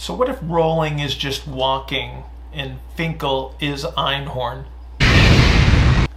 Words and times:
So 0.00 0.14
what 0.14 0.30
if 0.30 0.38
rolling 0.40 0.98
is 0.98 1.14
just 1.14 1.46
walking 1.46 2.24
and 2.54 2.78
Finkle 2.96 3.52
is 3.60 3.84
Einhorn? 3.84 4.64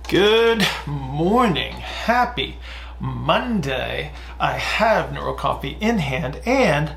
Good 0.07 0.65
morning. 0.87 1.73
Happy 1.73 2.59
Monday. 2.97 4.13
I 4.39 4.53
have 4.53 5.09
NeuroCoffee 5.09 5.75
in 5.81 5.97
hand 5.97 6.39
and 6.45 6.95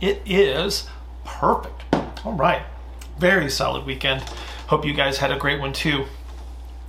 it 0.00 0.22
is 0.24 0.88
perfect. 1.26 1.84
All 2.24 2.32
right. 2.32 2.62
Very 3.18 3.50
solid 3.50 3.84
weekend. 3.84 4.22
Hope 4.68 4.86
you 4.86 4.94
guys 4.94 5.18
had 5.18 5.30
a 5.30 5.36
great 5.36 5.60
one 5.60 5.74
too. 5.74 6.06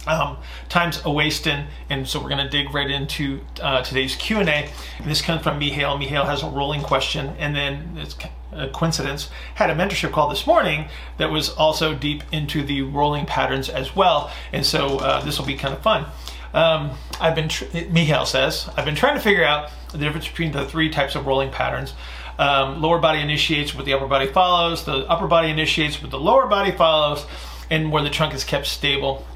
Um, 0.07 0.37
time's 0.69 1.01
a 1.03 1.11
wasting, 1.11 1.65
and 1.89 2.07
so 2.07 2.21
we're 2.21 2.29
going 2.29 2.43
to 2.43 2.49
dig 2.49 2.73
right 2.73 2.89
into 2.89 3.41
uh, 3.61 3.83
today's 3.83 4.15
Q 4.15 4.39
and 4.39 4.49
A. 4.49 4.69
This 5.03 5.21
comes 5.21 5.43
from 5.43 5.59
Mihail. 5.59 5.97
Mihail 5.97 6.25
has 6.25 6.41
a 6.41 6.49
rolling 6.49 6.81
question, 6.81 7.35
and 7.37 7.55
then 7.55 7.97
it's 7.97 8.15
a 8.51 8.67
coincidence 8.69 9.29
had 9.55 9.69
a 9.69 9.75
mentorship 9.75 10.11
call 10.11 10.29
this 10.29 10.47
morning 10.47 10.87
that 11.17 11.29
was 11.29 11.49
also 11.49 11.93
deep 11.93 12.23
into 12.31 12.63
the 12.63 12.81
rolling 12.81 13.25
patterns 13.25 13.69
as 13.69 13.95
well, 13.95 14.31
and 14.51 14.65
so 14.65 14.97
uh, 14.99 15.23
this 15.23 15.37
will 15.37 15.45
be 15.45 15.55
kind 15.55 15.73
of 15.73 15.81
fun. 15.81 16.05
Um, 16.53 16.91
I've 17.19 17.35
been, 17.35 17.49
tr- 17.49 17.65
Mihail 17.91 18.25
says, 18.25 18.67
I've 18.75 18.85
been 18.85 18.95
trying 18.95 19.15
to 19.15 19.21
figure 19.21 19.43
out 19.43 19.69
the 19.91 19.99
difference 19.99 20.27
between 20.27 20.51
the 20.51 20.65
three 20.65 20.89
types 20.89 21.15
of 21.15 21.27
rolling 21.27 21.51
patterns. 21.51 21.93
Um, 22.39 22.81
lower 22.81 22.99
body 22.99 23.19
initiates 23.19 23.75
what 23.75 23.85
the 23.85 23.93
upper 23.93 24.07
body 24.07 24.27
follows. 24.27 24.85
The 24.85 25.05
upper 25.07 25.27
body 25.27 25.49
initiates 25.49 26.01
what 26.01 26.09
the 26.09 26.19
lower 26.19 26.47
body 26.47 26.71
follows, 26.71 27.25
and 27.69 27.91
where 27.91 28.01
the 28.01 28.09
trunk 28.09 28.33
is 28.33 28.43
kept 28.43 28.65
stable 28.65 29.27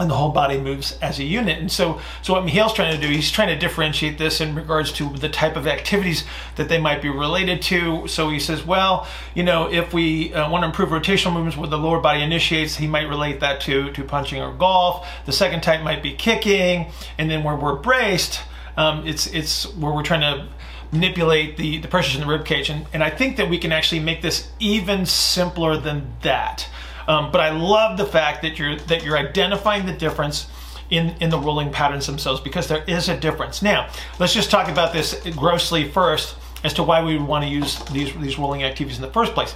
and 0.00 0.10
the 0.10 0.14
whole 0.14 0.30
body 0.30 0.58
moves 0.58 0.98
as 1.00 1.18
a 1.18 1.24
unit. 1.24 1.58
And 1.58 1.70
so, 1.70 2.00
so 2.22 2.32
what 2.32 2.44
Mihail's 2.44 2.72
trying 2.72 2.98
to 2.98 3.06
do, 3.06 3.12
he's 3.12 3.30
trying 3.30 3.48
to 3.48 3.58
differentiate 3.58 4.18
this 4.18 4.40
in 4.40 4.54
regards 4.54 4.90
to 4.92 5.10
the 5.10 5.28
type 5.28 5.54
of 5.56 5.66
activities 5.66 6.24
that 6.56 6.68
they 6.68 6.78
might 6.78 7.02
be 7.02 7.08
related 7.08 7.60
to. 7.62 8.08
So 8.08 8.30
he 8.30 8.40
says, 8.40 8.64
well, 8.64 9.06
you 9.34 9.42
know, 9.42 9.70
if 9.70 9.92
we 9.92 10.32
uh, 10.32 10.50
want 10.50 10.62
to 10.62 10.66
improve 10.66 10.88
rotational 10.88 11.34
movements 11.34 11.56
where 11.56 11.68
the 11.68 11.78
lower 11.78 12.00
body 12.00 12.22
initiates, 12.22 12.76
he 12.76 12.86
might 12.86 13.08
relate 13.08 13.40
that 13.40 13.60
to 13.62 13.92
to 13.92 14.04
punching 14.04 14.40
or 14.40 14.52
golf. 14.52 15.06
The 15.26 15.32
second 15.32 15.62
type 15.62 15.82
might 15.82 16.02
be 16.02 16.14
kicking, 16.14 16.90
and 17.18 17.30
then 17.30 17.44
where 17.44 17.56
we're 17.56 17.76
braced, 17.76 18.40
um, 18.76 19.06
it's 19.06 19.26
it's 19.26 19.64
where 19.76 19.92
we're 19.92 20.02
trying 20.02 20.22
to 20.22 20.48
manipulate 20.92 21.56
the, 21.56 21.78
the 21.78 21.88
pressures 21.88 22.14
in 22.14 22.20
the 22.20 22.26
rib 22.26 22.44
cage. 22.44 22.68
And, 22.68 22.86
and 22.92 23.02
I 23.02 23.08
think 23.08 23.38
that 23.38 23.48
we 23.48 23.58
can 23.58 23.72
actually 23.72 24.00
make 24.00 24.20
this 24.20 24.48
even 24.60 25.06
simpler 25.06 25.78
than 25.78 26.12
that. 26.20 26.68
Um, 27.08 27.32
but 27.32 27.40
I 27.40 27.50
love 27.50 27.98
the 27.98 28.06
fact 28.06 28.42
that 28.42 28.58
you're 28.58 28.76
that 28.76 29.04
you're 29.04 29.18
identifying 29.18 29.86
the 29.86 29.92
difference 29.92 30.48
in, 30.90 31.14
in 31.20 31.30
the 31.30 31.38
rolling 31.38 31.72
patterns 31.72 32.06
themselves 32.06 32.40
because 32.40 32.68
there 32.68 32.84
is 32.86 33.08
a 33.08 33.18
difference. 33.18 33.62
Now, 33.62 33.88
let's 34.18 34.34
just 34.34 34.50
talk 34.50 34.68
about 34.68 34.92
this 34.92 35.20
grossly 35.34 35.88
first 35.88 36.36
as 36.62 36.74
to 36.74 36.82
why 36.82 37.02
we 37.02 37.16
would 37.16 37.26
want 37.26 37.44
to 37.44 37.50
use 37.50 37.78
these, 37.86 38.14
these 38.16 38.38
rolling 38.38 38.62
activities 38.62 38.98
in 38.98 39.02
the 39.02 39.10
first 39.10 39.32
place. 39.32 39.54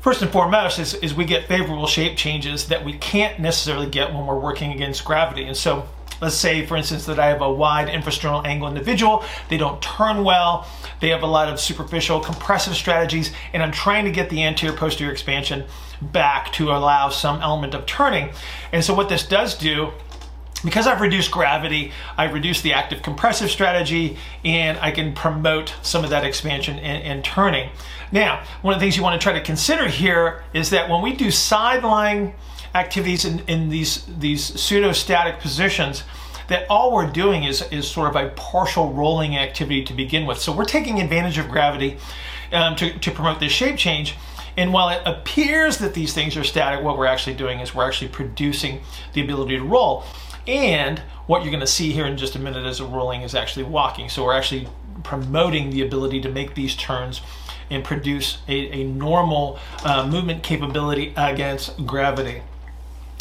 First 0.00 0.22
and 0.22 0.30
foremost 0.30 0.78
is, 0.78 0.94
is 0.94 1.14
we 1.14 1.24
get 1.24 1.46
favorable 1.46 1.86
shape 1.86 2.16
changes 2.16 2.68
that 2.68 2.84
we 2.84 2.94
can't 2.94 3.38
necessarily 3.38 3.88
get 3.88 4.12
when 4.12 4.26
we're 4.26 4.38
working 4.38 4.72
against 4.72 5.04
gravity. 5.04 5.44
And 5.44 5.56
so 5.56 5.88
Let's 6.20 6.36
say, 6.36 6.66
for 6.66 6.76
instance, 6.76 7.06
that 7.06 7.18
I 7.18 7.28
have 7.28 7.40
a 7.40 7.50
wide 7.50 7.88
infrasternal 7.88 8.44
angle 8.44 8.68
individual. 8.68 9.24
They 9.48 9.56
don't 9.56 9.80
turn 9.80 10.24
well. 10.24 10.66
They 11.00 11.08
have 11.08 11.22
a 11.22 11.26
lot 11.26 11.48
of 11.48 11.58
superficial 11.58 12.20
compressive 12.20 12.74
strategies, 12.74 13.32
and 13.52 13.62
I'm 13.62 13.72
trying 13.72 14.04
to 14.04 14.10
get 14.10 14.30
the 14.30 14.42
anterior 14.44 14.76
posterior 14.76 15.12
expansion 15.12 15.64
back 16.02 16.52
to 16.54 16.70
allow 16.70 17.08
some 17.08 17.40
element 17.40 17.74
of 17.74 17.86
turning. 17.86 18.30
And 18.72 18.84
so 18.84 18.94
what 18.94 19.08
this 19.08 19.26
does 19.26 19.56
do 19.56 19.92
because 20.64 20.86
I've 20.86 21.00
reduced 21.00 21.30
gravity, 21.30 21.92
I've 22.16 22.34
reduced 22.34 22.62
the 22.62 22.74
active 22.74 23.02
compressive 23.02 23.50
strategy, 23.50 24.18
and 24.44 24.78
I 24.78 24.90
can 24.90 25.14
promote 25.14 25.74
some 25.82 26.04
of 26.04 26.10
that 26.10 26.24
expansion 26.24 26.78
and, 26.78 27.02
and, 27.02 27.24
turning. 27.24 27.70
Now, 28.12 28.44
one 28.60 28.74
of 28.74 28.80
the 28.80 28.84
things 28.84 28.96
you 28.96 29.02
want 29.02 29.18
to 29.20 29.24
try 29.24 29.32
to 29.32 29.42
consider 29.42 29.88
here 29.88 30.44
is 30.52 30.70
that 30.70 30.90
when 30.90 31.00
we 31.02 31.14
do 31.14 31.30
side 31.30 31.82
lying 31.82 32.34
activities 32.74 33.24
in, 33.24 33.40
in 33.40 33.68
these, 33.68 34.04
these 34.06 34.44
pseudo-static 34.60 35.40
positions 35.40 36.04
that 36.48 36.66
all 36.68 36.92
we're 36.92 37.10
doing 37.10 37.44
is, 37.44 37.62
is 37.70 37.88
sort 37.88 38.10
of 38.10 38.16
a 38.16 38.28
partial 38.30 38.92
rolling 38.92 39.36
activity 39.36 39.84
to 39.84 39.94
begin 39.94 40.26
with. 40.26 40.38
So 40.38 40.52
we're 40.52 40.64
taking 40.64 41.00
advantage 41.00 41.38
of 41.38 41.48
gravity 41.48 41.98
um, 42.52 42.74
to, 42.76 42.98
to 42.98 43.10
promote 43.12 43.38
this 43.38 43.52
shape 43.52 43.76
change. 43.76 44.16
And 44.56 44.72
while 44.72 44.88
it 44.88 45.00
appears 45.06 45.78
that 45.78 45.94
these 45.94 46.12
things 46.12 46.36
are 46.36 46.42
static, 46.42 46.84
what 46.84 46.98
we're 46.98 47.06
actually 47.06 47.36
doing 47.36 47.60
is 47.60 47.74
we're 47.74 47.86
actually 47.86 48.08
producing 48.08 48.80
the 49.12 49.22
ability 49.22 49.58
to 49.58 49.64
roll. 49.64 50.04
And 50.46 50.98
what 51.28 51.42
you're 51.42 51.52
going 51.52 51.60
to 51.60 51.68
see 51.68 51.92
here 51.92 52.06
in 52.06 52.16
just 52.16 52.34
a 52.34 52.40
minute 52.40 52.66
as 52.66 52.80
a 52.80 52.84
rolling 52.84 53.22
is 53.22 53.34
actually 53.34 53.64
walking. 53.64 54.08
So 54.08 54.24
we're 54.24 54.34
actually 54.34 54.68
promoting 55.04 55.70
the 55.70 55.82
ability 55.82 56.20
to 56.22 56.28
make 56.28 56.56
these 56.56 56.74
turns 56.74 57.20
and 57.70 57.84
produce 57.84 58.38
a, 58.48 58.80
a 58.80 58.84
normal 58.84 59.60
uh, 59.84 60.04
movement 60.06 60.42
capability 60.42 61.14
against 61.16 61.86
gravity. 61.86 62.42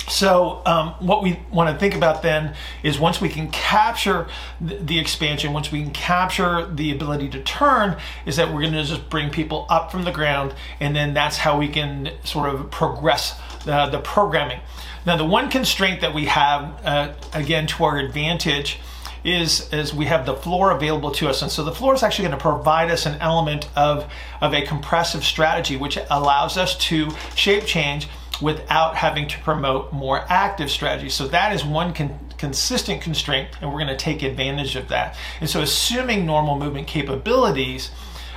So 0.08 0.62
um, 0.66 0.90
what 1.00 1.22
we 1.24 1.40
want 1.52 1.74
to 1.74 1.80
think 1.80 1.96
about 1.96 2.22
then 2.22 2.56
is 2.84 3.00
once 3.00 3.22
we 3.22 3.30
can 3.30 3.50
capture 3.50 4.28
the, 4.62 5.00
expansion, 5.00 5.54
once 5.54 5.72
we 5.72 5.84
can 5.84 5.92
capture 5.92 6.66
the 6.68 6.92
ability 6.92 7.30
to 7.30 7.44
turn, 7.44 7.98
is 8.26 8.36
that 8.38 8.48
we're 8.54 8.62
going 8.62 8.74
to 8.74 8.84
just 8.84 9.10
bring 9.10 9.30
people 9.30 9.66
up 9.70 9.92
from 9.92 10.04
the 10.04 10.12
ground, 10.12 10.54
and 10.80 10.96
then 10.96 11.14
that's 11.14 11.38
how 11.38 11.58
we 11.58 11.68
can 11.68 12.12
sort 12.24 12.54
of 12.54 12.72
progress 12.72 13.40
the, 13.66 13.88
the 13.88 14.00
programming. 14.00 14.60
Now, 15.06 15.18
the 15.18 15.26
one 15.26 15.50
constraint 15.50 16.02
that 16.02 16.14
we 16.14 16.26
have, 16.26 16.80
uh, 16.84 17.14
again, 17.34 17.68
to 17.68 17.84
our 17.84 17.98
advantage, 17.98 18.80
is 19.24 19.72
is 19.74 19.94
we 19.94 20.06
have 20.06 20.26
the 20.26 20.34
floor 20.34 20.72
available 20.72 21.12
to 21.12 21.28
us 21.28 21.42
and 21.42 21.52
so 21.52 21.62
the 21.62 21.74
floor 21.74 21.94
is 21.94 22.04
actually 22.04 22.26
going 22.26 22.38
to 22.38 22.42
provide 22.42 22.90
us 22.90 23.06
an 23.06 23.20
element 23.20 23.68
of 23.76 24.10
of 24.40 24.54
a 24.54 24.62
compressive 24.62 25.26
strategy 25.26 25.76
which 25.76 25.98
allows 26.10 26.58
us 26.58 26.78
to 26.78 27.10
shape 27.36 27.66
change 27.66 28.08
without 28.42 28.96
having 28.96 29.28
to 29.28 29.40
promote 29.40 29.92
more 29.92 30.26
active 30.30 30.72
strategies. 30.72 31.14
So 31.14 31.28
that 31.28 31.54
is 31.54 31.66
one 31.66 31.94
con- 31.94 32.20
consistent 32.38 33.02
constraint, 33.02 33.50
and 33.62 33.72
we're 33.72 33.80
going 33.80 33.88
to 33.88 33.98
take 33.98 34.24
advantage 34.24 34.76
of 34.76 34.88
that. 34.90 35.16
And 35.40 35.50
so, 35.50 35.62
assuming 35.62 36.26
normal 36.26 36.58
movement 36.58 36.88
capabilities, 36.88 37.92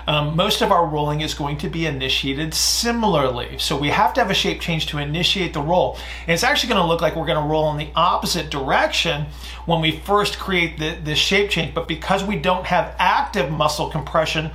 um, 0.06 0.34
most 0.34 0.62
of 0.62 0.72
our 0.72 0.84
rolling 0.84 1.20
is 1.20 1.32
going 1.32 1.58
to 1.58 1.68
be 1.68 1.86
initiated 1.86 2.54
similarly. 2.54 3.56
So 3.58 3.78
we 3.78 3.90
have 3.90 4.12
to 4.14 4.20
have 4.20 4.30
a 4.30 4.34
shape 4.34 4.60
change 4.60 4.86
to 4.86 4.98
initiate 4.98 5.52
the 5.54 5.60
roll. 5.60 5.96
And 6.22 6.30
it's 6.34 6.42
actually 6.42 6.70
going 6.70 6.82
to 6.82 6.88
look 6.88 7.00
like 7.00 7.14
we're 7.14 7.26
going 7.26 7.40
to 7.40 7.48
roll 7.48 7.70
in 7.70 7.78
the 7.78 7.90
opposite 7.94 8.50
direction 8.50 9.26
when 9.64 9.80
we 9.80 9.92
first 10.00 10.40
create 10.40 10.78
the, 10.78 10.98
the 11.04 11.14
shape 11.14 11.50
change. 11.50 11.72
But 11.72 11.86
because 11.86 12.24
we 12.24 12.36
don't 12.36 12.66
have 12.66 12.96
active 12.98 13.52
muscle 13.52 13.90
compression, 13.90 14.50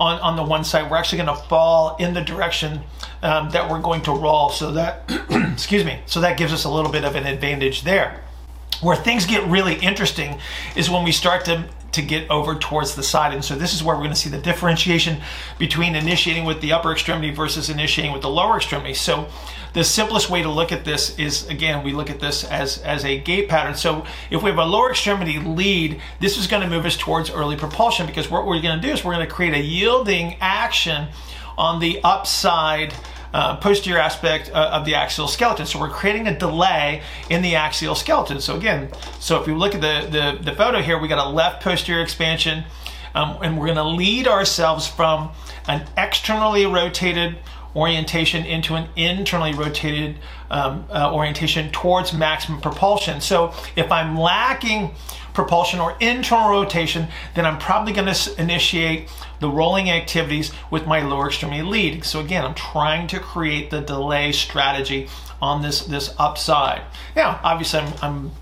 on, 0.00 0.20
on 0.20 0.36
the 0.36 0.44
one 0.44 0.64
side, 0.64 0.90
we're 0.90 0.96
actually 0.96 1.22
going 1.22 1.36
to 1.36 1.42
fall 1.48 1.96
in 1.96 2.14
the 2.14 2.20
direction 2.20 2.82
um, 3.22 3.50
that 3.50 3.70
we're 3.70 3.80
going 3.80 4.02
to 4.02 4.12
roll. 4.12 4.50
So 4.50 4.72
that, 4.72 5.04
excuse 5.52 5.84
me, 5.84 6.00
so 6.06 6.20
that 6.20 6.38
gives 6.38 6.52
us 6.52 6.64
a 6.64 6.70
little 6.70 6.92
bit 6.92 7.04
of 7.04 7.14
an 7.16 7.26
advantage 7.26 7.82
there. 7.82 8.22
Where 8.80 8.96
things 8.96 9.26
get 9.26 9.44
really 9.48 9.74
interesting 9.76 10.38
is 10.76 10.88
when 10.88 11.04
we 11.04 11.12
start 11.12 11.44
to 11.46 11.68
to 11.92 12.02
get 12.02 12.30
over 12.30 12.54
towards 12.54 12.94
the 12.94 13.02
side. 13.02 13.32
And 13.32 13.44
so 13.44 13.54
this 13.56 13.74
is 13.74 13.82
where 13.82 13.96
we're 13.96 14.02
going 14.02 14.14
to 14.14 14.20
see 14.20 14.28
the 14.28 14.38
differentiation 14.38 15.20
between 15.58 15.94
initiating 15.94 16.44
with 16.44 16.60
the 16.60 16.72
upper 16.72 16.92
extremity 16.92 17.30
versus 17.30 17.70
initiating 17.70 18.12
with 18.12 18.22
the 18.22 18.28
lower 18.28 18.56
extremity. 18.56 18.94
So 18.94 19.28
the 19.72 19.84
simplest 19.84 20.30
way 20.30 20.42
to 20.42 20.50
look 20.50 20.70
at 20.70 20.84
this 20.84 21.18
is 21.18 21.48
again, 21.48 21.84
we 21.84 21.92
look 21.92 22.10
at 22.10 22.20
this 22.20 22.44
as, 22.44 22.78
as 22.78 23.04
a 23.04 23.18
gait 23.18 23.48
pattern. 23.48 23.74
So 23.74 24.04
if 24.30 24.42
we 24.42 24.50
have 24.50 24.58
a 24.58 24.64
lower 24.64 24.90
extremity 24.90 25.38
lead, 25.38 26.00
this 26.20 26.36
is 26.36 26.46
going 26.46 26.62
to 26.62 26.68
move 26.68 26.84
us 26.84 26.96
towards 26.96 27.30
early 27.30 27.56
propulsion 27.56 28.06
because 28.06 28.30
what 28.30 28.46
we're 28.46 28.60
going 28.60 28.80
to 28.80 28.86
do 28.86 28.92
is 28.92 29.04
we're 29.04 29.14
going 29.14 29.26
to 29.26 29.32
create 29.32 29.54
a 29.54 29.62
yielding 29.62 30.36
action 30.40 31.08
on 31.58 31.80
the 31.80 32.00
upside 32.04 32.94
uh, 33.34 33.56
posterior 33.56 33.98
aspect 33.98 34.50
uh, 34.54 34.70
of 34.72 34.86
the 34.86 34.94
axial 34.94 35.28
skeleton. 35.28 35.66
So 35.66 35.78
we're 35.78 35.90
creating 35.90 36.26
a 36.26 36.38
delay 36.38 37.02
in 37.28 37.42
the 37.42 37.56
axial 37.56 37.94
skeleton. 37.94 38.40
So 38.40 38.56
again, 38.56 38.88
so 39.20 39.38
if 39.40 39.46
you 39.46 39.54
look 39.54 39.74
at 39.74 39.82
the, 39.82 40.08
the, 40.10 40.42
the 40.42 40.56
photo 40.56 40.80
here, 40.80 40.98
we 40.98 41.08
got 41.08 41.24
a 41.24 41.28
left 41.28 41.62
posterior 41.62 42.02
expansion, 42.02 42.64
um, 43.14 43.36
and 43.42 43.58
we're 43.58 43.66
gonna 43.66 43.84
lead 43.84 44.26
ourselves 44.26 44.86
from 44.86 45.30
an 45.66 45.86
externally 45.98 46.64
rotated 46.64 47.36
orientation 47.76 48.46
into 48.46 48.74
an 48.74 48.88
internally 48.96 49.52
rotated 49.52 50.16
um, 50.50 50.86
uh, 50.90 51.12
orientation 51.12 51.70
towards 51.70 52.12
maximum 52.12 52.60
propulsion. 52.60 53.20
So 53.20 53.52
if 53.76 53.92
I'm 53.92 54.16
lacking 54.18 54.92
propulsion 55.38 55.78
or 55.78 55.96
internal 56.00 56.50
rotation, 56.50 57.06
then 57.36 57.46
I'm 57.46 57.58
probably 57.58 57.92
going 57.92 58.12
to 58.12 58.40
initiate 58.40 59.08
the 59.38 59.48
rolling 59.48 59.88
activities 59.88 60.50
with 60.68 60.84
my 60.84 61.00
lower 61.00 61.28
extremity 61.28 61.62
lead. 61.62 62.04
So 62.04 62.18
again, 62.18 62.44
I'm 62.44 62.56
trying 62.56 63.06
to 63.06 63.20
create 63.20 63.70
the 63.70 63.80
delay 63.80 64.32
strategy 64.32 65.08
on 65.40 65.62
this, 65.62 65.84
this 65.84 66.12
upside. 66.18 66.82
Now, 67.14 67.38
obviously 67.44 67.78
I'm, 68.02 68.32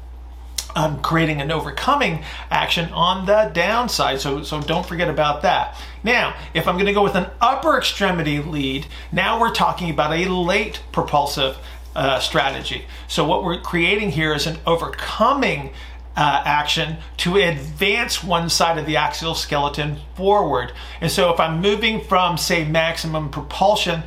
I'm 0.75 1.03
creating 1.03 1.43
an 1.43 1.53
overcoming 1.53 2.25
action 2.51 2.91
on 2.93 3.27
the 3.27 3.51
downside. 3.53 4.23
So, 4.23 4.43
so 4.43 4.63
don't 4.63 4.87
forget 4.87 5.11
about 5.11 5.43
that. 5.43 5.79
Now, 6.03 6.35
if 6.55 6.67
I'm 6.67 6.77
going 6.77 6.87
to 6.87 6.95
go 6.95 7.03
with 7.03 7.15
an 7.15 7.27
upper 7.43 7.77
extremity 7.77 8.41
lead, 8.41 8.87
now 9.13 9.39
we're 9.39 9.53
talking 9.53 9.91
about 9.91 10.15
a 10.15 10.25
late 10.31 10.81
propulsive 10.93 11.59
uh, 11.95 12.21
strategy. 12.21 12.87
So 13.07 13.27
what 13.27 13.45
we're 13.45 13.61
creating 13.61 14.13
here 14.13 14.33
is 14.33 14.47
an 14.47 14.59
overcoming 14.67 15.75
uh, 16.17 16.43
action 16.45 16.97
to 17.19 17.37
advance 17.37 18.25
one 18.25 18.49
side 18.49 18.79
of 18.79 18.87
the 18.87 18.97
axial 18.97 19.35
skeleton 19.35 19.99
forward. 20.15 20.73
And 21.01 21.11
so 21.11 21.33
if 21.33 21.39
I'm 21.39 21.61
moving 21.61 22.01
from, 22.01 22.39
say, 22.39 22.65
maximum 22.65 23.29
propulsion 23.29 24.03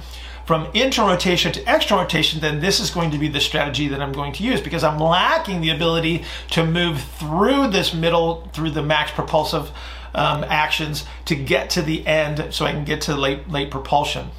from 0.46 0.68
internal 0.74 1.12
rotation 1.12 1.52
to 1.52 1.62
external 1.72 2.04
rotation, 2.04 2.42
then 2.42 2.60
this 2.60 2.80
is 2.80 2.90
going 2.90 3.12
to 3.12 3.20
be 3.20 3.28
the 3.28 3.40
strategy 3.40 3.88
that 3.90 4.02
I'm 4.02 4.12
going 4.12 4.34
to 4.34 4.44
use 4.44 4.60
because 4.60 4.84
I'm 4.84 4.98
lacking 4.98 5.62
the 5.62 5.70
ability 5.70 6.26
to 6.52 6.66
move 6.66 7.04
through 7.04 7.68
this 7.68 7.94
middle, 7.94 8.50
through 8.54 8.72
the 8.72 8.82
max 8.82 9.12
propulsive 9.12 9.70
um, 10.16 10.44
actions 10.46 11.06
to 11.26 11.36
get 11.36 11.70
to 11.72 11.84
the 11.84 12.06
end 12.08 12.48
so 12.52 12.66
I 12.66 12.72
can 12.72 12.84
get 12.84 13.02
to 13.02 13.16
late, 13.16 13.48
late 13.48 13.70
propulsion. 13.70 14.30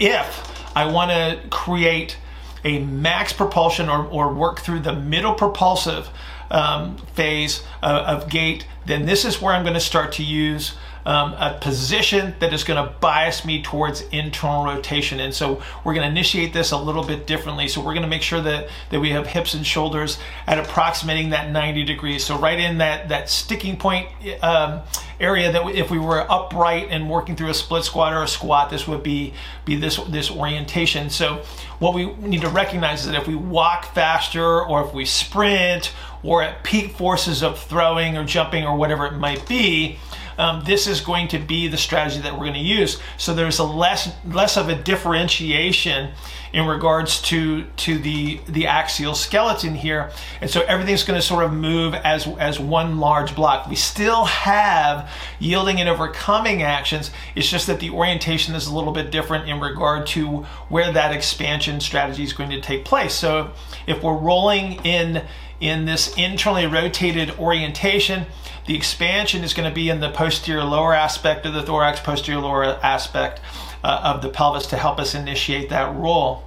If 0.00 0.66
I 0.74 0.90
want 0.90 1.12
to 1.12 1.48
create 1.50 2.16
a 2.64 2.80
max 2.80 3.32
propulsion 3.32 3.88
or, 3.88 4.04
or 4.06 4.34
work 4.34 4.58
through 4.58 4.80
the 4.80 4.94
middle 4.94 5.34
propulsive 5.34 6.10
um, 6.50 6.96
phase 7.14 7.62
uh, 7.82 8.04
of 8.06 8.28
gait, 8.28 8.66
then 8.86 9.06
this 9.06 9.24
is 9.24 9.40
where 9.40 9.54
I'm 9.54 9.62
going 9.62 9.74
to 9.74 9.80
start 9.80 10.12
to 10.14 10.22
use 10.22 10.74
um, 11.08 11.32
a 11.38 11.56
position 11.58 12.34
that 12.40 12.52
is 12.52 12.64
going 12.64 12.84
to 12.84 12.92
bias 13.00 13.42
me 13.42 13.62
towards 13.62 14.02
internal 14.12 14.66
rotation. 14.66 15.20
And 15.20 15.32
so 15.32 15.62
we're 15.82 15.94
going 15.94 16.04
to 16.04 16.10
initiate 16.10 16.52
this 16.52 16.70
a 16.70 16.76
little 16.76 17.02
bit 17.02 17.26
differently. 17.26 17.66
So 17.66 17.80
we're 17.80 17.94
going 17.94 18.02
to 18.02 18.08
make 18.08 18.20
sure 18.20 18.42
that, 18.42 18.68
that 18.90 19.00
we 19.00 19.08
have 19.10 19.26
hips 19.26 19.54
and 19.54 19.66
shoulders 19.66 20.18
at 20.46 20.58
approximating 20.58 21.30
that 21.30 21.50
90 21.50 21.84
degrees. 21.84 22.24
So 22.24 22.38
right 22.38 22.58
in 22.58 22.76
that, 22.78 23.08
that 23.08 23.30
sticking 23.30 23.78
point 23.78 24.08
um, 24.42 24.82
area 25.18 25.50
that 25.50 25.66
if 25.68 25.90
we 25.90 25.98
were 25.98 26.30
upright 26.30 26.88
and 26.90 27.08
working 27.08 27.36
through 27.36 27.48
a 27.48 27.54
split 27.54 27.84
squat 27.84 28.12
or 28.12 28.22
a 28.22 28.28
squat, 28.28 28.68
this 28.68 28.86
would 28.86 29.02
be, 29.02 29.32
be 29.64 29.76
this, 29.76 29.96
this 30.08 30.30
orientation. 30.30 31.08
So 31.08 31.42
what 31.78 31.94
we 31.94 32.12
need 32.16 32.42
to 32.42 32.50
recognize 32.50 33.00
is 33.00 33.06
that 33.06 33.14
if 33.14 33.26
we 33.26 33.34
walk 33.34 33.94
faster 33.94 34.62
or 34.62 34.84
if 34.84 34.92
we 34.92 35.06
sprint 35.06 35.92
or 36.22 36.42
at 36.42 36.64
peak 36.64 36.92
forces 36.92 37.42
of 37.42 37.58
throwing 37.58 38.16
or 38.16 38.24
jumping 38.24 38.64
or 38.64 38.76
whatever 38.76 39.06
it 39.06 39.14
might 39.14 39.46
be, 39.48 39.98
um, 40.38 40.62
this 40.64 40.86
is 40.86 41.00
going 41.00 41.28
to 41.28 41.38
be 41.38 41.66
the 41.68 41.76
strategy 41.76 42.20
that 42.20 42.32
we're 42.32 42.46
going 42.46 42.54
to 42.54 42.60
use. 42.60 43.00
So 43.16 43.34
there's 43.34 43.58
a 43.58 43.64
less 43.64 44.10
less 44.24 44.56
of 44.56 44.68
a 44.68 44.76
differentiation 44.76 46.12
in 46.52 46.66
regards 46.66 47.20
to 47.22 47.64
to 47.64 47.98
the 47.98 48.40
the 48.48 48.66
axial 48.68 49.14
skeleton 49.14 49.74
here, 49.74 50.10
and 50.40 50.48
so 50.48 50.62
everything's 50.62 51.02
going 51.02 51.18
to 51.18 51.26
sort 51.26 51.44
of 51.44 51.52
move 51.52 51.92
as 51.94 52.26
as 52.38 52.60
one 52.60 52.98
large 52.98 53.34
block. 53.34 53.68
We 53.68 53.74
still 53.74 54.24
have 54.26 55.10
yielding 55.40 55.80
and 55.80 55.88
overcoming 55.88 56.62
actions. 56.62 57.10
It's 57.34 57.50
just 57.50 57.66
that 57.66 57.80
the 57.80 57.90
orientation 57.90 58.54
is 58.54 58.68
a 58.68 58.74
little 58.74 58.92
bit 58.92 59.10
different 59.10 59.48
in 59.48 59.60
regard 59.60 60.06
to 60.08 60.46
where 60.68 60.92
that 60.92 61.12
expansion 61.12 61.80
strategy 61.80 62.22
is 62.22 62.32
going 62.32 62.50
to 62.50 62.60
take 62.60 62.84
place. 62.84 63.12
So 63.12 63.50
if 63.88 64.02
we're 64.02 64.16
rolling 64.16 64.84
in 64.84 65.24
in 65.60 65.84
this 65.84 66.16
internally 66.16 66.66
rotated 66.66 67.38
orientation, 67.38 68.26
the 68.66 68.76
expansion 68.76 69.42
is 69.42 69.54
going 69.54 69.68
to 69.68 69.74
be 69.74 69.88
in 69.88 70.00
the 70.00 70.10
posterior 70.10 70.64
lower 70.64 70.94
aspect 70.94 71.46
of 71.46 71.54
the 71.54 71.62
thorax, 71.62 72.00
posterior 72.00 72.40
lower 72.40 72.64
aspect 72.82 73.40
uh, 73.82 74.00
of 74.04 74.22
the 74.22 74.28
pelvis 74.28 74.66
to 74.66 74.76
help 74.76 74.98
us 74.98 75.14
initiate 75.14 75.70
that 75.70 75.94
roll. 75.96 76.44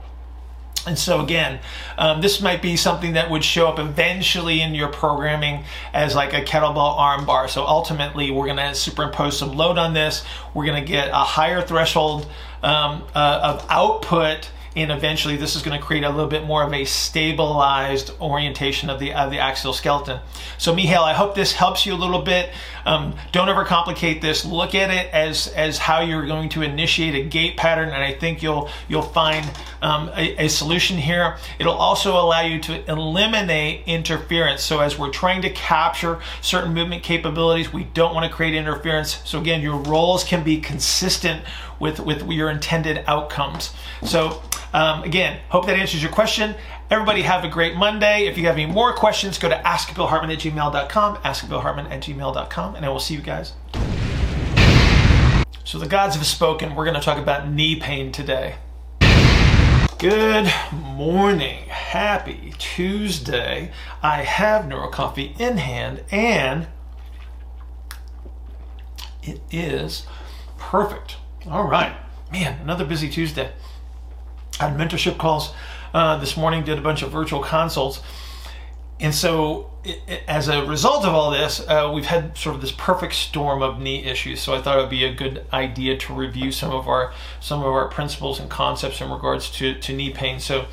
And 0.85 0.97
so 0.97 1.21
again, 1.21 1.59
um, 1.97 2.21
this 2.21 2.41
might 2.41 2.61
be 2.61 2.75
something 2.75 3.13
that 3.13 3.29
would 3.29 3.43
show 3.43 3.67
up 3.67 3.77
eventually 3.77 4.61
in 4.61 4.73
your 4.73 4.87
programming 4.87 5.63
as 5.93 6.15
like 6.15 6.33
a 6.33 6.41
kettlebell 6.41 6.97
arm 6.97 7.25
bar. 7.25 7.47
So 7.47 7.65
ultimately, 7.65 8.31
we're 8.31 8.45
going 8.45 8.57
to 8.57 8.73
superimpose 8.73 9.37
some 9.37 9.55
load 9.55 9.77
on 9.77 9.93
this. 9.93 10.25
We're 10.53 10.65
going 10.65 10.83
to 10.83 10.87
get 10.87 11.09
a 11.09 11.15
higher 11.15 11.61
threshold 11.61 12.27
um, 12.63 13.03
uh, 13.13 13.57
of 13.59 13.65
output 13.69 14.49
and 14.75 14.91
eventually 14.91 15.35
this 15.35 15.55
is 15.55 15.61
going 15.61 15.77
to 15.77 15.85
create 15.85 16.03
a 16.03 16.09
little 16.09 16.29
bit 16.29 16.45
more 16.45 16.63
of 16.63 16.73
a 16.73 16.85
stabilized 16.85 18.11
orientation 18.21 18.89
of 18.89 18.99
the 18.99 19.13
of 19.13 19.31
the 19.31 19.39
axial 19.39 19.73
skeleton. 19.73 20.19
So 20.57 20.73
Mihail, 20.73 21.03
I 21.03 21.13
hope 21.13 21.35
this 21.35 21.51
helps 21.53 21.85
you 21.85 21.93
a 21.93 21.95
little 21.95 22.21
bit. 22.21 22.51
Um, 22.85 23.15
don't 23.31 23.47
overcomplicate 23.47 24.21
this. 24.21 24.45
Look 24.45 24.73
at 24.73 24.89
it 24.89 25.13
as 25.13 25.47
as 25.49 25.77
how 25.77 26.01
you're 26.01 26.25
going 26.25 26.49
to 26.49 26.61
initiate 26.61 27.15
a 27.15 27.23
gait 27.23 27.57
pattern, 27.57 27.89
and 27.89 28.03
I 28.03 28.13
think 28.13 28.41
you'll 28.41 28.69
you'll 28.87 29.01
find 29.01 29.45
um, 29.81 30.09
a, 30.15 30.45
a 30.45 30.47
solution 30.47 30.97
here. 30.97 31.37
It'll 31.59 31.73
also 31.73 32.13
allow 32.13 32.41
you 32.41 32.59
to 32.61 32.89
eliminate 32.89 33.83
interference. 33.87 34.63
So 34.63 34.79
as 34.79 34.97
we're 34.97 35.11
trying 35.11 35.41
to 35.41 35.49
capture 35.49 36.19
certain 36.41 36.73
movement 36.73 37.03
capabilities, 37.03 37.73
we 37.73 37.83
don't 37.83 38.13
want 38.15 38.29
to 38.29 38.35
create 38.35 38.55
interference. 38.55 39.21
So 39.25 39.39
again, 39.39 39.61
your 39.61 39.77
rolls 39.77 40.23
can 40.23 40.43
be 40.43 40.59
consistent 40.61 41.43
with 41.81 41.99
with 41.99 42.23
your 42.31 42.49
intended 42.49 43.03
outcomes. 43.07 43.73
So 44.03 44.41
um, 44.73 45.03
again, 45.03 45.41
hope 45.49 45.65
that 45.65 45.75
answers 45.75 46.01
your 46.01 46.11
question. 46.11 46.55
Everybody 46.89 47.23
have 47.23 47.43
a 47.43 47.49
great 47.49 47.75
Monday. 47.75 48.27
If 48.27 48.37
you 48.37 48.45
have 48.45 48.55
any 48.55 48.65
more 48.65 48.93
questions, 48.93 49.37
go 49.37 49.49
to 49.49 49.55
askbillhartman 49.55 50.31
at 50.31 50.39
gmail.com, 50.39 51.17
askbillhartman 51.17 51.91
at 51.91 52.01
gmail.com, 52.01 52.75
and 52.75 52.85
I 52.85 52.89
will 52.89 52.99
see 52.99 53.15
you 53.15 53.21
guys. 53.21 53.53
So 55.65 55.77
the 55.77 55.87
gods 55.87 56.15
have 56.15 56.25
spoken. 56.25 56.75
We're 56.75 56.85
going 56.85 56.95
to 56.95 57.01
talk 57.01 57.17
about 57.17 57.49
knee 57.49 57.77
pain 57.77 58.11
today. 58.11 58.55
Good 59.97 60.51
morning. 60.73 61.65
Happy 61.67 62.53
Tuesday. 62.57 63.71
I 64.01 64.23
have 64.23 64.65
NeuroCoffee 64.65 65.39
in 65.39 65.57
hand 65.57 66.03
and 66.11 66.67
it 69.21 69.41
is 69.51 70.07
perfect. 70.57 71.17
All 71.49 71.67
right. 71.67 71.95
Man, 72.31 72.61
another 72.61 72.85
busy 72.85 73.09
Tuesday 73.09 73.51
I 74.59 74.69
had 74.69 74.77
mentorship 74.77 75.17
calls 75.17 75.53
uh, 75.91 76.17
this 76.17 76.37
morning, 76.37 76.63
did 76.63 76.77
a 76.77 76.81
bunch 76.81 77.01
of 77.01 77.11
virtual 77.11 77.41
consults. 77.41 78.01
And 78.99 79.13
so, 79.13 79.71
it, 79.83 80.01
it, 80.07 80.23
as 80.27 80.47
a 80.47 80.63
result 80.65 81.03
of 81.03 81.15
all 81.15 81.31
this, 81.31 81.59
uh, 81.67 81.91
we've 81.91 82.05
had 82.05 82.37
sort 82.37 82.55
of 82.55 82.61
this 82.61 82.71
perfect 82.71 83.15
storm 83.15 83.63
of 83.63 83.81
knee 83.81 84.05
issues. 84.05 84.39
So 84.39 84.53
I 84.53 84.61
thought 84.61 84.77
it 84.77 84.81
would 84.81 84.91
be 84.91 85.03
a 85.03 85.13
good 85.13 85.43
idea 85.51 85.97
to 85.97 86.13
review 86.13 86.51
some 86.51 86.71
of 86.71 86.87
our 86.87 87.11
some 87.39 87.61
of 87.61 87.65
our 87.65 87.87
principles 87.87 88.39
and 88.39 88.47
concepts 88.47 89.01
in 89.01 89.09
regards 89.09 89.49
to, 89.53 89.73
to 89.73 89.93
knee 89.93 90.11
pain. 90.11 90.39
So 90.39 90.67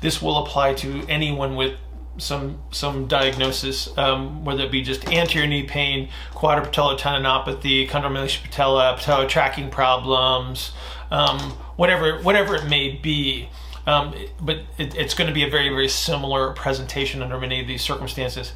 this 0.00 0.22
will 0.22 0.38
apply 0.38 0.72
to 0.74 1.04
anyone 1.06 1.54
with 1.54 1.76
some 2.18 2.58
some 2.70 3.06
diagnosis, 3.06 3.96
um, 3.98 4.44
whether 4.44 4.64
it 4.64 4.70
be 4.70 4.82
just 4.82 5.06
anterior 5.12 5.46
knee 5.46 5.64
pain, 5.64 6.08
quadripatellar 6.32 6.98
tendinopathy, 6.98 7.88
chondromalacia 7.88 8.42
patella, 8.42 8.96
patellar 8.98 9.28
tracking 9.28 9.70
problems, 9.70 10.72
um, 11.10 11.38
whatever 11.76 12.20
whatever 12.22 12.54
it 12.54 12.68
may 12.68 12.90
be. 12.90 13.48
Um, 13.86 14.14
but 14.40 14.60
it, 14.78 14.94
it's 14.94 15.12
going 15.12 15.28
to 15.28 15.34
be 15.34 15.42
a 15.42 15.50
very 15.50 15.68
very 15.68 15.88
similar 15.88 16.52
presentation 16.52 17.22
under 17.22 17.38
many 17.38 17.60
of 17.60 17.66
these 17.66 17.82
circumstances, 17.82 18.52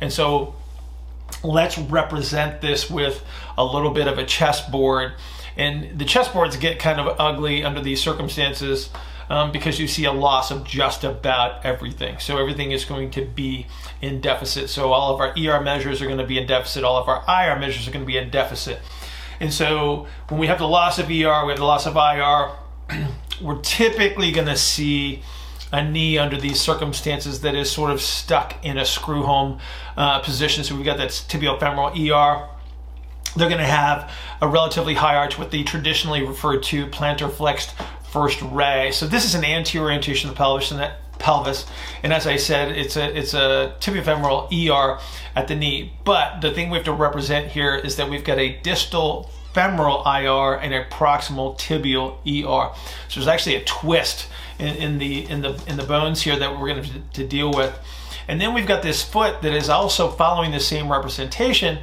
and 0.00 0.12
so 0.12 0.54
let's 1.42 1.78
represent 1.78 2.60
this 2.60 2.88
with 2.88 3.24
a 3.56 3.64
little 3.64 3.90
bit 3.90 4.06
of 4.06 4.18
a 4.18 4.24
chessboard. 4.24 5.12
And 5.56 5.98
the 5.98 6.04
chessboards 6.04 6.58
get 6.60 6.78
kind 6.78 7.00
of 7.00 7.16
ugly 7.18 7.64
under 7.64 7.80
these 7.80 8.00
circumstances 8.00 8.90
um, 9.28 9.52
because 9.52 9.78
you 9.78 9.86
see 9.86 10.04
a 10.04 10.12
loss 10.12 10.50
of 10.50 10.64
just 10.64 11.04
about 11.04 11.64
everything. 11.64 12.18
So 12.18 12.38
everything 12.38 12.72
is 12.72 12.84
going 12.84 13.10
to 13.12 13.24
be 13.24 13.66
in 14.00 14.20
deficit. 14.20 14.70
So 14.70 14.92
all 14.92 15.14
of 15.14 15.20
our 15.20 15.34
ER 15.38 15.62
measures 15.62 16.00
are 16.00 16.06
going 16.06 16.18
to 16.18 16.26
be 16.26 16.38
in 16.38 16.46
deficit. 16.46 16.84
All 16.84 16.96
of 16.96 17.08
our 17.08 17.24
IR 17.28 17.58
measures 17.58 17.86
are 17.86 17.90
going 17.90 18.04
to 18.04 18.06
be 18.06 18.16
in 18.16 18.30
deficit. 18.30 18.80
And 19.40 19.52
so 19.52 20.06
when 20.28 20.40
we 20.40 20.46
have 20.48 20.58
the 20.58 20.68
loss 20.68 20.98
of 20.98 21.06
ER, 21.06 21.10
we 21.10 21.52
have 21.52 21.58
the 21.58 21.64
loss 21.64 21.86
of 21.86 21.96
IR, 21.96 22.50
we're 23.42 23.60
typically 23.60 24.32
going 24.32 24.48
to 24.48 24.56
see 24.56 25.22
a 25.70 25.84
knee 25.84 26.18
under 26.18 26.36
these 26.36 26.60
circumstances 26.60 27.42
that 27.42 27.54
is 27.54 27.70
sort 27.70 27.90
of 27.90 28.00
stuck 28.00 28.64
in 28.64 28.78
a 28.78 28.84
screw 28.84 29.22
home 29.22 29.58
uh, 29.96 30.20
position. 30.20 30.64
So 30.64 30.74
we've 30.74 30.84
got 30.84 30.96
that 30.96 31.10
tibiofemoral 31.10 31.92
ER. 31.92 32.48
They're 33.36 33.48
going 33.48 33.60
to 33.60 33.66
have 33.66 34.10
a 34.40 34.48
relatively 34.48 34.94
high 34.94 35.14
arch, 35.14 35.38
what 35.38 35.50
they 35.50 35.62
traditionally 35.62 36.22
refer 36.22 36.58
to 36.58 36.86
plantar 36.86 37.30
flexed 37.30 37.74
first 38.10 38.40
ray. 38.42 38.90
So 38.92 39.06
this 39.06 39.24
is 39.24 39.34
an 39.34 39.44
anterior 39.44 39.86
orientation 39.86 40.28
of 40.28 40.34
the 40.34 40.38
pelvis, 40.38 40.70
and 40.70 40.80
that 40.80 40.98
pelvis. 41.18 41.66
And 42.02 42.12
as 42.12 42.26
I 42.26 42.36
said, 42.36 42.76
it's 42.76 42.96
a 42.96 43.16
it's 43.16 43.34
a 43.34 43.74
tibiofemoral 43.80 44.50
ER 44.52 45.00
at 45.34 45.48
the 45.48 45.54
knee. 45.54 45.92
But 46.04 46.40
the 46.40 46.52
thing 46.52 46.70
we 46.70 46.76
have 46.76 46.84
to 46.86 46.92
represent 46.92 47.48
here 47.48 47.74
is 47.74 47.96
that 47.96 48.08
we've 48.08 48.24
got 48.24 48.38
a 48.38 48.58
distal 48.62 49.30
femoral 49.52 50.02
IR 50.04 50.54
and 50.58 50.72
a 50.74 50.84
proximal 50.84 51.58
tibial 51.58 52.18
ER. 52.26 52.74
So 53.08 53.20
there's 53.20 53.28
actually 53.28 53.56
a 53.56 53.64
twist 53.64 54.28
in, 54.58 54.76
in 54.76 54.98
the 54.98 55.28
in 55.28 55.42
the 55.42 55.60
in 55.66 55.76
the 55.76 55.84
bones 55.84 56.22
here 56.22 56.36
that 56.36 56.58
we're 56.58 56.68
going 56.68 56.82
to, 56.82 57.00
to 57.14 57.26
deal 57.26 57.52
with. 57.52 57.78
And 58.26 58.40
then 58.40 58.52
we've 58.52 58.66
got 58.66 58.82
this 58.82 59.02
foot 59.02 59.40
that 59.40 59.54
is 59.54 59.70
also 59.70 60.10
following 60.10 60.50
the 60.50 60.60
same 60.60 60.92
representation 60.92 61.78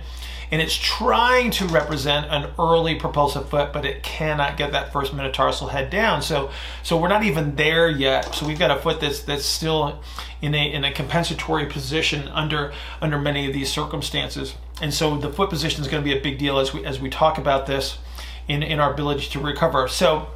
and 0.52 0.62
it's 0.62 0.76
trying 0.76 1.52
to 1.52 1.66
represent 1.66 2.28
an 2.30 2.52
early 2.60 2.96
propulsive 2.96 3.50
foot, 3.50 3.74
but 3.74 3.86
it 3.86 4.04
cannot 4.04 4.58
get 4.58 4.72
that 4.72 4.94
first 4.94 5.14
metatarsal 5.14 5.68
head 5.68 5.90
down. 5.90 6.22
So, 6.22 6.52
so 6.84 6.98
we're 6.98 7.08
not 7.08 7.24
even 7.24 7.56
there 7.56 7.90
yet. 7.90 8.36
So 8.36 8.46
we've 8.46 8.60
got 8.60 8.72
a 8.72 8.80
foot 8.80 9.00
that's 9.00 9.22
that's 9.24 9.46
still 9.46 10.00
in 10.42 10.54
a 10.54 10.72
in 10.72 10.84
a 10.84 10.92
compensatory 10.92 11.66
position 11.66 12.28
under 12.30 12.74
under 13.02 13.18
many 13.18 13.48
of 13.48 13.54
these 13.54 13.72
circumstances. 13.72 14.56
And 14.82 14.94
so 14.94 15.18
the 15.18 15.32
foot 15.32 15.50
position 15.50 15.82
is 15.82 15.88
going 15.88 16.04
to 16.04 16.10
be 16.10 16.18
a 16.18 16.22
big 16.22 16.38
deal 16.38 16.60
as 16.60 16.74
we 16.74 16.86
as 16.86 17.00
we 17.00 17.10
talk 17.10 17.38
about 17.38 17.66
this 17.66 17.98
in 18.48 18.64
in 18.64 18.80
our 18.80 18.94
ability 18.94 19.28
to 19.30 19.40
recover. 19.40 19.88
So 19.88 20.28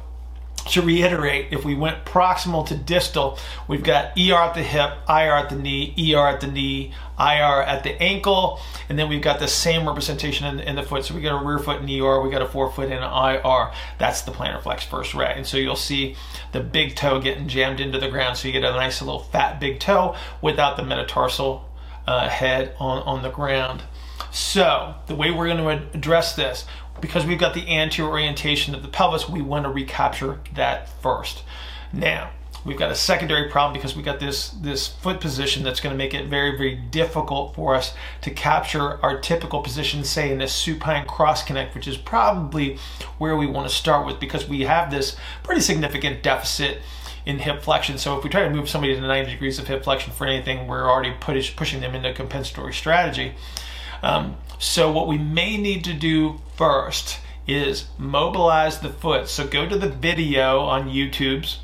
to 0.68 0.82
reiterate, 0.82 1.52
if 1.52 1.64
we 1.64 1.74
went 1.74 2.04
proximal 2.04 2.66
to 2.66 2.76
distal, 2.76 3.38
we've 3.68 3.82
got 3.82 4.18
ER 4.18 4.34
at 4.34 4.54
the 4.54 4.62
hip, 4.62 4.90
IR 5.08 5.32
at 5.32 5.50
the 5.50 5.56
knee, 5.56 5.94
ER 6.14 6.28
at 6.28 6.40
the 6.40 6.46
knee, 6.46 6.92
IR 7.18 7.62
at 7.62 7.82
the 7.82 8.00
ankle, 8.02 8.60
and 8.88 8.98
then 8.98 9.08
we've 9.08 9.22
got 9.22 9.38
the 9.38 9.48
same 9.48 9.86
representation 9.86 10.46
in, 10.46 10.60
in 10.60 10.76
the 10.76 10.82
foot. 10.82 11.04
So 11.04 11.14
we 11.14 11.20
got 11.20 11.40
a 11.40 11.44
rear 11.44 11.58
foot 11.58 11.82
in 11.82 11.88
ER, 11.88 12.20
we 12.20 12.30
got 12.30 12.42
a 12.42 12.48
forefoot 12.48 12.90
in 12.90 13.02
IR. 13.02 13.72
That's 13.98 14.22
the 14.22 14.32
plantar 14.32 14.62
flex 14.62 14.84
first 14.84 15.14
ray. 15.14 15.32
And 15.36 15.46
so 15.46 15.56
you'll 15.56 15.76
see 15.76 16.16
the 16.52 16.60
big 16.60 16.96
toe 16.96 17.20
getting 17.20 17.48
jammed 17.48 17.80
into 17.80 17.98
the 17.98 18.08
ground. 18.08 18.36
So 18.36 18.48
you 18.48 18.52
get 18.52 18.64
a 18.64 18.72
nice 18.72 19.00
little 19.02 19.20
fat 19.20 19.60
big 19.60 19.80
toe 19.80 20.16
without 20.40 20.76
the 20.76 20.84
metatarsal 20.84 21.68
uh, 22.06 22.28
head 22.28 22.74
on, 22.78 23.02
on 23.02 23.22
the 23.22 23.30
ground. 23.30 23.82
So 24.30 24.94
the 25.06 25.14
way 25.14 25.30
we're 25.30 25.48
going 25.48 25.58
to 25.58 25.96
address 25.96 26.36
this, 26.36 26.64
because 27.00 27.24
we've 27.26 27.38
got 27.38 27.54
the 27.54 27.68
anterior 27.68 28.10
orientation 28.10 28.74
of 28.74 28.82
the 28.82 28.88
pelvis, 28.88 29.28
we 29.28 29.42
want 29.42 29.64
to 29.64 29.70
recapture 29.70 30.40
that 30.54 30.88
first. 31.02 31.42
Now, 31.92 32.30
we've 32.64 32.78
got 32.78 32.90
a 32.90 32.94
secondary 32.94 33.48
problem 33.48 33.72
because 33.72 33.96
we 33.96 34.02
got 34.02 34.20
this 34.20 34.50
this 34.50 34.86
foot 34.86 35.20
position 35.20 35.62
that's 35.62 35.80
going 35.80 35.92
to 35.92 35.96
make 35.96 36.14
it 36.14 36.26
very 36.26 36.56
very 36.56 36.74
difficult 36.74 37.54
for 37.54 37.74
us 37.74 37.94
to 38.20 38.30
capture 38.30 39.02
our 39.04 39.18
typical 39.18 39.62
position 39.62 40.04
say 40.04 40.30
in 40.30 40.40
a 40.40 40.48
supine 40.48 41.06
cross 41.06 41.42
connect 41.42 41.74
which 41.74 41.88
is 41.88 41.96
probably 41.96 42.78
where 43.18 43.36
we 43.36 43.46
want 43.46 43.68
to 43.68 43.74
start 43.74 44.06
with 44.06 44.20
because 44.20 44.46
we 44.46 44.62
have 44.62 44.90
this 44.90 45.16
pretty 45.42 45.60
significant 45.60 46.22
deficit 46.22 46.78
in 47.24 47.38
hip 47.38 47.62
flexion 47.62 47.96
so 47.96 48.16
if 48.16 48.24
we 48.24 48.30
try 48.30 48.42
to 48.42 48.50
move 48.50 48.68
somebody 48.68 48.94
to 48.94 49.00
90 49.00 49.30
degrees 49.30 49.58
of 49.58 49.66
hip 49.66 49.84
flexion 49.84 50.12
for 50.12 50.26
anything 50.26 50.66
we're 50.66 50.90
already 50.90 51.14
push, 51.20 51.54
pushing 51.56 51.80
them 51.80 51.94
into 51.94 52.12
compensatory 52.12 52.72
strategy 52.72 53.32
um, 54.02 54.36
so 54.60 54.92
what 54.92 55.08
we 55.08 55.16
may 55.16 55.56
need 55.56 55.84
to 55.84 55.94
do 55.94 56.38
first 56.54 57.18
is 57.46 57.86
mobilize 57.96 58.80
the 58.80 58.90
foot. 58.90 59.26
So 59.26 59.46
go 59.46 59.66
to 59.66 59.76
the 59.76 59.88
video 59.88 60.60
on 60.60 60.90
YouTube's 60.90 61.60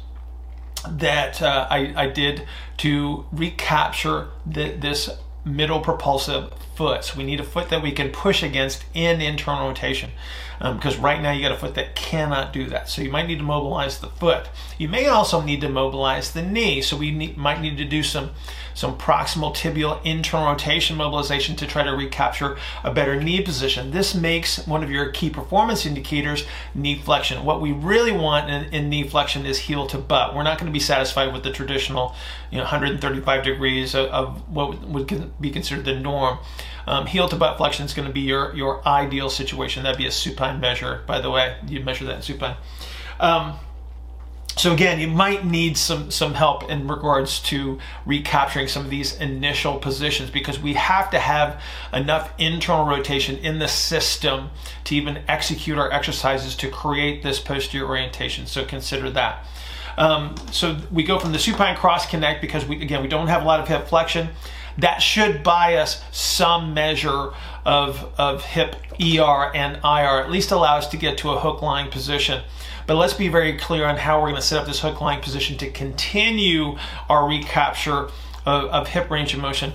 that 0.88 1.42
uh, 1.42 1.66
I, 1.68 1.92
I, 1.94 2.06
did 2.08 2.46
to 2.78 3.26
recapture 3.32 4.28
the, 4.46 4.70
this 4.70 5.10
middle 5.44 5.80
propulsive 5.80 6.52
foot. 6.74 7.04
So 7.04 7.18
we 7.18 7.24
need 7.24 7.40
a 7.40 7.44
foot 7.44 7.68
that 7.68 7.82
we 7.82 7.92
can 7.92 8.10
push 8.10 8.42
against 8.42 8.84
in 8.94 9.20
internal 9.20 9.68
rotation 9.68 10.10
because 10.58 10.96
um, 10.96 11.02
right 11.02 11.20
now 11.20 11.32
you 11.32 11.42
got 11.42 11.52
a 11.52 11.56
foot 11.56 11.74
that 11.74 11.94
cannot 11.94 12.52
do 12.52 12.66
that. 12.66 12.88
So 12.88 13.02
you 13.02 13.10
might 13.10 13.26
need 13.26 13.38
to 13.38 13.44
mobilize 13.44 13.98
the 13.98 14.08
foot. 14.08 14.48
You 14.78 14.88
may 14.88 15.06
also 15.06 15.40
need 15.40 15.60
to 15.60 15.68
mobilize 15.68 16.32
the 16.32 16.42
knee. 16.42 16.80
So 16.80 16.96
we 16.96 17.10
need, 17.10 17.36
might 17.36 17.60
need 17.60 17.76
to 17.78 17.84
do 17.84 18.02
some 18.02 18.30
some 18.76 18.98
proximal 18.98 19.56
tibial 19.56 20.04
internal 20.04 20.48
rotation 20.48 20.98
mobilization 20.98 21.56
to 21.56 21.66
try 21.66 21.82
to 21.82 21.92
recapture 21.92 22.58
a 22.84 22.92
better 22.92 23.20
knee 23.20 23.40
position. 23.40 23.90
This 23.90 24.14
makes 24.14 24.66
one 24.66 24.84
of 24.84 24.90
your 24.90 25.10
key 25.12 25.30
performance 25.30 25.86
indicators 25.86 26.44
knee 26.74 26.98
flexion. 26.98 27.42
What 27.42 27.62
we 27.62 27.72
really 27.72 28.12
want 28.12 28.50
in, 28.50 28.64
in 28.74 28.90
knee 28.90 29.08
flexion 29.08 29.46
is 29.46 29.60
heel 29.60 29.86
to 29.86 29.96
butt. 29.96 30.34
We're 30.34 30.42
not 30.42 30.58
going 30.58 30.70
to 30.70 30.74
be 30.74 30.80
satisfied 30.80 31.32
with 31.32 31.42
the 31.42 31.50
traditional 31.50 32.14
you 32.50 32.58
know, 32.58 32.64
135 32.64 33.44
degrees 33.44 33.94
of, 33.94 34.08
of 34.10 34.48
what 34.54 34.82
would 34.82 35.40
be 35.40 35.50
considered 35.50 35.86
the 35.86 35.98
norm. 35.98 36.38
Um, 36.86 37.06
heel 37.06 37.28
to 37.28 37.36
butt 37.36 37.56
flexion 37.56 37.84
is 37.84 37.94
going 37.94 38.06
to 38.06 38.14
be 38.14 38.20
your, 38.20 38.54
your 38.54 38.86
ideal 38.86 39.28
situation. 39.28 39.82
That'd 39.82 39.98
be 39.98 40.06
a 40.06 40.12
supine 40.12 40.60
measure, 40.60 41.02
by 41.06 41.20
the 41.20 41.30
way. 41.30 41.56
You 41.66 41.80
measure 41.80 42.04
that 42.04 42.16
in 42.16 42.22
supine. 42.22 42.56
Um, 43.18 43.58
so 44.56 44.72
again, 44.72 44.98
you 45.00 45.08
might 45.08 45.44
need 45.44 45.76
some 45.76 46.10
some 46.10 46.32
help 46.32 46.70
in 46.70 46.88
regards 46.88 47.40
to 47.40 47.78
recapturing 48.06 48.68
some 48.68 48.84
of 48.84 48.90
these 48.90 49.14
initial 49.20 49.78
positions 49.78 50.30
because 50.30 50.58
we 50.58 50.72
have 50.74 51.10
to 51.10 51.18
have 51.18 51.60
enough 51.92 52.32
internal 52.38 52.86
rotation 52.86 53.36
in 53.36 53.58
the 53.58 53.68
system 53.68 54.48
to 54.84 54.96
even 54.96 55.22
execute 55.28 55.76
our 55.76 55.92
exercises 55.92 56.56
to 56.56 56.70
create 56.70 57.22
this 57.22 57.38
posterior 57.38 57.86
orientation. 57.86 58.46
So 58.46 58.64
consider 58.64 59.10
that. 59.10 59.44
Um, 59.98 60.34
so 60.52 60.78
we 60.90 61.02
go 61.02 61.18
from 61.18 61.32
the 61.32 61.38
supine 61.38 61.76
cross 61.76 62.06
connect 62.06 62.40
because 62.40 62.64
we 62.64 62.80
again 62.80 63.02
we 63.02 63.08
don't 63.08 63.28
have 63.28 63.42
a 63.42 63.44
lot 63.44 63.60
of 63.60 63.68
hip 63.68 63.88
flexion. 63.88 64.30
That 64.78 64.98
should 64.98 65.42
buy 65.42 65.76
us 65.76 66.02
some 66.12 66.74
measure 66.74 67.32
of, 67.64 68.12
of 68.18 68.44
hip 68.44 68.76
ER 69.00 69.50
and 69.54 69.76
IR, 69.76 70.22
at 70.22 70.30
least 70.30 70.50
allow 70.50 70.76
us 70.76 70.86
to 70.88 70.96
get 70.96 71.18
to 71.18 71.30
a 71.30 71.40
hook 71.40 71.62
lying 71.62 71.90
position. 71.90 72.42
But 72.86 72.96
let's 72.96 73.14
be 73.14 73.28
very 73.28 73.56
clear 73.58 73.86
on 73.86 73.96
how 73.96 74.20
we're 74.20 74.28
going 74.28 74.40
to 74.40 74.46
set 74.46 74.60
up 74.60 74.66
this 74.66 74.80
hook 74.80 75.00
lying 75.00 75.20
position 75.20 75.58
to 75.58 75.70
continue 75.70 76.76
our 77.08 77.28
recapture 77.28 78.08
of, 78.46 78.64
of 78.64 78.88
hip 78.88 79.10
range 79.10 79.34
of 79.34 79.40
motion. 79.40 79.72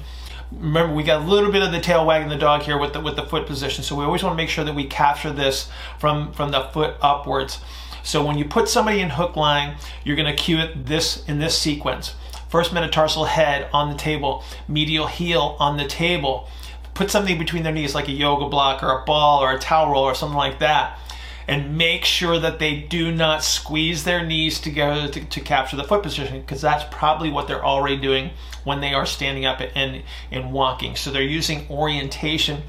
Remember 0.52 0.94
we 0.94 1.04
got 1.04 1.22
a 1.22 1.26
little 1.26 1.52
bit 1.52 1.64
of 1.64 1.72
the 1.72 1.80
tail 1.80 2.06
wagging 2.06 2.30
the 2.30 2.38
dog 2.38 2.64
here 2.64 2.78
with 2.78 2.94
the 2.94 3.00
with 3.00 3.16
the 3.16 3.24
foot 3.24 3.48
position 3.48 3.86
so 3.86 3.96
we 3.96 4.04
always 4.04 4.22
want 4.22 4.34
to 4.34 4.38
make 4.38 4.50
sure 4.50 4.66
that 4.66 4.76
we 4.76 4.86
capture 4.86 5.32
this 5.32 5.70
from 5.98 6.34
from 6.34 6.52
the 6.52 6.62
foot 6.74 6.96
upwards. 7.02 7.60
So 8.04 8.26
when 8.26 8.38
you 8.38 8.46
put 8.46 8.68
somebody 8.68 9.00
in 9.00 9.12
hook 9.12 9.38
lying 9.38 9.76
you're 10.04 10.18
going 10.18 10.34
to 10.34 10.42
cue 10.42 10.60
it 10.60 10.86
this 10.86 11.24
in 11.28 11.40
this 11.40 11.58
sequence 11.58 12.16
first 12.52 12.74
metatarsal 12.74 13.26
head 13.26 13.70
on 13.74 13.90
the 13.90 13.98
table 13.98 14.44
medial 14.68 15.08
heel 15.08 15.56
on 15.60 15.78
the 15.78 15.88
table 15.88 16.48
put 16.94 17.10
something 17.10 17.40
between 17.40 17.64
their 17.64 17.74
knees 17.74 17.96
like 17.96 18.08
a 18.08 18.12
yoga 18.12 18.48
block 18.48 18.84
or 18.84 19.02
a 19.02 19.06
ball 19.06 19.42
or 19.42 19.54
a 19.54 19.60
towel 19.60 19.92
roll 19.92 20.04
or 20.04 20.14
something 20.14 20.38
like 20.38 20.60
that 20.60 21.00
and 21.48 21.78
make 21.78 22.06
sure 22.06 22.40
that 22.40 22.60
they 22.60 22.80
do 22.80 23.12
not 23.12 23.44
squeeze 23.44 24.04
their 24.04 24.26
knees 24.26 24.60
together 24.60 25.08
to, 25.08 25.26
to 25.26 25.42
capture 25.42 25.76
the 25.76 25.84
foot 25.84 26.04
position 26.04 26.40
because 26.42 26.62
that's 26.62 26.84
probably 26.96 27.30
what 27.30 27.48
they're 27.48 27.66
already 27.66 27.98
doing 27.98 28.30
when 28.64 28.80
they 28.80 28.94
are 28.94 29.06
standing 29.06 29.46
up 29.46 29.60
and, 29.76 30.04
and 30.30 30.54
walking. 30.54 30.96
So 30.96 31.12
they're 31.12 31.22
using 31.22 31.68
orientation 31.70 32.62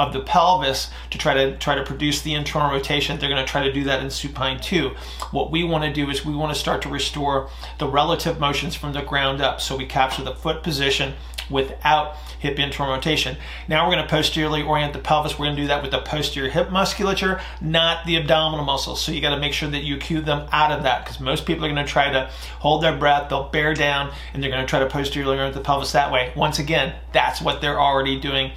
of 0.00 0.14
the 0.14 0.20
pelvis 0.20 0.90
to 1.10 1.18
try 1.18 1.34
to 1.34 1.56
try 1.58 1.74
to 1.74 1.84
produce 1.84 2.22
the 2.22 2.34
internal 2.34 2.70
rotation. 2.70 3.18
They're 3.18 3.28
going 3.28 3.44
to 3.44 3.50
try 3.50 3.64
to 3.64 3.72
do 3.72 3.84
that 3.84 4.02
in 4.02 4.10
supine 4.10 4.58
too. 4.58 4.96
What 5.30 5.50
we 5.50 5.62
want 5.62 5.84
to 5.84 5.92
do 5.92 6.10
is 6.10 6.24
we 6.24 6.34
want 6.34 6.52
to 6.52 6.58
start 6.58 6.80
to 6.82 6.88
restore 6.88 7.50
the 7.78 7.86
relative 7.86 8.40
motions 8.40 8.74
from 8.74 8.94
the 8.94 9.02
ground 9.02 9.42
up. 9.42 9.60
So 9.60 9.76
we 9.76 9.84
capture 9.84 10.24
the 10.24 10.34
foot 10.34 10.62
position 10.62 11.14
without 11.50 12.16
hip 12.38 12.58
internal 12.58 12.94
rotation. 12.94 13.36
Now 13.68 13.86
we're 13.86 13.96
going 13.96 14.06
to 14.06 14.10
posteriorly 14.10 14.62
orient 14.62 14.94
the 14.94 15.00
pelvis. 15.00 15.38
We're 15.38 15.46
going 15.46 15.56
to 15.56 15.62
do 15.62 15.68
that 15.68 15.82
with 15.82 15.90
the 15.90 16.00
posterior 16.00 16.48
hip 16.48 16.70
musculature, 16.70 17.40
not 17.60 18.06
the 18.06 18.16
abdominal 18.16 18.64
muscles. 18.64 19.02
So 19.02 19.12
you 19.12 19.20
got 19.20 19.34
to 19.34 19.40
make 19.40 19.52
sure 19.52 19.68
that 19.68 19.82
you 19.82 19.98
cue 19.98 20.22
them 20.22 20.48
out 20.52 20.72
of 20.72 20.84
that 20.84 21.04
because 21.04 21.20
most 21.20 21.44
people 21.44 21.64
are 21.64 21.68
going 21.68 21.84
to 21.84 21.90
try 21.90 22.10
to 22.10 22.30
hold 22.60 22.82
their 22.82 22.96
breath, 22.96 23.28
they'll 23.28 23.48
bear 23.50 23.74
down, 23.74 24.12
and 24.32 24.42
they're 24.42 24.50
going 24.50 24.62
to 24.62 24.68
try 24.68 24.78
to 24.78 24.86
posteriorly 24.86 25.36
orient 25.36 25.54
the 25.54 25.60
pelvis 25.60 25.92
that 25.92 26.10
way. 26.10 26.32
Once 26.34 26.58
again, 26.58 26.94
that's 27.12 27.42
what 27.42 27.60
they're 27.60 27.80
already 27.80 28.18
doing 28.18 28.52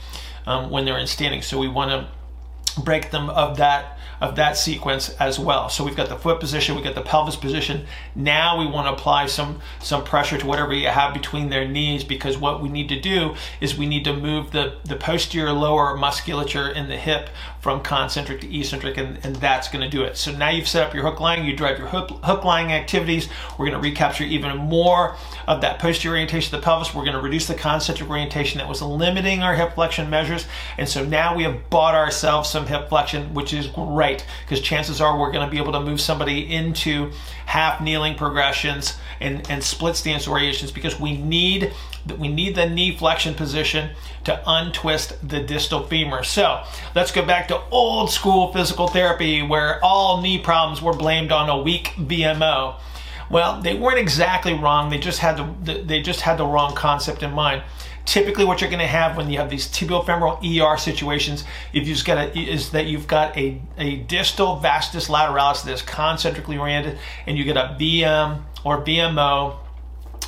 um, 0.46 0.70
when 0.70 0.86
they're 0.86 0.98
in 0.98 1.08
standing. 1.08 1.42
So 1.42 1.58
we 1.60 1.68
want 1.68 1.92
to 1.92 2.82
break 2.82 3.12
them 3.12 3.30
of 3.30 3.58
that 3.58 3.93
of 4.24 4.38
that 4.38 4.58
sequence 4.58 5.10
as 5.20 5.38
well. 5.38 5.68
So 5.68 5.84
we've 5.84 5.98
got 5.98 6.08
the 6.08 6.16
foot 6.16 6.40
position, 6.40 6.76
we've 6.76 6.84
got 6.84 6.96
the 6.96 7.02
pelvis 7.02 7.36
position. 7.36 7.86
Now 8.16 8.58
we 8.58 8.66
want 8.66 8.88
to 8.88 8.94
apply 8.94 9.26
some, 9.26 9.60
some 9.82 10.06
pressure 10.06 10.38
to 10.38 10.48
whatever 10.48 10.74
you 10.74 10.88
have 10.88 11.14
between 11.14 11.50
their 11.50 11.68
knees 11.68 12.06
because 12.06 12.38
what 12.38 12.62
we 12.62 12.70
need 12.70 12.88
to 12.88 13.00
do 13.00 13.36
is 13.60 13.78
we 13.78 13.86
need 13.86 14.06
to 14.06 14.14
move 14.16 14.52
the, 14.52 14.78
the 14.86 14.96
posterior 14.96 15.52
lower 15.52 15.98
musculature 15.98 16.70
in 16.70 16.88
the 16.88 16.96
hip 16.96 17.30
from 17.60 17.84
concentric 17.84 18.40
to 18.42 18.58
eccentric 18.58 18.98
and, 18.98 19.20
and 19.26 19.36
that's 19.38 19.68
going 19.68 19.84
to 19.84 19.90
do 19.90 20.04
it. 20.04 20.16
So 20.16 20.32
now 20.32 20.50
you've 20.50 20.70
set 20.70 20.88
up 20.88 20.94
your 20.94 21.04
hook 21.04 21.20
lying, 21.20 21.46
you 21.46 21.56
drive 21.56 21.78
your 21.78 21.88
hook, 21.90 22.10
hook 22.24 22.46
lying 22.46 22.72
activities. 22.72 23.28
We're 23.58 23.70
going 23.70 23.82
to 23.82 23.90
recapture 23.90 24.24
even 24.24 24.56
more 24.58 25.18
of 25.48 25.60
that 25.62 25.80
posterior 25.80 26.16
orientation 26.16 26.56
of 26.56 26.62
the 26.62 26.66
pelvis. 26.66 26.96
We're 26.96 27.04
going 27.04 27.18
to 27.18 27.22
reduce 27.22 27.48
the 27.48 27.56
concentric 27.56 28.10
orientation 28.10 28.60
that 28.60 28.70
was 28.70 28.82
limiting 28.82 29.44
our 29.44 29.56
hip 29.56 29.74
flexion 29.74 30.10
measures. 30.10 30.46
And 30.78 30.88
so 30.88 31.04
now 31.04 31.36
we 31.36 31.44
have 31.44 31.70
bought 31.70 31.96
ourselves 31.96 32.50
some 32.50 32.68
hip 32.68 32.88
flexion, 32.88 33.34
which 33.34 33.54
is 33.54 33.68
great 33.68 34.13
right 34.14 34.26
because 34.46 34.62
chances 34.62 35.02
are 35.02 35.18
we're 35.18 35.32
going 35.32 35.46
to 35.46 35.52
be 35.52 35.58
able 35.58 35.72
to 35.74 35.80
move 35.80 36.00
somebody 36.00 36.54
into 36.54 37.12
half 37.46 37.82
kneeling 37.82 38.16
progressions 38.16 38.98
and, 39.20 39.50
and 39.50 39.64
split 39.64 39.96
stance 39.96 40.26
variations 40.26 40.72
because 40.72 41.00
we 41.00 41.18
need 41.18 41.74
we 42.20 42.28
need 42.28 42.56
the 42.56 42.70
knee 42.70 42.96
flexion 42.96 43.34
position 43.34 43.90
to 44.26 44.42
untwist 44.46 45.28
the 45.28 45.40
distal 45.40 45.88
femur. 45.88 46.22
So 46.24 46.64
let's 46.96 47.14
go 47.14 47.26
back 47.26 47.48
to 47.48 47.62
old 47.72 48.12
school 48.12 48.52
physical 48.52 48.88
therapy 48.90 49.42
where 49.42 49.84
all 49.84 50.22
knee 50.22 50.38
problems 50.38 50.82
were 50.82 50.94
blamed 50.94 51.32
on 51.32 51.50
a 51.50 51.58
weak 51.62 51.94
VMO. 51.98 52.76
Well, 53.30 53.62
they 53.62 53.74
weren't 53.74 54.00
exactly 54.00 54.54
wrong. 54.54 54.90
They 54.90 54.98
just 54.98 55.20
had 55.20 55.38
the 55.66 55.82
they 55.82 56.02
just 56.02 56.22
had 56.22 56.38
the 56.38 56.46
wrong 56.46 56.76
concept 56.76 57.24
in 57.24 57.32
mind 57.32 57.64
typically 58.06 58.46
what 58.46 58.62
you're 58.62 58.70
going 58.70 58.80
to 58.80 58.88
have 58.88 59.16
when 59.16 59.30
you 59.30 59.38
have 59.38 59.50
these 59.50 59.68
tibial-femoral 59.68 60.40
ER 60.44 60.78
situations 60.78 61.46
if 61.72 61.88
you've 61.88 62.04
got 62.04 62.36
is 62.36 62.72
that 62.72 62.86
you've 62.86 63.08
got 63.08 63.36
a, 63.38 63.62
a 63.78 63.98
distal 63.98 64.58
vastus 64.58 65.08
lateralis 65.08 65.64
that 65.64 65.74
is 65.74 65.82
concentrically 65.82 66.58
oriented 66.58 66.98
and 67.26 67.38
you 67.38 67.44
get 67.44 67.56
a 67.56 67.76
VM 67.80 68.42
or 68.66 68.82
VMO 68.84 69.58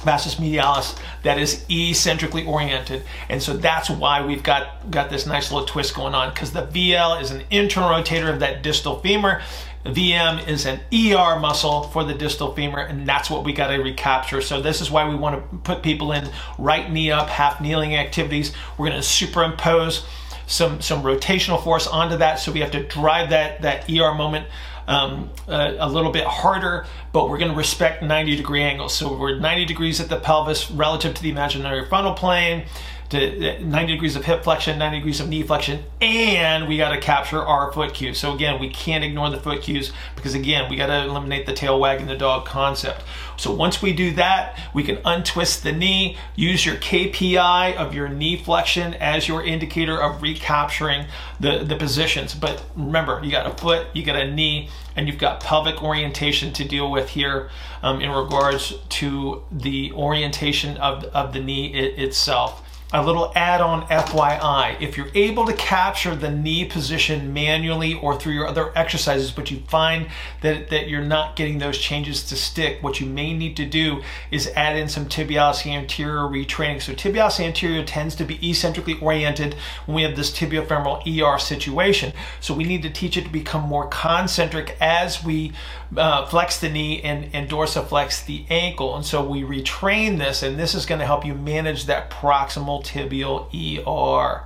vastus 0.03 0.35
medialis 0.35 0.97
that 1.23 1.37
is 1.39 1.65
eccentrically 1.69 2.45
oriented. 2.45 3.03
And 3.27 3.41
so 3.41 3.57
that's 3.57 3.89
why 3.89 4.23
we've 4.25 4.43
got 4.43 4.89
got 4.91 5.09
this 5.09 5.25
nice 5.25 5.51
little 5.51 5.67
twist 5.67 5.95
going 5.95 6.13
on 6.13 6.29
because 6.29 6.51
the 6.51 6.67
VL 6.67 7.21
is 7.21 7.31
an 7.31 7.43
internal 7.49 7.89
rotator 7.89 8.31
of 8.31 8.39
that 8.39 8.63
distal 8.63 8.99
femur 8.99 9.41
VM 9.85 10.47
is 10.47 10.65
an 10.65 10.79
ER 10.91 11.39
muscle 11.39 11.83
for 11.83 12.03
the 12.03 12.13
distal 12.13 12.53
femur, 12.53 12.79
and 12.79 13.07
that's 13.07 13.29
what 13.29 13.43
we 13.43 13.53
got 13.53 13.67
to 13.67 13.77
recapture. 13.77 14.41
So 14.41 14.61
this 14.61 14.81
is 14.81 14.89
why 14.89 15.07
we 15.07 15.15
want 15.15 15.35
to 15.35 15.57
put 15.57 15.83
people 15.83 16.11
in 16.11 16.27
right 16.57 16.91
knee 16.91 17.11
up, 17.11 17.29
half 17.29 17.61
kneeling 17.61 17.95
activities. 17.95 18.51
We're 18.77 18.89
going 18.89 19.01
to 19.01 19.07
superimpose 19.07 20.05
some 20.47 20.81
some 20.81 21.03
rotational 21.03 21.63
force 21.63 21.87
onto 21.87 22.17
that. 22.17 22.39
So 22.39 22.51
we 22.51 22.61
have 22.61 22.71
to 22.71 22.83
drive 22.83 23.29
that 23.29 23.61
that 23.61 23.89
ER 23.89 24.13
moment 24.13 24.47
um, 24.87 25.29
a, 25.47 25.77
a, 25.79 25.89
little 25.89 26.11
bit 26.11 26.25
harder, 26.25 26.85
but 27.11 27.29
we're 27.29 27.39
going 27.39 27.51
to 27.51 27.57
respect 27.57 28.03
90 28.03 28.35
degree 28.35 28.61
angles. 28.61 28.93
So 28.93 29.17
we're 29.17 29.39
90 29.39 29.65
degrees 29.65 29.99
at 29.99 30.09
the 30.09 30.19
pelvis 30.19 30.69
relative 30.69 31.15
to 31.15 31.21
the 31.23 31.29
imaginary 31.29 31.85
frontal 31.87 32.13
plane 32.13 32.65
to 33.09 33.63
90 33.63 33.93
degrees 33.93 34.15
of 34.15 34.25
hip 34.25 34.43
flexion, 34.43 34.79
90 34.79 34.97
degrees 34.97 35.19
of 35.19 35.29
knee 35.29 35.43
flexion, 35.43 35.83
and 36.01 36.67
we 36.67 36.77
got 36.77 36.91
to 36.91 36.99
capture 36.99 37.39
our 37.39 37.71
foot 37.71 37.93
cues. 37.93 38.17
So 38.17 38.33
again, 38.33 38.59
we 38.59 38.69
can't 38.69 39.03
ignore 39.03 39.29
the 39.29 39.37
foot 39.37 39.61
cues 39.61 39.91
because 40.15 40.33
again, 40.33 40.69
we 40.69 40.75
got 40.75 40.87
to 40.87 41.03
eliminate 41.03 41.45
the 41.45 41.53
tail 41.53 41.79
wagging 41.79 42.07
the 42.07 42.17
dog 42.17 42.45
concept. 42.45 43.03
So 43.37 43.53
once 43.53 43.81
we 43.81 43.93
do 43.93 44.13
that, 44.13 44.59
we 44.73 44.83
can 44.83 44.99
untwist 45.05 45.63
the 45.63 45.71
knee, 45.71 46.17
use 46.35 46.65
your 46.65 46.75
KPI 46.75 47.75
of 47.75 47.93
your 47.93 48.07
knee 48.07 48.37
flexion 48.37 48.93
as 48.95 49.27
your 49.27 49.43
indicator 49.43 50.01
of 50.01 50.21
recapturing 50.21 51.05
the, 51.39 51.59
the 51.59 51.75
positions. 51.75 52.33
But 52.33 52.63
remember, 52.75 53.21
you 53.23 53.31
got 53.31 53.45
a 53.45 53.55
foot, 53.55 53.87
you 53.93 54.03
got 54.03 54.15
a 54.15 54.31
knee, 54.31 54.69
and 54.95 55.07
you've 55.07 55.17
got 55.17 55.41
pelvic 55.41 55.83
orientation 55.83 56.53
to 56.53 56.63
deal 56.63 56.89
with 56.89 57.09
here 57.09 57.49
um, 57.83 58.01
in 58.01 58.09
regards 58.09 58.73
to 58.89 59.43
the 59.51 59.91
orientation 59.91 60.77
of, 60.77 61.03
of 61.05 61.33
the 61.33 61.41
knee 61.41 61.73
it, 61.73 61.99
itself 61.99 62.64
a 62.95 63.03
little 63.05 63.31
add-on 63.35 63.85
FYI. 63.87 64.79
If 64.81 64.95
you're 64.95 65.09
able 65.13 65.45
to 65.45 65.53
capture 65.53 66.15
the 66.15 66.31
knee 66.31 66.63
position 66.63 67.33
manually 67.33 67.93
or 67.93 68.17
through 68.17 68.33
your 68.33 68.47
other 68.47 68.71
exercises, 68.77 69.31
but 69.31 69.51
you 69.51 69.59
find 69.67 70.07
that, 70.41 70.69
that 70.69 70.87
you're 70.87 71.03
not 71.03 71.35
getting 71.35 71.59
those 71.59 71.77
changes 71.77 72.23
to 72.23 72.37
stick, 72.37 72.81
what 72.81 73.01
you 73.01 73.05
may 73.05 73.33
need 73.33 73.57
to 73.57 73.65
do 73.65 74.01
is 74.31 74.47
add 74.55 74.77
in 74.77 74.87
some 74.87 75.07
tibialis 75.07 75.65
anterior 75.65 76.21
retraining. 76.21 76.81
So 76.81 76.93
tibialis 76.93 77.39
anterior 77.39 77.83
tends 77.83 78.15
to 78.15 78.23
be 78.23 78.39
eccentrically 78.49 78.97
oriented 78.99 79.55
when 79.85 79.95
we 79.95 80.03
have 80.03 80.15
this 80.15 80.31
tibiofemoral 80.31 81.05
ER 81.05 81.37
situation. 81.37 82.13
So 82.39 82.53
we 82.53 82.63
need 82.63 82.81
to 82.83 82.89
teach 82.89 83.17
it 83.17 83.25
to 83.25 83.29
become 83.29 83.63
more 83.63 83.87
concentric 83.87 84.77
as 84.79 85.21
we 85.21 85.51
uh, 85.97 86.25
flex 86.27 86.59
the 86.59 86.69
knee 86.69 87.01
and, 87.01 87.29
and 87.33 87.49
dorsiflex 87.49 88.25
the 88.25 88.45
ankle. 88.49 88.95
And 88.95 89.05
so 89.05 89.23
we 89.23 89.43
retrain 89.43 90.17
this, 90.17 90.43
and 90.43 90.57
this 90.57 90.73
is 90.73 90.85
going 90.85 90.99
to 90.99 91.05
help 91.05 91.25
you 91.25 91.33
manage 91.33 91.85
that 91.85 92.09
proximal 92.09 92.84
tibial 92.85 93.47
ER. 93.53 94.43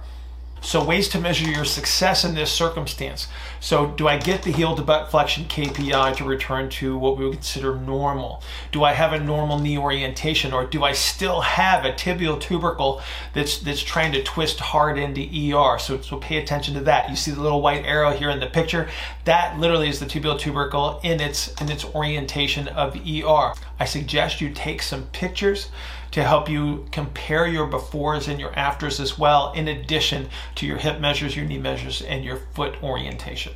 So 0.61 0.83
ways 0.83 1.07
to 1.09 1.19
measure 1.19 1.49
your 1.49 1.65
success 1.65 2.25
in 2.25 2.35
this 2.35 2.51
circumstance. 2.51 3.27
So 3.59 3.87
do 3.87 4.07
I 4.07 4.17
get 4.17 4.43
the 4.43 4.51
heel 4.51 4.75
to 4.75 4.81
butt 4.81 5.09
flexion 5.09 5.45
KPI 5.45 6.17
to 6.17 6.23
return 6.23 6.69
to 6.71 6.97
what 6.97 7.17
we 7.17 7.25
would 7.25 7.35
consider 7.35 7.75
normal? 7.75 8.43
Do 8.71 8.83
I 8.83 8.93
have 8.93 9.13
a 9.13 9.19
normal 9.19 9.59
knee 9.59 9.77
orientation 9.77 10.53
or 10.53 10.65
do 10.65 10.83
I 10.83 10.91
still 10.91 11.41
have 11.41 11.85
a 11.85 11.93
tibial 11.93 12.39
tubercle 12.39 13.01
that's 13.33 13.59
that's 13.59 13.81
trying 13.81 14.11
to 14.13 14.23
twist 14.23 14.59
hard 14.59 14.97
into 14.97 15.21
ER? 15.21 15.79
So, 15.79 16.01
so 16.01 16.17
pay 16.17 16.37
attention 16.37 16.73
to 16.75 16.81
that. 16.81 17.09
You 17.09 17.15
see 17.15 17.31
the 17.31 17.41
little 17.41 17.61
white 17.61 17.85
arrow 17.85 18.11
here 18.11 18.29
in 18.29 18.39
the 18.39 18.47
picture? 18.47 18.89
That 19.25 19.57
literally 19.59 19.89
is 19.89 19.99
the 19.99 20.05
tibial 20.05 20.37
tubercle 20.37 20.99
in 21.03 21.21
its 21.21 21.53
in 21.61 21.71
its 21.71 21.85
orientation 21.85 22.67
of 22.67 22.95
ER. 22.95 23.53
I 23.79 23.85
suggest 23.85 24.41
you 24.41 24.49
take 24.49 24.81
some 24.81 25.03
pictures 25.07 25.69
to 26.11 26.23
help 26.23 26.49
you 26.49 26.87
compare 26.91 27.47
your 27.47 27.67
befores 27.67 28.27
and 28.27 28.39
your 28.39 28.57
afters 28.57 28.99
as 28.99 29.17
well, 29.17 29.51
in 29.53 29.67
addition 29.67 30.29
to 30.55 30.65
your 30.65 30.77
hip 30.77 30.99
measures, 30.99 31.35
your 31.35 31.45
knee 31.45 31.57
measures, 31.57 32.01
and 32.01 32.23
your 32.23 32.37
foot 32.53 32.81
orientation. 32.83 33.53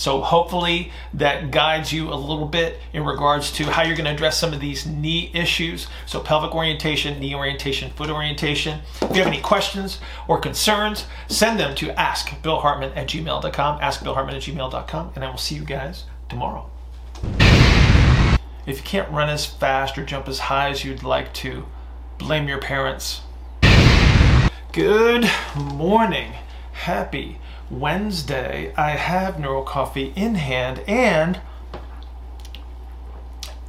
So 0.00 0.22
hopefully 0.22 0.92
that 1.12 1.50
guides 1.50 1.92
you 1.92 2.10
a 2.10 2.16
little 2.16 2.46
bit 2.46 2.78
in 2.94 3.04
regards 3.04 3.52
to 3.52 3.64
how 3.64 3.82
you're 3.82 3.96
going 3.96 4.06
to 4.06 4.12
address 4.12 4.38
some 4.38 4.54
of 4.54 4.58
these 4.60 4.86
knee 4.86 5.30
issues. 5.34 5.88
So 6.06 6.20
pelvic 6.20 6.54
orientation, 6.54 7.20
knee 7.20 7.34
orientation, 7.34 7.90
foot 7.90 8.08
orientation. 8.08 8.80
If 9.02 9.10
you 9.10 9.18
have 9.18 9.26
any 9.26 9.42
questions 9.42 9.98
or 10.26 10.38
concerns, 10.38 11.04
send 11.28 11.60
them 11.60 11.74
to 11.74 11.88
askbillhartman 11.88 12.96
at 12.96 13.08
gmail.com, 13.08 13.80
askbillhartman 13.80 14.32
at 14.32 14.42
gmail.com, 14.42 15.12
and 15.16 15.22
I 15.22 15.28
will 15.28 15.36
see 15.36 15.56
you 15.56 15.64
guys 15.66 16.04
tomorrow. 16.30 16.70
If 18.66 18.78
you 18.78 18.82
can't 18.82 19.10
run 19.10 19.28
as 19.28 19.44
fast 19.44 19.98
or 19.98 20.06
jump 20.06 20.28
as 20.28 20.38
high 20.38 20.70
as 20.70 20.82
you'd 20.82 21.02
like 21.02 21.34
to, 21.34 21.66
blame 22.20 22.46
your 22.46 22.58
parents. 22.58 23.22
Good 24.72 25.28
morning. 25.56 26.34
Happy 26.72 27.38
Wednesday. 27.70 28.74
I 28.76 28.90
have 28.90 29.40
Neural 29.40 29.62
Coffee 29.62 30.12
in 30.14 30.34
hand 30.34 30.80
and 30.86 31.40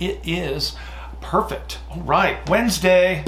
it 0.02 0.20
is 0.26 0.76
perfect. 1.22 1.80
All 1.90 2.02
right, 2.02 2.48
Wednesday, 2.50 3.24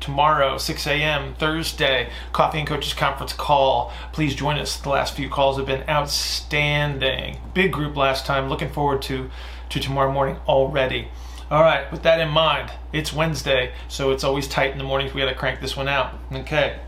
tomorrow, 0.00 0.58
6 0.58 0.86
a.m., 0.88 1.34
Thursday, 1.34 2.10
Coffee 2.32 2.58
and 2.58 2.66
Coaches 2.66 2.94
Conference 2.94 3.32
call. 3.32 3.92
Please 4.12 4.34
join 4.34 4.58
us. 4.58 4.76
The 4.76 4.88
last 4.88 5.14
few 5.14 5.28
calls 5.28 5.56
have 5.56 5.66
been 5.66 5.88
outstanding. 5.88 7.38
Big 7.54 7.72
group 7.72 7.96
last 7.96 8.26
time. 8.26 8.48
Looking 8.48 8.70
forward 8.70 9.02
to, 9.02 9.30
to 9.68 9.78
tomorrow 9.78 10.12
morning 10.12 10.36
already. 10.48 11.08
All 11.50 11.62
right, 11.62 11.90
with 11.90 12.02
that 12.02 12.20
in 12.20 12.28
mind, 12.28 12.70
it's 12.92 13.10
Wednesday, 13.10 13.72
so 13.88 14.10
it's 14.10 14.22
always 14.22 14.46
tight 14.46 14.72
in 14.72 14.76
the 14.76 14.84
mornings. 14.84 15.14
We 15.14 15.22
got 15.22 15.30
to 15.30 15.34
crank 15.34 15.62
this 15.62 15.78
one 15.78 15.88
out. 15.88 16.12
Okay, 16.30 16.78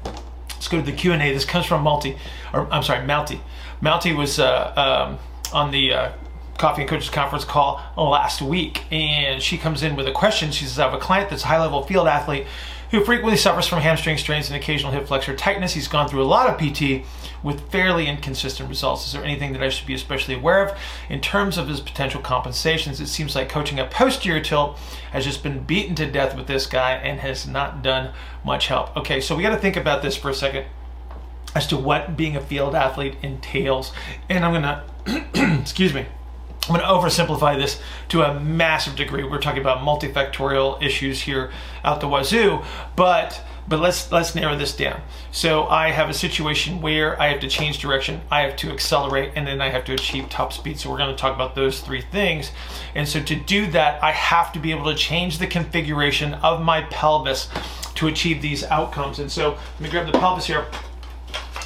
let's 0.51 0.69
go 0.69 0.79
to 0.79 0.85
the 0.85 0.93
Q&A. 0.93 1.17
This 1.17 1.47
comes 1.47 1.65
from 1.65 1.83
Malty, 1.83 2.19
or 2.53 2.71
I'm 2.71 2.83
sorry, 2.83 3.07
Malty. 3.07 3.41
Malty 3.81 4.15
was 4.15 4.39
uh, 4.39 4.75
um, 4.77 5.19
on 5.55 5.71
the 5.71 5.95
uh, 5.95 6.13
Coffee 6.59 6.83
and 6.83 6.91
Coaches 6.91 7.09
Conference 7.09 7.43
call 7.47 7.81
last 7.97 8.43
week, 8.43 8.85
and 8.93 9.43
she 9.43 9.57
comes 9.57 9.83
in 9.83 9.97
with 9.97 10.07
a 10.07 10.13
question. 10.13 10.53
She 10.53 10.67
says, 10.67 10.79
I 10.79 10.85
have 10.85 10.93
a 10.93 10.99
client 10.99 11.31
that's 11.31 11.43
a 11.43 11.47
high-level 11.47 11.85
field 11.87 12.07
athlete 12.07 12.45
who 12.91 13.05
frequently 13.05 13.37
suffers 13.37 13.67
from 13.67 13.81
hamstring 13.81 14.19
strains 14.19 14.49
and 14.49 14.57
occasional 14.57 14.93
hip 14.93 15.07
flexor 15.07 15.37
tightness. 15.37 15.75
He's 15.75 15.89
gone 15.89 16.09
through 16.09 16.23
a 16.23 16.25
lot 16.25 16.49
of 16.49 16.59
PT 16.59 17.07
with 17.43 17.71
fairly 17.71 18.07
inconsistent 18.07 18.69
results. 18.69 19.07
Is 19.07 19.13
there 19.13 19.25
anything 19.25 19.53
that 19.53 19.63
I 19.63 19.69
should 19.69 19.87
be 19.87 19.95
especially 19.95 20.35
aware 20.35 20.67
of 20.67 20.79
in 21.09 21.21
terms 21.21 21.57
of 21.57 21.69
his 21.69 21.81
potential 21.81 22.21
compensations? 22.21 23.01
It 23.01 23.07
seems 23.07 23.35
like 23.35 23.49
coaching 23.49 23.79
a 23.79 23.87
posterior 23.87 24.41
tilt 24.41 24.77
has 25.13 25.25
just 25.25 25.43
been 25.43 25.63
beaten 25.63 25.95
to 25.97 26.11
death 26.11 26.37
with 26.37 26.47
this 26.47 26.67
guy 26.67 26.93
and 26.93 27.21
has 27.21 27.47
not 27.47 27.83
done 27.83 28.13
much 28.45 28.67
help. 28.67 28.97
Okay, 28.97 29.21
so 29.21 29.37
we 29.37 29.43
got 29.43 29.51
to 29.51 29.59
think 29.59 29.77
about 29.77 30.03
this 30.03 30.17
for 30.17 30.31
a 30.31 30.35
second 30.35 30.67
as 31.55 31.67
to 31.69 31.77
what 31.77 32.17
being 32.17 32.37
a 32.37 32.41
field 32.41 32.75
athlete 32.75 33.17
entails. 33.23 33.93
And 34.29 34.45
I'm 34.45 34.63
going 34.63 34.63
to, 34.63 35.59
excuse 35.61 35.95
me, 35.95 36.07
I'm 36.71 36.77
going 36.77 36.87
to 36.87 37.09
oversimplify 37.09 37.59
this 37.59 37.81
to 38.11 38.23
a 38.23 38.39
massive 38.39 38.95
degree. 38.95 39.25
We're 39.25 39.41
talking 39.41 39.61
about 39.61 39.79
multifactorial 39.79 40.81
issues 40.81 41.21
here 41.21 41.51
out 41.83 42.01
the 42.01 42.07
wazoo, 42.07 42.63
but 42.95 43.43
but 43.67 43.81
let's 43.81 44.11
let's 44.13 44.37
narrow 44.37 44.57
this 44.57 44.77
down. 44.77 45.03
So 45.33 45.67
I 45.67 45.91
have 45.91 46.09
a 46.09 46.15
situation 46.15 46.81
where 46.81 47.21
I 47.21 47.27
have 47.27 47.41
to 47.41 47.49
change 47.49 47.81
direction, 47.81 48.21
I 48.31 48.43
have 48.43 48.55
to 48.59 48.71
accelerate, 48.71 49.33
and 49.35 49.49
then 49.49 49.61
I 49.61 49.69
have 49.71 49.85
to 49.87 49.95
achieve 49.95 50.29
top 50.29 50.53
speed. 50.53 50.79
So 50.79 50.91
we're 50.91 50.99
going 50.99 51.11
to 51.11 51.21
talk 51.21 51.35
about 51.35 51.57
those 51.57 51.81
three 51.81 52.03
things. 52.03 52.53
And 52.95 53.09
so 53.09 53.21
to 53.21 53.35
do 53.35 53.67
that, 53.73 54.01
I 54.03 54.13
have 54.13 54.53
to 54.53 54.61
be 54.61 54.71
able 54.71 54.93
to 54.93 54.97
change 54.97 55.39
the 55.39 55.49
configuration 55.49 56.35
of 56.35 56.63
my 56.63 56.83
pelvis 56.83 57.49
to 57.97 58.07
achieve 58.07 58.43
these 58.43 58.63
outcomes. 58.65 59.19
And 59.19 59.31
so 59.31 59.51
let 59.51 59.81
me 59.81 59.89
grab 59.89 60.07
the 60.07 60.19
pelvis 60.19 60.47
here. 60.47 60.67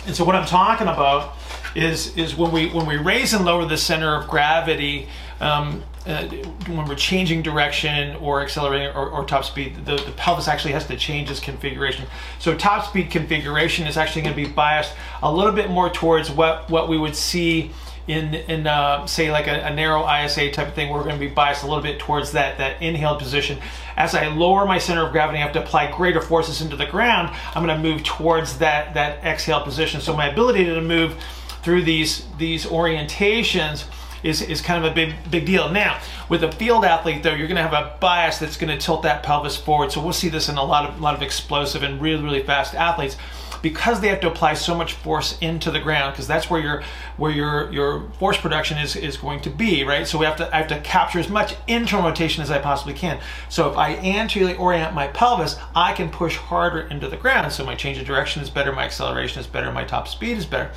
And 0.07 0.17
so 0.17 0.25
what 0.25 0.35
I'm 0.35 0.47
talking 0.47 0.88
about 0.88 1.37
is 1.75 2.17
is 2.17 2.37
when 2.37 2.53
we 2.53 2.69
when 2.69 2.87
we 2.87 2.97
raise 2.97 3.33
and 3.33 3.45
lower 3.45 3.65
the 3.65 3.77
center 3.77 4.15
of 4.15 4.29
gravity 4.29 5.09
um, 5.41 5.83
uh, 6.07 6.27
when 6.67 6.87
we're 6.87 6.95
changing 6.95 7.43
direction 7.43 8.15
or 8.17 8.43
accelerating 8.43 8.95
or, 8.95 9.09
or 9.09 9.25
top 9.25 9.45
speed, 9.45 9.75
the, 9.87 9.97
the, 9.97 10.13
pelvis 10.13 10.49
actually 10.49 10.73
has 10.73 10.87
to 10.87 10.97
change 10.97 11.31
its 11.31 11.41
configuration. 11.41 12.07
So 12.39 12.55
top 12.55 12.87
speed 12.87 13.11
configuration 13.11 13.87
is 13.87 13.97
actually 13.97 14.23
going 14.23 14.37
to 14.37 14.43
be 14.45 14.49
biased 14.49 14.93
a 15.23 15.33
little 15.33 15.53
bit 15.53 15.71
more 15.71 15.89
towards 15.89 16.31
what 16.31 16.69
what 16.71 16.89
we 16.89 16.99
would 16.99 17.17
see 17.17 17.71
in 18.07 18.35
in 18.35 18.67
uh, 18.67 19.07
say 19.07 19.31
like 19.31 19.47
a, 19.47 19.63
a, 19.65 19.75
narrow 19.75 20.07
ISA 20.07 20.51
type 20.51 20.69
of 20.69 20.75
thing. 20.75 20.91
We're 20.91 21.05
going 21.05 21.19
to 21.19 21.27
be 21.27 21.29
biased 21.29 21.63
a 21.63 21.67
little 21.67 21.83
bit 21.83 21.99
towards 21.99 22.33
that 22.33 22.59
that 22.59 22.83
inhaled 22.83 23.19
position. 23.19 23.59
As 23.97 24.15
I 24.15 24.27
lower 24.29 24.67
my 24.67 24.79
center 24.79 25.07
of 25.07 25.13
gravity, 25.13 25.39
I 25.39 25.43
have 25.43 25.53
to 25.55 25.63
apply 25.63 25.91
greater 25.91 26.21
forces 26.21 26.61
into 26.61 26.77
the 26.77 26.87
ground. 26.87 27.35
I'm 27.55 27.65
going 27.65 27.81
to 27.81 27.83
move 27.83 28.03
towards 28.03 28.59
that 28.59 28.93
that 28.95 29.25
exhale 29.25 29.63
position. 29.63 30.03
So 30.03 30.15
my 30.15 30.29
ability 30.29 30.65
to 30.67 30.81
move 30.83 31.17
through 31.64 31.83
these 31.83 32.27
these 32.38 32.66
orientations 32.66 33.85
is, 34.22 34.40
is 34.40 34.61
kind 34.61 34.85
of 34.85 34.90
a 34.90 34.94
big 34.94 35.14
big 35.31 35.46
deal. 35.46 35.70
Now, 35.70 36.00
with 36.29 36.44
a 36.44 36.53
field 36.53 36.85
athlete 36.85 37.22
though, 37.22 37.35
you're 37.35 37.48
going 37.48 37.57
to 37.57 37.66
have 37.66 37.72
a 37.72 37.96
bias 38.00 38.38
that's 38.38 38.57
going 38.57 38.70
to 38.70 38.79
tilt 38.79 39.03
that 39.03 39.22
pelvis 39.22 39.57
forward. 39.57 39.90
So 39.92 40.03
we'll 40.03 40.12
see 40.12 40.29
this 40.29 40.48
in 40.48 40.57
a 40.57 40.64
lot 40.64 40.88
of 40.88 40.98
a 40.98 41.03
lot 41.03 41.14
of 41.14 41.22
explosive 41.22 41.83
and 41.83 42.00
really 42.00 42.22
really 42.22 42.42
fast 42.42 42.74
athletes 42.74 43.16
because 43.64 44.03
they 44.03 44.09
have 44.09 44.20
to 44.20 44.29
apply 44.29 44.53
so 44.53 44.74
much 44.74 44.92
force 44.92 45.38
into 45.40 45.70
the 45.70 45.81
ground 45.81 46.12
because 46.12 46.29
that's 46.29 46.50
where 46.50 46.61
your 46.61 46.83
where 47.16 47.33
your 47.33 47.72
your 47.72 48.11
force 48.18 48.37
production 48.37 48.77
is 48.77 48.94
is 48.94 49.16
going 49.16 49.40
to 49.40 49.48
be 49.48 49.83
right? 49.85 50.07
So 50.07 50.18
we 50.18 50.27
have 50.27 50.37
to 50.37 50.55
I 50.55 50.59
have 50.59 50.68
to 50.68 50.81
capture 50.83 51.18
as 51.18 51.31
much 51.31 51.57
internal 51.66 52.07
rotation 52.07 52.42
as 52.42 52.50
I 52.50 52.59
possibly 52.59 52.92
can. 52.92 53.18
So 53.48 53.70
if 53.70 53.77
I 53.79 53.96
anteriorly 53.96 54.55
orient 54.57 54.92
my 54.92 55.07
pelvis 55.09 55.57
I 55.74 55.94
can 55.94 56.11
push 56.11 56.37
harder 56.37 56.83
into 56.83 57.09
the 57.09 57.16
ground. 57.16 57.50
So 57.53 57.64
my 57.64 57.74
change 57.74 57.96
of 57.96 58.05
direction 58.05 58.42
is 58.42 58.50
better 58.50 58.70
my 58.70 58.85
acceleration 58.85 59.40
is 59.40 59.46
better 59.46 59.72
my 59.72 59.85
top 59.85 60.09
speed 60.09 60.37
is 60.37 60.44
better. 60.44 60.70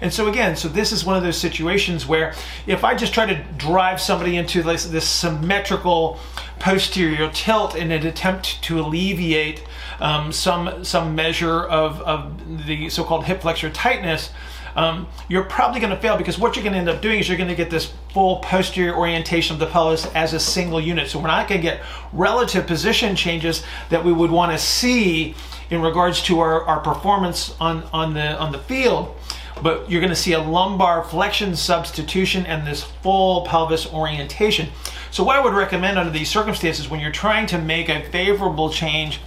And 0.00 0.12
so 0.12 0.28
again, 0.28 0.56
so 0.56 0.68
this 0.68 0.90
is 0.90 1.04
one 1.04 1.16
of 1.16 1.22
those 1.22 1.38
situations 1.38 2.04
where 2.04 2.34
if 2.66 2.82
I 2.82 2.96
just 2.96 3.14
try 3.14 3.26
to 3.26 3.44
drive 3.56 4.00
somebody 4.00 4.36
into 4.36 4.60
this, 4.60 4.86
this 4.86 5.08
symmetrical 5.08 6.18
posterior 6.64 7.30
tilt 7.30 7.74
in 7.74 7.92
an 7.92 8.06
attempt 8.06 8.62
to 8.62 8.80
alleviate 8.80 9.62
um, 10.00 10.32
some 10.32 10.82
some 10.82 11.14
measure 11.14 11.62
of, 11.62 12.00
of 12.00 12.66
the 12.66 12.88
so-called 12.88 13.26
hip 13.26 13.42
flexor 13.42 13.68
tightness, 13.68 14.30
um, 14.74 15.06
you're 15.28 15.44
probably 15.44 15.78
going 15.78 15.94
to 15.94 16.00
fail 16.00 16.16
because 16.16 16.38
what 16.38 16.56
you're 16.56 16.62
going 16.62 16.72
to 16.72 16.78
end 16.78 16.88
up 16.88 17.02
doing 17.02 17.20
is 17.20 17.28
you're 17.28 17.36
going 17.36 17.50
to 17.50 17.54
get 17.54 17.68
this 17.68 17.92
full 18.14 18.36
posterior 18.38 18.96
orientation 18.96 19.52
of 19.52 19.60
the 19.60 19.66
pelvis 19.66 20.06
as 20.14 20.32
a 20.32 20.40
single 20.40 20.80
unit. 20.80 21.10
So 21.10 21.18
we're 21.18 21.26
not 21.26 21.48
going 21.48 21.60
to 21.60 21.62
get 21.62 21.82
relative 22.14 22.66
position 22.66 23.14
changes 23.14 23.62
that 23.90 24.02
we 24.02 24.14
would 24.14 24.30
want 24.30 24.50
to 24.52 24.58
see 24.58 25.34
in 25.68 25.82
regards 25.82 26.22
to 26.22 26.40
our, 26.40 26.64
our 26.64 26.80
performance 26.80 27.54
on, 27.60 27.82
on 27.92 28.14
the 28.14 28.38
on 28.38 28.52
the 28.52 28.58
field 28.58 29.14
but 29.62 29.90
you're 29.90 30.00
going 30.00 30.10
to 30.10 30.16
see 30.16 30.32
a 30.32 30.40
lumbar 30.40 31.04
flexion 31.04 31.56
substitution 31.56 32.44
and 32.46 32.66
this 32.66 32.82
full 32.82 33.46
pelvis 33.46 33.92
orientation. 33.92 34.68
So 35.10 35.22
what 35.22 35.36
I 35.36 35.40
would 35.40 35.54
recommend 35.54 35.98
under 35.98 36.10
these 36.10 36.28
circumstances 36.28 36.88
when 36.88 37.00
you're 37.00 37.12
trying 37.12 37.46
to 37.48 37.58
make 37.58 37.88
a 37.88 38.02
favorable 38.10 38.70
change 38.70 39.20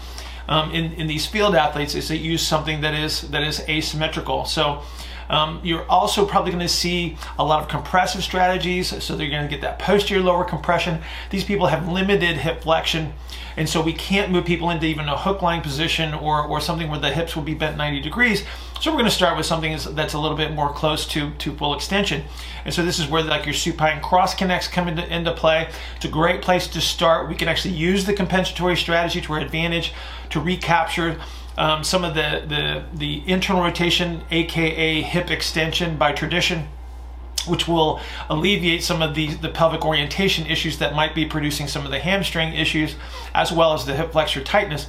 um, 0.50 0.72
in, 0.72 0.94
in 0.94 1.08
these 1.08 1.26
field 1.26 1.56
athletes 1.56 1.96
is 1.96 2.08
to 2.08 2.18
use 2.18 2.46
something 2.46 2.82
that 2.82 2.94
is 2.94 3.22
that 3.30 3.44
is 3.44 3.62
asymmetrical. 3.68 4.46
So 4.46 4.84
um, 5.30 5.60
you're 5.63 5.86
also 5.90 6.26
probably 6.26 6.52
going 6.52 6.66
to 6.66 6.74
see 6.74 7.18
a 7.38 7.44
lot 7.44 7.62
of 7.62 7.68
compressive 7.68 8.24
strategies. 8.24 9.04
So 9.04 9.16
they're 9.16 9.30
going 9.30 9.44
to 9.44 9.50
get 9.50 9.62
that 9.62 9.80
posterior 9.80 10.24
lower 10.24 10.44
compression. 10.44 11.02
These 11.30 11.44
people 11.44 11.68
have 11.68 11.88
limited 11.88 12.38
hip 12.38 12.62
flexion. 12.62 13.13
And 13.58 13.68
so 13.68 13.82
we 13.82 13.94
can't 13.94 14.32
move 14.32 14.46
people 14.46 14.70
into 14.70 14.86
even 14.86 15.10
a 15.10 15.18
hook 15.18 15.42
lying 15.42 15.62
position 15.62 16.13
or, 16.13 16.44
or 16.44 16.62
something 16.62 16.90
where 16.90 17.00
the 17.00 17.10
hips 17.10 17.36
will 17.36 17.44
be 17.44 17.56
bent 17.56 17.76
90 17.76 18.02
degrees. 18.02 18.46
So 18.80 18.92
we're 18.92 18.98
going 18.98 19.10
to 19.10 19.16
start 19.16 19.36
with 19.36 19.48
something 19.48 19.76
that's 19.96 20.13
a 20.13 20.20
little 20.20 20.38
bit 20.38 20.54
more 20.54 20.72
close 20.72 21.08
to, 21.08 21.32
to 21.32 21.56
full 21.56 21.74
extension. 21.74 22.24
And 22.63 22.74
so 22.74 22.86
this 22.86 23.00
is 23.00 23.08
where 23.08 23.24
like 23.24 23.46
your 23.46 23.56
supine 23.56 24.00
cross 24.00 24.36
connects 24.36 24.68
come 24.68 24.88
into, 24.88 25.12
into 25.12 25.34
play. 25.34 25.70
It's 25.96 26.06
a 26.06 26.10
great 26.10 26.44
place 26.44 26.68
to 26.68 26.82
start. 26.82 27.28
We 27.28 27.36
can 27.36 27.48
actually 27.48 27.74
use 27.74 28.06
the 28.06 28.13
compensatory 28.13 28.78
strategy 28.78 29.22
to 29.22 29.34
our 29.34 29.40
advantage 29.40 29.92
to 30.30 30.40
recapture 30.40 31.20
um, 31.58 31.84
some 31.84 32.04
of 32.04 32.13
the, 32.13 32.43
the, 32.48 32.84
the 32.98 33.24
internal 33.30 33.63
rotation, 33.63 34.22
aka 34.32 35.02
hip 35.02 35.32
extension 35.32 35.98
by 35.98 36.12
tradition 36.12 36.67
which 37.48 37.67
will 37.67 38.00
alleviate 38.30 38.84
some 38.84 39.02
of 39.02 39.15
the, 39.15 39.28
the 39.36 39.50
pelvic 39.50 39.86
orientation 39.86 40.46
issues 40.48 40.80
that 40.80 40.93
might 40.93 41.15
be 41.15 41.26
producing 41.26 41.67
some 41.67 41.86
of 41.86 41.91
the 41.91 42.00
hamstring 42.00 42.54
issues, 42.54 42.96
as 43.34 43.52
well 43.52 43.74
as 43.74 43.86
the 43.86 43.96
hip 43.96 44.12
flexor 44.12 44.43
tightness. 44.43 44.88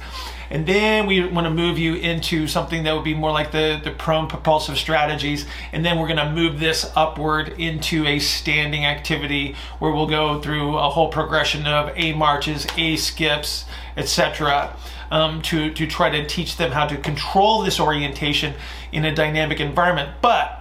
And 0.51 0.65
then 0.65 1.05
we 1.05 1.23
want 1.25 1.45
to 1.45 1.51
move 1.51 1.77
you 1.77 1.95
into 1.95 2.47
something 2.47 2.83
that 2.83 2.95
would 2.95 3.03
be 3.03 3.13
more 3.13 3.31
like 3.31 3.51
the, 3.51 3.79
the 3.83 3.91
prone 3.91 4.27
propulsive 4.27 4.77
strategies. 4.77 5.45
And 5.71 5.85
then 5.85 5.99
we're 5.99 6.07
going 6.07 6.17
to 6.17 6.31
move 6.31 6.59
this 6.59 6.91
upward 6.95 7.49
into 7.59 8.05
a 8.07 8.17
standing 8.17 8.83
activity 8.83 9.55
where 9.77 9.91
we'll 9.91 10.07
go 10.07 10.41
through 10.41 10.77
a 10.77 10.89
whole 10.89 11.09
progression 11.09 11.67
of 11.67 11.91
A 11.95 12.13
marches, 12.13 12.65
A 12.77 12.95
skips, 12.95 13.65
etc 13.95 14.75
um, 15.11 15.41
to, 15.43 15.71
to 15.73 15.87
try 15.87 16.09
to 16.09 16.25
teach 16.25 16.57
them 16.57 16.71
how 16.71 16.85
to 16.87 16.97
control 16.97 17.61
this 17.63 17.79
orientation 17.79 18.53
in 18.91 19.05
a 19.05 19.13
dynamic 19.13 19.59
environment. 19.59 20.09
But 20.21 20.59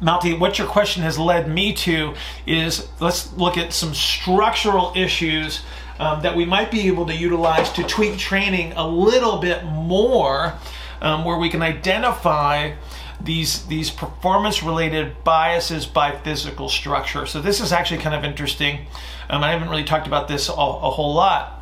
Malti, 0.00 0.38
what 0.38 0.58
your 0.58 0.68
question 0.68 1.02
has 1.02 1.18
led 1.18 1.48
me 1.48 1.72
to 1.72 2.14
is 2.46 2.88
let's 3.00 3.32
look 3.34 3.56
at 3.56 3.72
some 3.72 3.94
structural 3.94 4.92
issues 4.94 5.62
um, 5.98 6.22
that 6.22 6.36
we 6.36 6.44
might 6.44 6.70
be 6.70 6.86
able 6.88 7.06
to 7.06 7.14
utilize 7.14 7.72
to 7.72 7.82
tweak 7.82 8.18
training 8.18 8.72
a 8.74 8.86
little 8.86 9.38
bit 9.38 9.64
more, 9.64 10.54
um, 11.00 11.24
where 11.24 11.38
we 11.38 11.48
can 11.48 11.62
identify 11.62 12.72
these 13.18 13.64
these 13.66 13.90
performance 13.90 14.62
related 14.62 15.24
biases 15.24 15.86
by 15.86 16.14
physical 16.18 16.68
structure. 16.68 17.24
So 17.24 17.40
this 17.40 17.60
is 17.60 17.72
actually 17.72 18.00
kind 18.00 18.14
of 18.14 18.24
interesting. 18.24 18.86
Um, 19.30 19.42
I 19.42 19.52
haven't 19.52 19.70
really 19.70 19.84
talked 19.84 20.06
about 20.06 20.28
this 20.28 20.50
a, 20.50 20.52
a 20.52 20.90
whole 20.90 21.14
lot. 21.14 21.55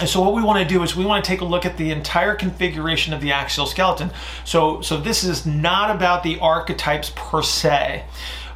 And 0.00 0.08
so 0.08 0.20
what 0.20 0.34
we 0.34 0.42
want 0.42 0.58
to 0.60 0.64
do 0.64 0.82
is 0.82 0.96
we 0.96 1.04
want 1.04 1.24
to 1.24 1.28
take 1.28 1.40
a 1.40 1.44
look 1.44 1.64
at 1.64 1.76
the 1.76 1.92
entire 1.92 2.34
configuration 2.34 3.12
of 3.12 3.20
the 3.20 3.30
axial 3.30 3.66
skeleton. 3.66 4.10
So, 4.44 4.80
so 4.80 5.00
this 5.00 5.22
is 5.22 5.46
not 5.46 5.94
about 5.94 6.24
the 6.24 6.38
archetypes 6.40 7.12
per 7.14 7.42
se. 7.42 8.04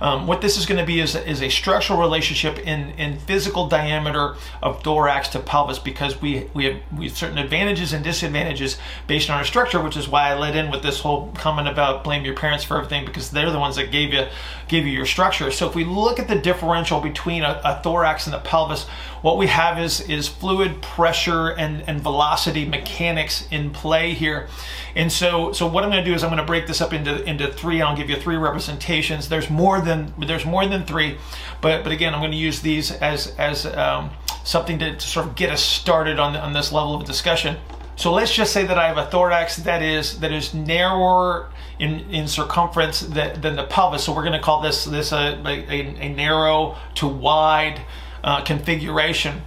Um, 0.00 0.26
what 0.26 0.40
this 0.40 0.56
is 0.56 0.66
going 0.66 0.78
to 0.78 0.86
be 0.86 1.00
is, 1.00 1.14
is 1.16 1.42
a 1.42 1.48
structural 1.48 1.98
relationship 1.98 2.58
in, 2.58 2.90
in 2.90 3.18
physical 3.18 3.68
diameter 3.68 4.36
of 4.62 4.82
thorax 4.82 5.28
to 5.30 5.40
pelvis 5.40 5.78
because 5.78 6.20
we, 6.20 6.48
we, 6.54 6.66
have, 6.66 6.80
we 6.96 7.08
have 7.08 7.16
certain 7.16 7.38
advantages 7.38 7.92
and 7.92 8.04
disadvantages 8.04 8.78
based 9.06 9.28
on 9.28 9.38
our 9.38 9.44
structure, 9.44 9.82
which 9.82 9.96
is 9.96 10.08
why 10.08 10.30
I 10.30 10.38
led 10.38 10.54
in 10.54 10.70
with 10.70 10.82
this 10.82 11.00
whole 11.00 11.32
comment 11.32 11.68
about 11.68 12.04
blame 12.04 12.24
your 12.24 12.36
parents 12.36 12.64
for 12.64 12.76
everything 12.76 13.06
because 13.06 13.30
they're 13.30 13.50
the 13.50 13.58
ones 13.58 13.76
that 13.76 13.90
gave 13.90 14.12
you, 14.12 14.26
gave 14.68 14.86
you 14.86 14.92
your 14.92 15.06
structure. 15.06 15.50
So 15.50 15.68
if 15.68 15.74
we 15.74 15.84
look 15.84 16.20
at 16.20 16.28
the 16.28 16.36
differential 16.36 17.00
between 17.00 17.42
a, 17.42 17.60
a 17.64 17.82
thorax 17.82 18.26
and 18.26 18.36
a 18.36 18.40
pelvis, 18.40 18.86
what 19.22 19.36
we 19.36 19.46
have 19.48 19.78
is, 19.78 20.00
is 20.02 20.28
fluid 20.28 20.80
pressure 20.80 21.48
and, 21.48 21.82
and 21.88 22.00
velocity 22.00 22.64
mechanics 22.64 23.46
in 23.50 23.70
play 23.70 24.14
here. 24.14 24.48
And 24.94 25.12
so, 25.12 25.52
so 25.52 25.66
what 25.66 25.84
I'm 25.84 25.90
going 25.90 26.04
to 26.04 26.10
do 26.10 26.14
is 26.14 26.22
I'm 26.22 26.30
going 26.30 26.38
to 26.38 26.46
break 26.46 26.66
this 26.66 26.80
up 26.80 26.92
into, 26.92 27.22
into 27.24 27.52
three. 27.52 27.82
I'll 27.82 27.96
give 27.96 28.10
you 28.10 28.16
three 28.16 28.36
representations. 28.36 29.28
There's 29.28 29.50
more 29.50 29.80
than 29.80 30.12
there's 30.18 30.46
more 30.46 30.66
than 30.66 30.84
three, 30.84 31.18
but 31.60 31.84
but 31.84 31.92
again, 31.92 32.14
I'm 32.14 32.20
going 32.20 32.32
to 32.32 32.36
use 32.36 32.60
these 32.60 32.90
as 32.90 33.34
as 33.38 33.66
um, 33.66 34.10
something 34.44 34.78
to, 34.78 34.96
to, 34.96 35.00
sort 35.00 35.26
of 35.26 35.36
get 35.36 35.50
us 35.50 35.62
started 35.62 36.18
on 36.18 36.36
on 36.36 36.52
this 36.52 36.72
level 36.72 36.94
of 36.94 37.04
discussion. 37.04 37.56
So 37.96 38.12
let's 38.12 38.34
just 38.34 38.52
say 38.52 38.64
that 38.64 38.78
I 38.78 38.86
have 38.86 38.96
a 38.96 39.10
thorax 39.10 39.56
that 39.56 39.82
is 39.82 40.20
that 40.20 40.32
is 40.32 40.54
narrower 40.54 41.50
in, 41.78 42.00
in 42.10 42.28
circumference 42.28 43.00
than, 43.00 43.40
than 43.40 43.56
the 43.56 43.64
pelvis. 43.64 44.04
So 44.04 44.14
we're 44.14 44.22
going 44.22 44.38
to 44.38 44.40
call 44.40 44.62
this 44.62 44.84
this 44.84 45.12
a, 45.12 45.40
a, 45.44 45.80
a 46.00 46.08
narrow 46.08 46.76
to 46.96 47.06
wide 47.06 47.80
uh, 48.24 48.42
configuration. 48.42 49.42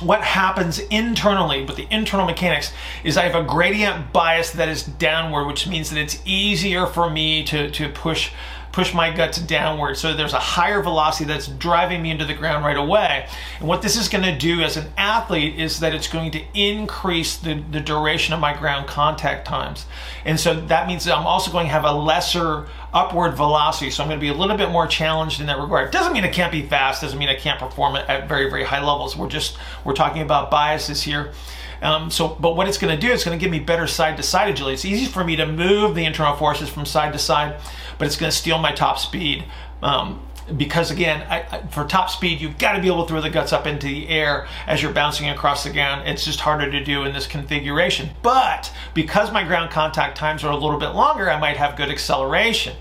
What 0.00 0.22
happens 0.22 0.78
internally 0.78 1.64
with 1.64 1.76
the 1.76 1.88
internal 1.90 2.26
mechanics 2.26 2.72
is 3.02 3.16
I 3.16 3.24
have 3.24 3.34
a 3.34 3.44
gradient 3.44 4.12
bias 4.12 4.52
that 4.52 4.68
is 4.68 4.84
downward, 4.84 5.46
which 5.46 5.66
means 5.66 5.90
that 5.90 5.98
it's 5.98 6.22
easier 6.24 6.86
for 6.86 7.10
me 7.10 7.42
to, 7.44 7.70
to 7.70 7.88
push 7.88 8.30
push 8.72 8.94
my 8.94 9.10
guts 9.10 9.38
downward. 9.38 9.96
So 9.96 10.14
there's 10.14 10.32
a 10.32 10.38
higher 10.38 10.82
velocity 10.82 11.24
that's 11.24 11.46
driving 11.46 12.02
me 12.02 12.10
into 12.10 12.24
the 12.24 12.34
ground 12.34 12.64
right 12.64 12.76
away. 12.76 13.26
And 13.58 13.68
what 13.68 13.82
this 13.82 13.96
is 13.96 14.08
going 14.08 14.24
to 14.24 14.36
do 14.36 14.60
as 14.62 14.76
an 14.76 14.86
athlete 14.96 15.58
is 15.58 15.80
that 15.80 15.94
it's 15.94 16.08
going 16.08 16.30
to 16.32 16.42
increase 16.54 17.36
the, 17.36 17.62
the 17.70 17.80
duration 17.80 18.34
of 18.34 18.40
my 18.40 18.56
ground 18.56 18.86
contact 18.86 19.46
times. 19.46 19.86
And 20.24 20.38
so 20.38 20.54
that 20.54 20.86
means 20.86 21.04
that 21.04 21.16
I'm 21.16 21.26
also 21.26 21.50
going 21.50 21.66
to 21.66 21.72
have 21.72 21.84
a 21.84 21.92
lesser 21.92 22.68
upward 22.92 23.34
velocity. 23.34 23.90
So 23.90 24.02
I'm 24.02 24.08
going 24.08 24.20
to 24.20 24.24
be 24.24 24.30
a 24.30 24.34
little 24.34 24.56
bit 24.56 24.70
more 24.70 24.86
challenged 24.86 25.40
in 25.40 25.46
that 25.46 25.58
regard. 25.58 25.90
Doesn't 25.90 26.12
mean 26.12 26.24
I 26.24 26.28
can't 26.28 26.52
be 26.52 26.62
fast, 26.62 27.02
doesn't 27.02 27.18
mean 27.18 27.28
I 27.28 27.36
can't 27.36 27.58
perform 27.58 27.96
at 27.96 28.28
very, 28.28 28.48
very 28.48 28.64
high 28.64 28.84
levels. 28.84 29.16
We're 29.16 29.28
just, 29.28 29.56
we're 29.84 29.94
talking 29.94 30.22
about 30.22 30.50
biases 30.50 31.02
here. 31.02 31.32
Um, 31.82 32.10
so, 32.10 32.28
but 32.28 32.56
what 32.56 32.68
it's 32.68 32.78
going 32.78 32.94
to 32.94 33.00
do, 33.00 33.12
it's 33.12 33.24
going 33.24 33.38
to 33.38 33.42
give 33.42 33.50
me 33.50 33.60
better 33.60 33.86
side 33.86 34.16
to 34.16 34.22
side 34.22 34.50
agility. 34.50 34.74
It's 34.74 34.84
easy 34.84 35.06
for 35.06 35.24
me 35.24 35.36
to 35.36 35.46
move 35.46 35.94
the 35.94 36.04
internal 36.04 36.36
forces 36.36 36.68
from 36.68 36.86
side 36.86 37.12
to 37.12 37.18
side, 37.18 37.60
but 37.98 38.06
it's 38.06 38.16
going 38.16 38.30
to 38.30 38.36
steal 38.36 38.58
my 38.58 38.72
top 38.72 38.98
speed. 38.98 39.44
Um, 39.82 40.22
because 40.56 40.90
again, 40.90 41.26
I, 41.28 41.40
I, 41.50 41.66
for 41.66 41.84
top 41.84 42.10
speed, 42.10 42.40
you've 42.40 42.58
got 42.58 42.72
to 42.72 42.80
be 42.80 42.86
able 42.86 43.04
to 43.04 43.08
throw 43.08 43.20
the 43.20 43.30
guts 43.30 43.52
up 43.52 43.66
into 43.66 43.86
the 43.86 44.08
air 44.08 44.48
as 44.66 44.82
you're 44.82 44.92
bouncing 44.92 45.28
across 45.28 45.64
the 45.64 45.70
ground. 45.70 46.08
It's 46.08 46.24
just 46.24 46.40
harder 46.40 46.70
to 46.70 46.82
do 46.82 47.04
in 47.04 47.12
this 47.12 47.26
configuration. 47.26 48.10
But 48.22 48.74
because 48.94 49.30
my 49.30 49.44
ground 49.44 49.70
contact 49.70 50.16
times 50.16 50.44
are 50.44 50.50
a 50.50 50.56
little 50.56 50.78
bit 50.78 50.90
longer, 50.90 51.30
I 51.30 51.38
might 51.38 51.58
have 51.58 51.76
good 51.76 51.90
acceleration. 51.90 52.76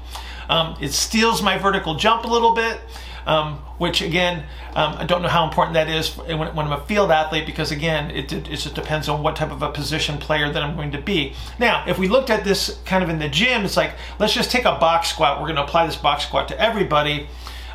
Um, 0.49 0.77
it 0.79 0.93
steals 0.93 1.41
my 1.41 1.57
vertical 1.57 1.95
jump 1.95 2.23
a 2.23 2.27
little 2.27 2.53
bit 2.53 2.79
um, 3.28 3.56
which 3.78 4.02
again, 4.02 4.46
um, 4.74 4.96
I 4.98 5.06
don't 5.06 5.22
know 5.22 5.28
how 5.28 5.46
important 5.46 5.74
that 5.74 5.90
is 5.90 6.16
when, 6.16 6.40
when, 6.56 6.66
I'm 6.66 6.72
a 6.72 6.84
field 6.86 7.12
athlete 7.12 7.46
because 7.46 7.72
again, 7.72 8.10
it, 8.10 8.32
it, 8.32 8.46
just 8.46 8.74
depends 8.74 9.10
on 9.10 9.22
what 9.22 9.36
type 9.36 9.52
of 9.52 9.62
a 9.62 9.70
position 9.70 10.18
player 10.18 10.50
that 10.52 10.63
I'm 10.63 10.78
going 10.78 10.92
to 10.92 11.02
be. 11.02 11.34
Now, 11.60 11.84
if 11.88 12.00
we 12.00 12.08
looked 12.08 12.30
at 12.30 12.46
this 12.46 12.80
kind 12.86 13.04
of 13.04 13.10
in 13.10 13.20
the 13.20 13.28
gym, 13.28 13.66
it's 13.66 13.76
like, 13.76 13.94
let's 14.18 14.34
just 14.34 14.50
take 14.50 14.63
a 14.63 14.80
box 14.80 15.10
squat. 15.10 15.40
We're 15.40 15.48
going 15.48 15.58
to 15.58 15.63
apply 15.63 15.86
this 15.86 15.98
box 15.98 16.24
squat 16.24 16.48
to 16.48 16.60
everybody. 16.60 17.28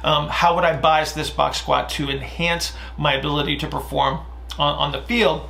Um, 0.02 0.28
how 0.28 0.54
would 0.54 0.64
I 0.64 0.80
bias 0.80 1.12
this 1.12 1.28
box 1.28 1.58
squat 1.58 1.90
to 1.90 2.10
enhance 2.10 2.72
my 2.96 3.12
ability 3.12 3.58
to 3.58 3.68
perform 3.68 4.20
on, 4.58 4.74
on 4.76 4.92
the 4.92 5.02
field? 5.02 5.48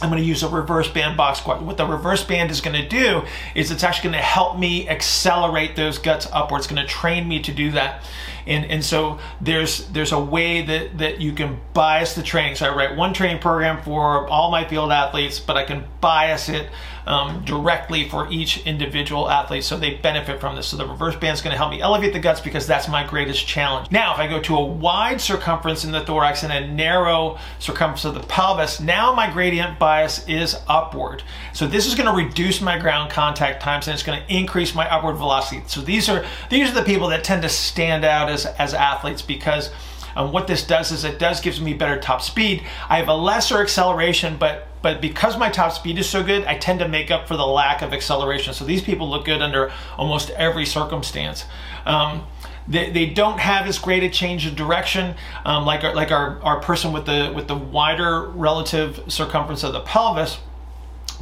I'm 0.00 0.08
going 0.08 0.20
to 0.20 0.26
use 0.26 0.42
a 0.42 0.48
reverse 0.48 0.88
band 0.88 1.16
box 1.16 1.38
squat. 1.38 1.62
What 1.62 1.76
the 1.76 1.86
reverse 1.86 2.24
band 2.24 2.50
is 2.50 2.60
going 2.60 2.80
to 2.80 2.88
do 2.88 3.22
is 3.54 3.70
it's 3.70 3.84
actually 3.84 4.10
going 4.10 4.20
to 4.20 4.26
help 4.26 4.58
me 4.58 4.88
accelerate 4.88 5.76
those 5.76 5.98
guts 5.98 6.26
upward. 6.32 6.58
It's 6.58 6.66
going 6.66 6.82
to 6.82 6.88
train 6.88 7.28
me 7.28 7.40
to 7.42 7.52
do 7.52 7.70
that. 7.72 8.02
And, 8.46 8.64
and 8.66 8.84
so 8.84 9.18
there's 9.40 9.88
there's 9.88 10.12
a 10.12 10.20
way 10.20 10.62
that, 10.62 10.98
that 10.98 11.20
you 11.20 11.32
can 11.32 11.60
bias 11.74 12.14
the 12.14 12.22
training. 12.22 12.56
So 12.56 12.66
I 12.66 12.74
write 12.74 12.96
one 12.96 13.14
training 13.14 13.40
program 13.40 13.82
for 13.82 14.28
all 14.28 14.50
my 14.50 14.66
field 14.66 14.92
athletes, 14.92 15.40
but 15.40 15.56
I 15.56 15.64
can 15.64 15.84
bias 16.00 16.48
it 16.48 16.68
um, 17.06 17.44
directly 17.44 18.08
for 18.08 18.30
each 18.30 18.64
individual 18.66 19.28
athlete 19.28 19.64
so 19.64 19.76
they 19.76 19.94
benefit 19.94 20.40
from 20.40 20.56
this. 20.56 20.68
So 20.68 20.76
the 20.76 20.86
reverse 20.86 21.16
band 21.16 21.34
is 21.34 21.42
going 21.42 21.52
to 21.52 21.56
help 21.56 21.70
me 21.70 21.80
elevate 21.80 22.12
the 22.12 22.20
guts 22.20 22.40
because 22.40 22.66
that's 22.66 22.88
my 22.88 23.06
greatest 23.06 23.46
challenge. 23.46 23.90
Now, 23.90 24.14
if 24.14 24.20
I 24.20 24.28
go 24.28 24.40
to 24.40 24.56
a 24.56 24.64
wide 24.64 25.20
circumference 25.20 25.84
in 25.84 25.92
the 25.92 26.04
thorax 26.04 26.42
and 26.42 26.52
a 26.52 26.66
narrow 26.66 27.38
circumference 27.58 28.04
of 28.04 28.14
the 28.14 28.20
pelvis, 28.20 28.80
now 28.80 29.14
my 29.14 29.30
gradient 29.30 29.78
bias 29.78 30.26
is 30.28 30.56
upward. 30.68 31.22
So 31.52 31.66
this 31.66 31.86
is 31.86 31.94
going 31.94 32.06
to 32.06 32.24
reduce 32.24 32.60
my 32.60 32.78
ground 32.78 33.10
contact 33.10 33.62
times 33.62 33.88
and 33.88 33.94
it's 33.94 34.02
going 34.02 34.22
to 34.22 34.34
increase 34.34 34.74
my 34.74 34.88
upward 34.88 35.16
velocity. 35.16 35.62
So 35.66 35.80
these 35.80 36.08
are 36.08 36.24
these 36.50 36.70
are 36.70 36.74
the 36.74 36.82
people 36.82 37.08
that 37.08 37.24
tend 37.24 37.42
to 37.42 37.48
stand 37.48 38.04
out 38.04 38.30
as, 38.32 38.46
as 38.46 38.74
athletes 38.74 39.22
because 39.22 39.70
Um, 40.14 40.30
what 40.32 40.46
this 40.46 40.66
does 40.66 40.92
is 40.92 41.04
it 41.04 41.18
does 41.18 41.40
gives 41.40 41.58
me 41.60 41.72
better 41.74 41.98
top 41.98 42.20
speed. 42.20 42.62
I 42.90 42.98
have 42.98 43.08
a 43.08 43.14
lesser 43.14 43.62
acceleration, 43.62 44.36
but 44.38 44.66
but 44.82 45.00
because 45.00 45.38
my 45.38 45.48
top 45.48 45.72
speed 45.72 45.98
is 45.98 46.08
so 46.10 46.22
good, 46.22 46.44
I 46.44 46.58
tend 46.58 46.80
to 46.80 46.88
make 46.88 47.10
up 47.14 47.28
for 47.28 47.36
the 47.36 47.46
lack 47.46 47.82
of 47.82 47.92
acceleration. 47.92 48.52
So 48.54 48.64
these 48.66 48.82
people 48.82 49.08
look 49.08 49.24
good 49.24 49.40
under 49.40 49.70
almost 49.96 50.30
every 50.30 50.66
circumstance. 50.66 51.46
Um, 51.86 52.26
they, 52.68 52.90
they 52.90 53.06
don't 53.06 53.40
have 53.40 53.66
as 53.68 53.78
great 53.78 54.02
a 54.02 54.10
change 54.10 54.46
of 54.46 54.54
direction 54.54 55.14
um, 55.44 55.64
like 55.64 55.82
our, 55.82 55.94
like 55.94 56.10
our, 56.12 56.40
our 56.42 56.60
person 56.60 56.92
with 56.92 57.06
the 57.06 57.32
with 57.34 57.46
the 57.46 57.56
wider 57.56 58.28
relative 58.28 59.00
circumference 59.08 59.66
of 59.66 59.72
the 59.72 59.80
pelvis 59.80 60.38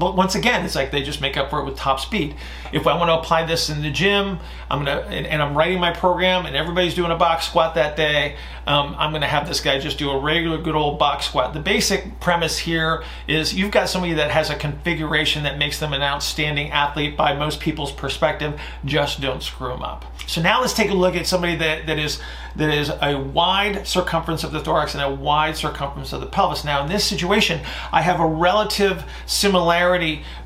but 0.00 0.16
once 0.16 0.34
again, 0.34 0.64
it's 0.64 0.74
like 0.74 0.90
they 0.90 1.02
just 1.02 1.20
make 1.20 1.36
up 1.36 1.50
for 1.50 1.60
it 1.60 1.64
with 1.66 1.76
top 1.76 2.00
speed. 2.00 2.34
If 2.72 2.86
I 2.86 2.96
want 2.96 3.10
to 3.10 3.18
apply 3.18 3.44
this 3.44 3.68
in 3.68 3.82
the 3.82 3.90
gym, 3.90 4.40
I'm 4.70 4.84
gonna 4.84 5.02
and, 5.02 5.26
and 5.26 5.42
I'm 5.42 5.56
writing 5.56 5.78
my 5.78 5.92
program, 5.92 6.46
and 6.46 6.56
everybody's 6.56 6.94
doing 6.94 7.10
a 7.10 7.16
box 7.16 7.46
squat 7.46 7.74
that 7.74 7.96
day. 7.96 8.36
Um, 8.66 8.94
I'm 8.98 9.12
gonna 9.12 9.28
have 9.28 9.46
this 9.46 9.60
guy 9.60 9.78
just 9.78 9.98
do 9.98 10.10
a 10.10 10.18
regular 10.18 10.56
good 10.56 10.74
old 10.74 10.98
box 10.98 11.26
squat. 11.26 11.52
The 11.52 11.60
basic 11.60 12.18
premise 12.18 12.58
here 12.58 13.04
is 13.28 13.52
you've 13.54 13.72
got 13.72 13.90
somebody 13.90 14.14
that 14.14 14.30
has 14.30 14.48
a 14.48 14.56
configuration 14.56 15.42
that 15.42 15.58
makes 15.58 15.78
them 15.78 15.92
an 15.92 16.02
outstanding 16.02 16.70
athlete 16.70 17.16
by 17.16 17.34
most 17.34 17.60
people's 17.60 17.92
perspective. 17.92 18.58
Just 18.86 19.20
don't 19.20 19.42
screw 19.42 19.68
them 19.68 19.82
up. 19.82 20.06
So 20.26 20.40
now 20.40 20.60
let's 20.60 20.74
take 20.74 20.90
a 20.90 20.94
look 20.94 21.14
at 21.14 21.26
somebody 21.26 21.56
that 21.56 21.86
that 21.86 21.98
is 21.98 22.20
that 22.56 22.72
is 22.72 22.90
a 23.02 23.16
wide 23.16 23.86
circumference 23.86 24.44
of 24.44 24.52
the 24.52 24.60
thorax 24.60 24.94
and 24.94 25.02
a 25.02 25.10
wide 25.10 25.56
circumference 25.56 26.12
of 26.12 26.20
the 26.20 26.26
pelvis. 26.26 26.64
Now, 26.64 26.82
in 26.82 26.88
this 26.88 27.04
situation, 27.04 27.60
I 27.92 28.02
have 28.02 28.20
a 28.20 28.26
relative 28.26 29.04
similarity 29.26 29.89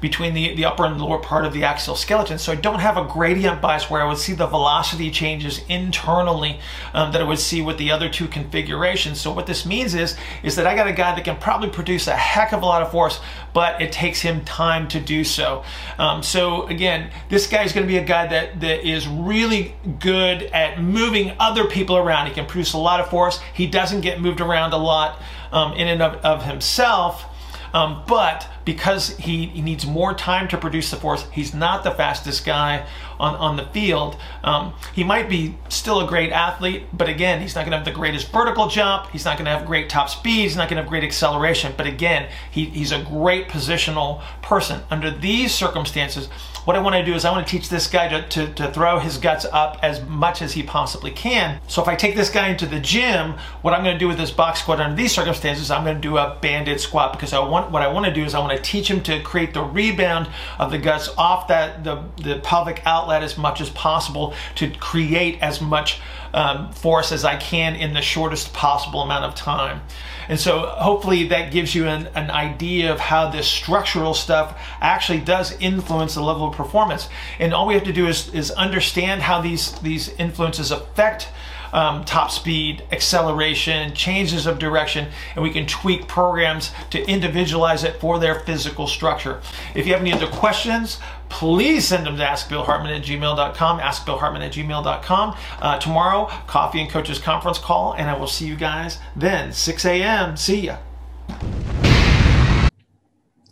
between 0.00 0.34
the, 0.34 0.54
the 0.54 0.64
upper 0.64 0.84
and 0.84 1.00
lower 1.00 1.18
part 1.18 1.44
of 1.44 1.52
the 1.52 1.64
axial 1.64 1.96
skeleton. 1.96 2.38
So 2.38 2.52
I 2.52 2.56
don't 2.56 2.80
have 2.80 2.96
a 2.96 3.04
gradient 3.04 3.60
bias 3.60 3.90
where 3.90 4.02
I 4.02 4.08
would 4.08 4.18
see 4.18 4.32
the 4.32 4.46
velocity 4.46 5.10
changes 5.10 5.60
internally 5.68 6.60
um, 6.92 7.12
that 7.12 7.20
I 7.20 7.24
would 7.24 7.38
see 7.38 7.62
with 7.62 7.78
the 7.78 7.90
other 7.90 8.08
two 8.08 8.28
configurations. 8.28 9.20
So 9.20 9.32
what 9.32 9.46
this 9.46 9.64
means 9.66 9.94
is, 9.94 10.16
is 10.42 10.56
that 10.56 10.66
I 10.66 10.74
got 10.74 10.86
a 10.86 10.92
guy 10.92 11.14
that 11.14 11.24
can 11.24 11.36
probably 11.36 11.70
produce 11.70 12.06
a 12.06 12.16
heck 12.16 12.52
of 12.52 12.62
a 12.62 12.66
lot 12.66 12.82
of 12.82 12.90
force, 12.90 13.20
but 13.52 13.80
it 13.80 13.92
takes 13.92 14.20
him 14.20 14.44
time 14.44 14.88
to 14.88 15.00
do 15.00 15.24
so. 15.24 15.64
Um, 15.98 16.22
so 16.22 16.66
again, 16.66 17.10
this 17.28 17.46
guy 17.46 17.64
is 17.64 17.72
going 17.72 17.86
to 17.86 17.92
be 17.92 17.98
a 17.98 18.04
guy 18.04 18.26
that, 18.26 18.60
that 18.60 18.88
is 18.88 19.06
really 19.06 19.74
good 20.00 20.44
at 20.44 20.82
moving 20.82 21.34
other 21.38 21.66
people 21.66 21.96
around. 21.96 22.26
He 22.26 22.34
can 22.34 22.46
produce 22.46 22.72
a 22.72 22.78
lot 22.78 23.00
of 23.00 23.08
force. 23.08 23.40
He 23.52 23.66
doesn't 23.66 24.00
get 24.00 24.20
moved 24.20 24.40
around 24.40 24.72
a 24.72 24.78
lot 24.78 25.20
um, 25.52 25.72
in 25.74 25.88
and 25.88 26.02
of, 26.02 26.14
of 26.24 26.44
himself. 26.44 27.26
Um, 27.74 28.04
but 28.06 28.48
because 28.64 29.16
he, 29.16 29.46
he, 29.46 29.60
needs 29.60 29.84
more 29.84 30.14
time 30.14 30.46
to 30.48 30.56
produce 30.56 30.92
the 30.92 30.96
force, 30.96 31.26
he's 31.32 31.52
not 31.52 31.82
the 31.82 31.90
fastest 31.90 32.46
guy 32.46 32.86
on, 33.18 33.34
on 33.34 33.56
the 33.56 33.66
field. 33.66 34.16
Um, 34.44 34.74
he 34.94 35.02
might 35.02 35.28
be 35.28 35.56
still 35.68 36.00
a 36.00 36.06
great 36.06 36.30
athlete, 36.30 36.84
but 36.92 37.08
again, 37.08 37.40
he's 37.40 37.56
not 37.56 37.62
going 37.62 37.72
to 37.72 37.78
have 37.78 37.84
the 37.84 37.90
greatest 37.90 38.30
vertical 38.30 38.68
jump. 38.68 39.10
He's 39.10 39.24
not 39.24 39.36
going 39.36 39.46
to 39.46 39.50
have 39.50 39.66
great 39.66 39.90
top 39.90 40.08
speed. 40.08 40.42
He's 40.42 40.56
not 40.56 40.68
going 40.68 40.76
to 40.76 40.82
have 40.82 40.88
great 40.88 41.02
acceleration. 41.02 41.74
But 41.76 41.88
again, 41.88 42.30
he, 42.48 42.66
he's 42.66 42.92
a 42.92 43.02
great 43.02 43.48
positional 43.48 44.22
person. 44.40 44.80
Under 44.88 45.10
these 45.10 45.52
circumstances, 45.52 46.28
what 46.64 46.76
I 46.76 46.80
want 46.80 46.94
to 46.96 47.04
do 47.04 47.14
is 47.14 47.24
I 47.24 47.30
want 47.30 47.46
to 47.46 47.50
teach 47.50 47.68
this 47.68 47.86
guy 47.86 48.08
to, 48.08 48.26
to, 48.28 48.54
to 48.54 48.72
throw 48.72 48.98
his 48.98 49.18
guts 49.18 49.44
up 49.52 49.78
as 49.82 50.02
much 50.06 50.40
as 50.40 50.52
he 50.52 50.62
possibly 50.62 51.10
can. 51.10 51.60
So 51.68 51.82
if 51.82 51.88
I 51.88 51.94
take 51.94 52.16
this 52.16 52.30
guy 52.30 52.48
into 52.48 52.66
the 52.66 52.80
gym, 52.80 53.34
what 53.62 53.74
I'm 53.74 53.84
going 53.84 53.94
to 53.94 53.98
do 53.98 54.08
with 54.08 54.16
this 54.16 54.30
box 54.30 54.60
squat 54.60 54.80
under 54.80 54.96
these 54.96 55.12
circumstances, 55.12 55.70
I'm 55.70 55.84
going 55.84 55.96
to 55.96 56.00
do 56.00 56.16
a 56.16 56.38
banded 56.40 56.80
squat 56.80 57.12
because 57.12 57.32
I 57.32 57.38
want 57.40 57.70
what 57.70 57.82
I 57.82 57.88
want 57.88 58.06
to 58.06 58.12
do 58.12 58.24
is 58.24 58.34
I 58.34 58.38
want 58.38 58.56
to 58.56 58.62
teach 58.62 58.90
him 58.90 59.02
to 59.02 59.20
create 59.22 59.52
the 59.52 59.62
rebound 59.62 60.28
of 60.58 60.70
the 60.70 60.78
guts 60.78 61.08
off 61.18 61.48
that 61.48 61.84
the, 61.84 62.02
the 62.22 62.40
pelvic 62.40 62.82
outlet 62.86 63.22
as 63.22 63.36
much 63.36 63.60
as 63.60 63.70
possible 63.70 64.34
to 64.56 64.70
create 64.70 65.40
as 65.42 65.60
much 65.60 66.00
um, 66.34 66.72
force 66.72 67.12
as 67.12 67.24
I 67.24 67.36
can 67.36 67.76
in 67.76 67.94
the 67.94 68.02
shortest 68.02 68.52
possible 68.52 69.00
amount 69.00 69.24
of 69.24 69.34
time. 69.34 69.80
And 70.28 70.40
so 70.40 70.60
hopefully 70.60 71.28
that 71.28 71.52
gives 71.52 71.74
you 71.74 71.86
an, 71.86 72.08
an 72.14 72.30
idea 72.30 72.92
of 72.92 72.98
how 72.98 73.30
this 73.30 73.46
structural 73.46 74.14
stuff 74.14 74.58
actually 74.80 75.20
does 75.20 75.56
influence 75.58 76.14
the 76.14 76.22
level 76.22 76.48
of 76.48 76.54
performance. 76.54 77.08
And 77.38 77.54
all 77.54 77.66
we 77.66 77.74
have 77.74 77.84
to 77.84 77.92
do 77.92 78.08
is, 78.08 78.32
is 78.34 78.50
understand 78.50 79.22
how 79.22 79.40
these, 79.40 79.72
these 79.80 80.08
influences 80.18 80.70
affect 80.70 81.28
um, 81.74 82.04
top 82.04 82.30
speed, 82.30 82.84
acceleration, 82.92 83.92
changes 83.94 84.46
of 84.46 84.58
direction, 84.58 85.08
and 85.34 85.42
we 85.42 85.50
can 85.50 85.66
tweak 85.66 86.06
programs 86.06 86.70
to 86.90 87.04
individualize 87.06 87.84
it 87.84 88.00
for 88.00 88.18
their 88.18 88.40
physical 88.40 88.86
structure. 88.86 89.40
If 89.74 89.86
you 89.86 89.92
have 89.92 90.00
any 90.00 90.12
other 90.12 90.28
questions, 90.28 91.00
please 91.28 91.86
send 91.86 92.06
them 92.06 92.16
to 92.16 92.22
askbillhartman 92.22 92.96
at 92.96 93.04
gmail.com, 93.04 93.80
askbillhartman 93.80 94.46
at 94.46 94.52
gmail.com. 94.52 95.36
Uh, 95.60 95.78
tomorrow, 95.80 96.26
Coffee 96.46 96.80
and 96.80 96.88
Coaches 96.88 97.18
Conference 97.18 97.58
call, 97.58 97.94
and 97.94 98.08
I 98.08 98.16
will 98.16 98.28
see 98.28 98.46
you 98.46 98.56
guys 98.56 98.98
then, 99.16 99.52
6 99.52 99.84
a.m. 99.84 100.36
See 100.36 100.60
ya. 100.60 100.78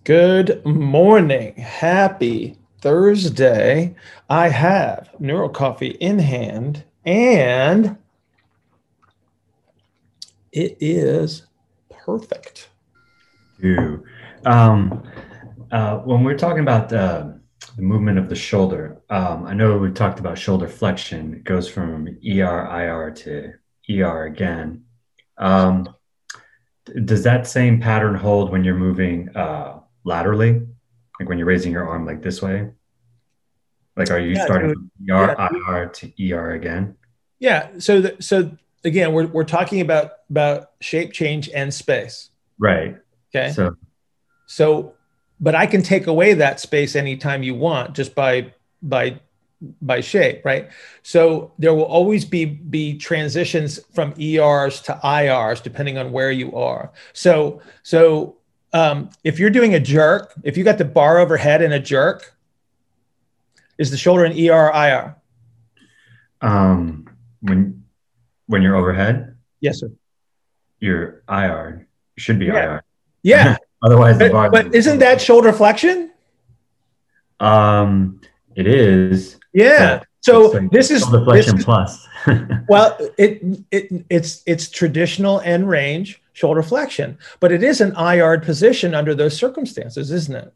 Good 0.05 0.65
morning. 0.65 1.55
Happy 1.57 2.57
Thursday. 2.81 3.95
I 4.31 4.49
have 4.49 5.11
Neural 5.19 5.49
Coffee 5.49 5.91
in 5.91 6.21
hand 6.21 6.85
and 7.05 7.97
it 10.53 10.77
is 10.81 11.47
perfect. 11.91 12.69
Do 13.61 14.05
um, 14.45 15.03
uh, 15.71 15.99
when 15.99 16.25
we're 16.25 16.37
talking 16.37 16.62
about 16.62 16.93
uh, 16.93 17.29
the 17.77 17.83
movement 17.83 18.19
of 18.19 18.29
the 18.29 18.35
shoulder, 18.35 19.01
um, 19.09 19.47
I 19.47 19.55
know 19.55 19.79
we 19.79 19.91
talked 19.91 20.21
about 20.21 20.37
shoulder 20.37 20.69
flexion. 20.69 21.35
It 21.35 21.45
goes 21.45 21.69
from 21.69 22.07
ER, 22.09 22.67
IR 22.67 23.11
to 23.11 23.53
ER 23.91 24.25
again. 24.25 24.85
Um, 25.38 25.88
does 27.05 27.23
that 27.25 27.47
same 27.47 27.81
pattern 27.81 28.15
hold 28.15 28.51
when 28.51 28.65
you're 28.65 28.75
moving 28.75 29.35
uh, 29.37 29.81
laterally, 30.05 30.62
like 31.19 31.29
when 31.29 31.38
you're 31.38 31.47
raising 31.47 31.73
your 31.73 31.88
arm 31.88 32.05
like 32.05 32.23
this 32.23 32.43
way? 32.43 32.71
Like, 33.97 34.11
are 34.11 34.19
you 34.19 34.35
yeah, 34.35 34.45
starting 34.45 34.73
from 34.73 34.91
ER, 35.11 35.37
yeah. 35.38 35.49
IR 35.69 35.88
to 35.88 36.33
ER 36.33 36.51
again? 36.53 36.97
Yeah. 37.38 37.69
So, 37.79 38.01
the, 38.01 38.17
so 38.21 38.57
again, 38.85 39.12
we're, 39.12 39.27
we're 39.27 39.45
talking 39.45 39.81
about, 39.81 40.12
about 40.31 40.71
shape 40.81 41.12
change 41.12 41.49
and 41.51 41.73
space. 41.73 42.31
Right. 42.59 42.97
Okay. 43.35 43.53
So, 43.53 43.77
so, 44.47 44.95
but 45.40 45.55
I 45.55 45.66
can 45.66 45.83
take 45.83 46.07
away 46.07 46.35
that 46.35 46.61
space 46.61 46.95
anytime 46.95 47.42
you 47.42 47.55
want 47.55 47.95
just 47.95 48.14
by, 48.14 48.53
by, 48.83 49.21
by 49.81 50.01
shape, 50.01 50.45
right? 50.45 50.71
So 51.03 51.53
there 51.59 51.75
will 51.75 51.85
always 51.85 52.25
be, 52.25 52.45
be 52.45 52.97
transitions 52.99 53.81
from 53.95 54.14
ERs 54.21 54.81
to 54.83 54.99
IRs 55.03 55.62
depending 55.62 55.99
on 55.99 56.12
where 56.12 56.31
you 56.31 56.55
are. 56.55 56.92
So, 57.12 57.62
so 57.83 58.37
um, 58.73 59.11
if 59.25 59.38
you're 59.38 59.51
doing 59.51 59.75
a 59.75 59.81
jerk, 59.81 60.33
if 60.42 60.57
you 60.57 60.64
got 60.64 60.79
the 60.79 60.85
bar 60.85 61.18
overhead 61.18 61.62
in 61.62 61.73
a 61.73 61.81
jerk, 61.81 62.35
is 63.79 63.90
the 63.90 63.97
shoulder 63.97 64.25
an 64.25 64.33
ER 64.33 64.68
or 64.68 64.73
IR? 64.75 65.16
Um, 66.40 67.09
when 67.40 67.82
when 68.53 68.61
you're 68.62 68.77
overhead? 68.77 69.35
Yes, 69.61 69.81
sir. 69.81 69.91
Your 70.79 71.23
IR 71.29 71.88
should 72.19 72.38
be 72.38 72.47
yeah. 72.47 72.65
IR. 72.65 72.85
Yeah. 73.23 73.57
Otherwise, 73.83 74.19
but, 74.19 74.53
but 74.53 74.75
isn't 74.75 74.99
that 75.01 75.21
shoulder 75.21 75.53
flexion? 75.53 76.12
Um, 77.41 78.21
it 78.55 78.69
is. 78.69 79.41
Yeah. 79.53 80.05
So 80.21 80.51
like 80.51 80.71
this 80.71 80.93
is 80.93 81.05
flexion 81.05 81.57
this 81.57 81.65
plus. 81.65 82.07
well, 82.69 82.97
it 83.19 83.43
it 83.73 84.05
it's 84.09 84.45
it's 84.47 84.71
traditional 84.71 85.41
end 85.41 85.69
range 85.69 86.23
shoulder 86.33 86.62
flexion, 86.62 87.19
but 87.41 87.51
it 87.51 87.65
is 87.65 87.81
an 87.81 87.97
IR 87.97 88.38
position 88.38 88.95
under 88.95 89.17
those 89.17 89.37
circumstances, 89.37 90.12
isn't 90.12 90.37
it? 90.37 90.55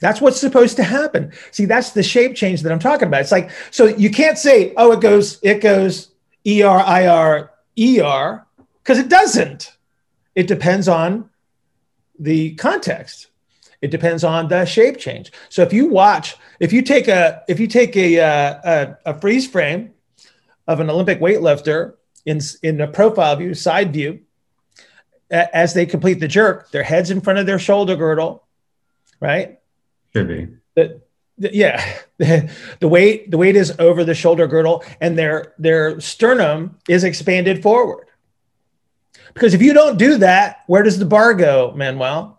That's 0.00 0.20
what's 0.20 0.38
supposed 0.38 0.76
to 0.76 0.84
happen. 0.84 1.32
See, 1.50 1.64
that's 1.64 1.92
the 1.92 2.02
shape 2.02 2.36
change 2.36 2.60
that 2.62 2.72
I'm 2.72 2.78
talking 2.78 3.08
about. 3.08 3.22
It's 3.22 3.32
like 3.32 3.50
so 3.70 3.86
you 3.86 4.10
can't 4.10 4.36
say, 4.36 4.74
oh, 4.76 4.92
it 4.92 5.00
goes, 5.00 5.38
it 5.42 5.62
goes 5.62 6.07
E 6.48 6.62
R 6.62 6.80
I 6.80 7.06
R 7.06 7.50
E 7.76 8.00
R 8.00 8.46
because 8.82 8.98
it 8.98 9.10
doesn't. 9.10 9.76
It 10.34 10.46
depends 10.46 10.88
on 10.88 11.28
the 12.18 12.54
context. 12.54 13.26
It 13.82 13.90
depends 13.90 14.24
on 14.24 14.48
the 14.48 14.64
shape 14.64 14.98
change. 14.98 15.30
So 15.50 15.62
if 15.62 15.72
you 15.72 15.86
watch, 15.86 16.36
if 16.58 16.72
you 16.72 16.80
take 16.80 17.06
a 17.06 17.42
if 17.48 17.60
you 17.60 17.66
take 17.66 17.94
a 17.96 18.20
uh, 18.20 18.60
a, 18.64 18.96
a 19.12 19.20
freeze 19.20 19.46
frame 19.46 19.92
of 20.66 20.80
an 20.80 20.88
Olympic 20.88 21.20
weightlifter 21.20 21.94
in 22.24 22.40
in 22.62 22.80
a 22.80 22.88
profile 22.88 23.36
view, 23.36 23.52
side 23.52 23.92
view, 23.92 24.20
as 25.30 25.74
they 25.74 25.84
complete 25.84 26.18
the 26.18 26.28
jerk, 26.28 26.70
their 26.70 26.82
head's 26.82 27.10
in 27.10 27.20
front 27.20 27.38
of 27.38 27.46
their 27.46 27.58
shoulder 27.58 27.94
girdle, 27.94 28.46
right? 29.20 29.60
Should 30.14 30.28
be. 30.28 30.48
The, 30.74 31.02
yeah 31.38 31.98
the 32.18 32.88
weight 32.88 33.30
the 33.30 33.38
weight 33.38 33.56
is 33.56 33.74
over 33.78 34.04
the 34.04 34.14
shoulder 34.14 34.46
girdle 34.46 34.84
and 35.00 35.16
their 35.18 35.54
their 35.58 36.00
sternum 36.00 36.76
is 36.88 37.04
expanded 37.04 37.62
forward 37.62 38.06
because 39.34 39.54
if 39.54 39.62
you 39.62 39.72
don't 39.72 39.98
do 39.98 40.18
that 40.18 40.64
where 40.66 40.82
does 40.82 40.98
the 40.98 41.06
bar 41.06 41.34
go 41.34 41.72
manuel 41.76 42.34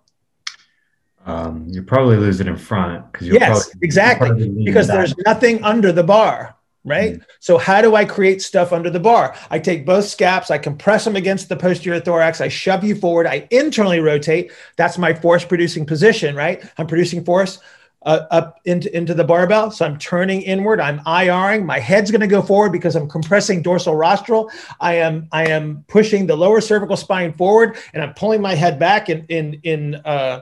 um, 1.26 1.68
you 1.70 1.84
probably 1.84 2.18
lose 2.18 2.40
it 2.40 2.48
in 2.48 2.58
front 2.58 3.12
because 3.12 3.28
yes 3.28 3.70
probably, 3.70 3.80
exactly 3.86 4.50
because 4.64 4.88
there's 4.88 5.16
nothing 5.26 5.64
under 5.64 5.92
the 5.92 6.04
bar 6.04 6.56
right? 6.86 7.14
Mm-hmm. 7.14 7.24
So 7.40 7.58
how 7.58 7.82
do 7.82 7.96
I 7.96 8.06
create 8.06 8.42
stuff 8.42 8.72
under 8.72 8.90
the 8.90 9.00
bar? 9.00 9.36
I 9.50 9.60
take 9.60 9.86
both 9.86 10.06
scaps, 10.06 10.50
I 10.50 10.58
compress 10.58 11.06
them 11.06 11.16
against 11.16 11.50
the 11.50 11.56
posterior 11.56 12.00
thorax, 12.00 12.42
I 12.42 12.48
shove 12.48 12.84
you 12.84 12.96
forward, 12.96 13.28
I 13.28 13.48
internally 13.52 14.00
rotate. 14.00 14.52
That's 14.78 14.98
my 14.98 15.14
force 15.14 15.46
producing 15.46 15.86
position, 15.86 16.36
right? 16.36 16.64
I'm 16.78 16.88
producing 16.88 17.24
force 17.24 17.60
uh, 18.04 18.26
up 18.32 18.60
into, 18.66 18.96
into 18.96 19.14
the 19.14 19.24
barbell. 19.24 19.72
So 19.72 19.86
I'm 19.86 19.98
turning 19.98 20.42
inward. 20.42 20.80
I'm 20.80 21.00
IRing. 21.00 21.66
My 21.66 21.80
head's 21.80 22.12
going 22.12 22.22
to 22.22 22.28
go 22.28 22.42
forward 22.42 22.72
because 22.72 22.96
I'm 22.96 23.10
compressing 23.10 23.62
dorsal 23.62 23.96
rostral. 23.96 24.52
I 24.80 24.96
am 24.96 25.28
I 25.32 25.48
am 25.50 25.84
pushing 25.88 26.28
the 26.28 26.36
lower 26.36 26.62
cervical 26.62 26.98
spine 26.98 27.34
forward, 27.34 27.78
and 27.94 28.02
I'm 28.02 28.14
pulling 28.14 28.42
my 28.42 28.56
head 28.56 28.80
back 28.80 29.10
in 29.10 29.26
in 29.28 29.60
in 29.64 29.96
uh, 29.96 30.42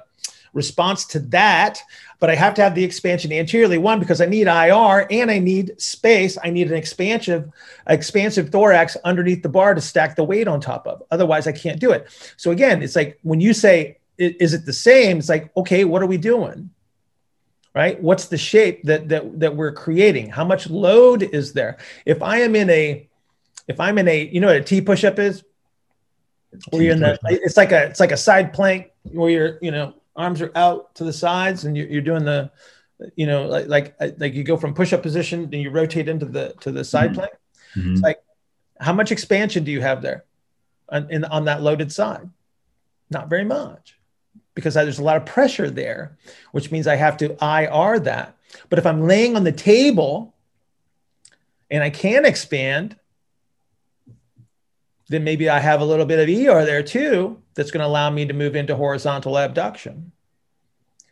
response 0.53 1.05
to 1.05 1.19
that. 1.19 1.81
But 2.19 2.31
I 2.31 2.35
have 2.35 2.55
to 2.55 2.63
have 2.63 2.73
the 2.73 2.83
expansion 2.83 3.31
anteriorly. 3.31 3.77
One 3.77 3.99
because 3.99 4.21
I 4.21 4.25
need 4.25 4.47
IR 4.47 5.07
and 5.11 5.29
I 5.29 5.37
need 5.37 5.79
space. 5.79 6.37
I 6.43 6.49
need 6.49 6.67
an 6.67 6.77
expansive 6.77 7.49
expansive 7.87 8.49
thorax 8.49 8.97
underneath 9.03 9.43
the 9.43 9.49
bar 9.49 9.73
to 9.73 9.81
stack 9.81 10.15
the 10.15 10.23
weight 10.23 10.47
on 10.47 10.59
top 10.59 10.87
of. 10.87 11.03
Otherwise, 11.11 11.47
I 11.47 11.51
can't 11.51 11.79
do 11.79 11.91
it. 11.91 12.07
So 12.37 12.51
again, 12.51 12.81
it's 12.81 12.95
like 12.95 13.19
when 13.23 13.41
you 13.41 13.53
say, 13.53 13.97
"Is 14.19 14.53
it 14.53 14.65
the 14.65 14.73
same?" 14.73 15.17
It's 15.17 15.29
like, 15.29 15.51
okay, 15.57 15.85
what 15.85 16.03
are 16.03 16.07
we 16.07 16.17
doing? 16.17 16.69
Right? 17.77 18.01
What's 18.01 18.25
the 18.25 18.37
shape 18.37 18.83
that 18.83 19.07
that 19.09 19.39
that 19.39 19.55
we're 19.55 19.71
creating? 19.71 20.29
How 20.29 20.43
much 20.43 20.69
load 20.69 21.21
is 21.21 21.53
there? 21.53 21.77
If 22.05 22.23
I 22.23 22.39
am 22.39 22.55
in 22.55 22.69
a, 22.71 23.07
if 23.67 23.79
I'm 23.79 23.97
in 23.99 24.07
a, 24.07 24.25
you 24.33 24.39
know 24.41 24.47
what 24.47 24.55
a 24.55 24.63
T 24.63 24.81
push-up 24.81 25.19
is? 25.19 25.43
Where 26.71 26.81
you're 26.81 26.93
in 26.93 27.01
the, 27.01 27.19
it's 27.29 27.57
like 27.57 27.71
a 27.71 27.85
it's 27.85 27.99
like 27.99 28.11
a 28.11 28.17
side 28.17 28.51
plank 28.51 28.87
where 29.03 29.29
you're, 29.29 29.59
you 29.61 29.69
know, 29.69 29.93
arms 30.15 30.41
are 30.41 30.51
out 30.55 30.95
to 30.95 31.03
the 31.03 31.13
sides 31.13 31.65
and 31.65 31.77
you're, 31.77 31.87
you're 31.87 32.01
doing 32.01 32.25
the, 32.25 32.49
you 33.15 33.27
know, 33.27 33.45
like 33.45 33.67
like 33.67 33.95
like 34.17 34.33
you 34.33 34.43
go 34.43 34.57
from 34.57 34.73
push-up 34.73 35.03
position 35.03 35.43
and 35.43 35.61
you 35.61 35.69
rotate 35.69 36.09
into 36.09 36.25
the 36.25 36.55
to 36.61 36.71
the 36.71 36.83
side 36.83 37.11
mm-hmm. 37.11 37.19
plank. 37.19 37.33
Mm-hmm. 37.75 37.93
It's 37.93 38.01
like, 38.01 38.17
how 38.79 38.93
much 38.93 39.11
expansion 39.11 39.63
do 39.63 39.71
you 39.71 39.81
have 39.81 40.01
there, 40.01 40.25
on, 40.89 41.11
in 41.11 41.25
on 41.25 41.45
that 41.45 41.61
loaded 41.61 41.91
side? 41.91 42.27
Not 43.11 43.29
very 43.29 43.45
much 43.45 43.96
because 44.57 44.73
there's 44.73 44.97
a 44.97 45.03
lot 45.03 45.17
of 45.17 45.25
pressure 45.27 45.69
there, 45.69 46.17
which 46.51 46.71
means 46.71 46.87
I 46.87 46.95
have 46.95 47.15
to 47.17 47.37
IR 47.45 47.99
that. 47.99 48.35
But 48.71 48.79
if 48.79 48.87
I'm 48.87 49.03
laying 49.03 49.35
on 49.35 49.43
the 49.43 49.51
table 49.51 50.33
and 51.69 51.83
I 51.83 51.91
can 51.91 52.25
expand, 52.25 52.95
then 55.09 55.23
maybe 55.23 55.47
I 55.47 55.59
have 55.59 55.79
a 55.79 55.85
little 55.85 56.07
bit 56.07 56.17
of 56.17 56.27
ER 56.27 56.65
there 56.65 56.81
too 56.81 57.39
that's 57.53 57.69
going 57.69 57.81
to 57.81 57.85
allow 57.85 58.09
me 58.09 58.25
to 58.25 58.33
move 58.33 58.55
into 58.55 58.75
horizontal 58.75 59.37
abduction. 59.37 60.11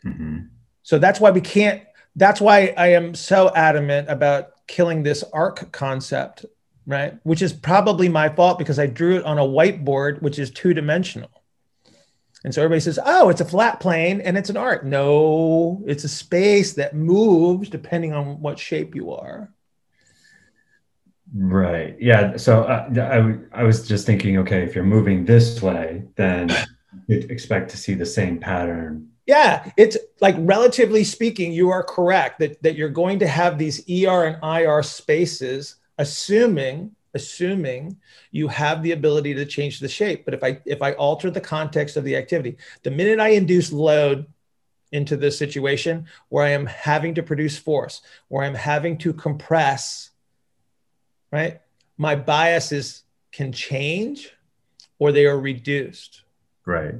Mm-hmm. 0.03 0.39
So 0.81 0.97
that's 0.97 1.19
why 1.19 1.29
we 1.29 1.41
can't, 1.41 1.83
that's 2.15 2.41
why 2.41 2.73
I 2.75 2.93
am 2.93 3.13
so 3.13 3.51
adamant 3.53 4.09
about 4.09 4.53
killing 4.65 5.03
this 5.03 5.23
arc 5.33 5.71
concept, 5.71 6.47
right? 6.87 7.19
Which 7.21 7.43
is 7.43 7.53
probably 7.53 8.09
my 8.09 8.27
fault 8.27 8.57
because 8.57 8.79
I 8.79 8.87
drew 8.87 9.17
it 9.17 9.23
on 9.23 9.37
a 9.37 9.43
whiteboard, 9.43 10.23
which 10.23 10.39
is 10.39 10.49
two 10.49 10.73
dimensional. 10.73 11.34
And 12.45 12.53
so 12.53 12.61
everybody 12.61 12.79
says, 12.79 12.99
oh, 13.03 13.29
it's 13.29 13.41
a 13.41 13.45
flat 13.45 13.79
plane 13.79 14.21
and 14.21 14.37
it's 14.37 14.51
an 14.51 14.55
arc. 14.55 14.83
No, 14.83 15.81
it's 15.87 16.03
a 16.03 16.07
space 16.07 16.73
that 16.73 16.95
moves 16.95 17.69
depending 17.69 18.13
on 18.13 18.39
what 18.39 18.59
shape 18.59 18.93
you 18.93 19.13
are. 19.13 19.51
Right. 21.33 21.97
Yeah. 21.99 22.37
So 22.37 22.61
uh, 22.61 22.87
I, 23.51 23.61
I 23.61 23.63
was 23.63 23.87
just 23.87 24.05
thinking, 24.05 24.37
okay, 24.37 24.61
if 24.61 24.75
you're 24.75 24.83
moving 24.83 25.25
this 25.25 25.59
way, 25.59 26.03
then 26.17 26.51
you'd 27.07 27.31
expect 27.31 27.71
to 27.71 27.77
see 27.77 27.95
the 27.95 28.05
same 28.05 28.37
pattern. 28.37 29.09
Yeah. 29.25 29.71
It's 29.75 29.97
like, 30.21 30.35
relatively 30.37 31.03
speaking, 31.03 31.51
you 31.51 31.71
are 31.71 31.81
correct 31.81 32.37
that, 32.41 32.61
that 32.61 32.75
you're 32.75 32.89
going 32.89 33.17
to 33.19 33.27
have 33.27 33.57
these 33.57 33.79
ER 33.89 34.25
and 34.25 34.37
IR 34.43 34.83
spaces, 34.83 35.77
assuming 35.97 36.94
assuming 37.15 37.97
you 38.29 38.47
have 38.47 38.83
the 38.83 38.91
ability 38.91 39.33
to 39.33 39.45
change 39.45 39.79
the 39.79 39.87
shape. 39.87 40.25
But 40.25 40.35
if 40.35 40.43
I 40.43 40.61
if 40.65 40.81
I 40.81 40.93
alter 40.93 41.31
the 41.31 41.41
context 41.41 41.97
of 41.97 42.03
the 42.03 42.15
activity, 42.15 42.57
the 42.83 42.91
minute 42.91 43.19
I 43.19 43.29
induce 43.29 43.71
load 43.71 44.27
into 44.91 45.17
this 45.17 45.37
situation 45.37 46.05
where 46.29 46.45
I 46.45 46.51
am 46.51 46.67
having 46.67 47.15
to 47.15 47.23
produce 47.23 47.57
force, 47.57 48.01
where 48.27 48.43
I'm 48.43 48.53
having 48.53 48.97
to 48.99 49.13
compress, 49.13 50.11
right? 51.31 51.61
My 51.97 52.15
biases 52.15 53.03
can 53.31 53.51
change 53.51 54.31
or 54.99 55.11
they 55.11 55.25
are 55.25 55.39
reduced. 55.39 56.21
Right 56.65 56.95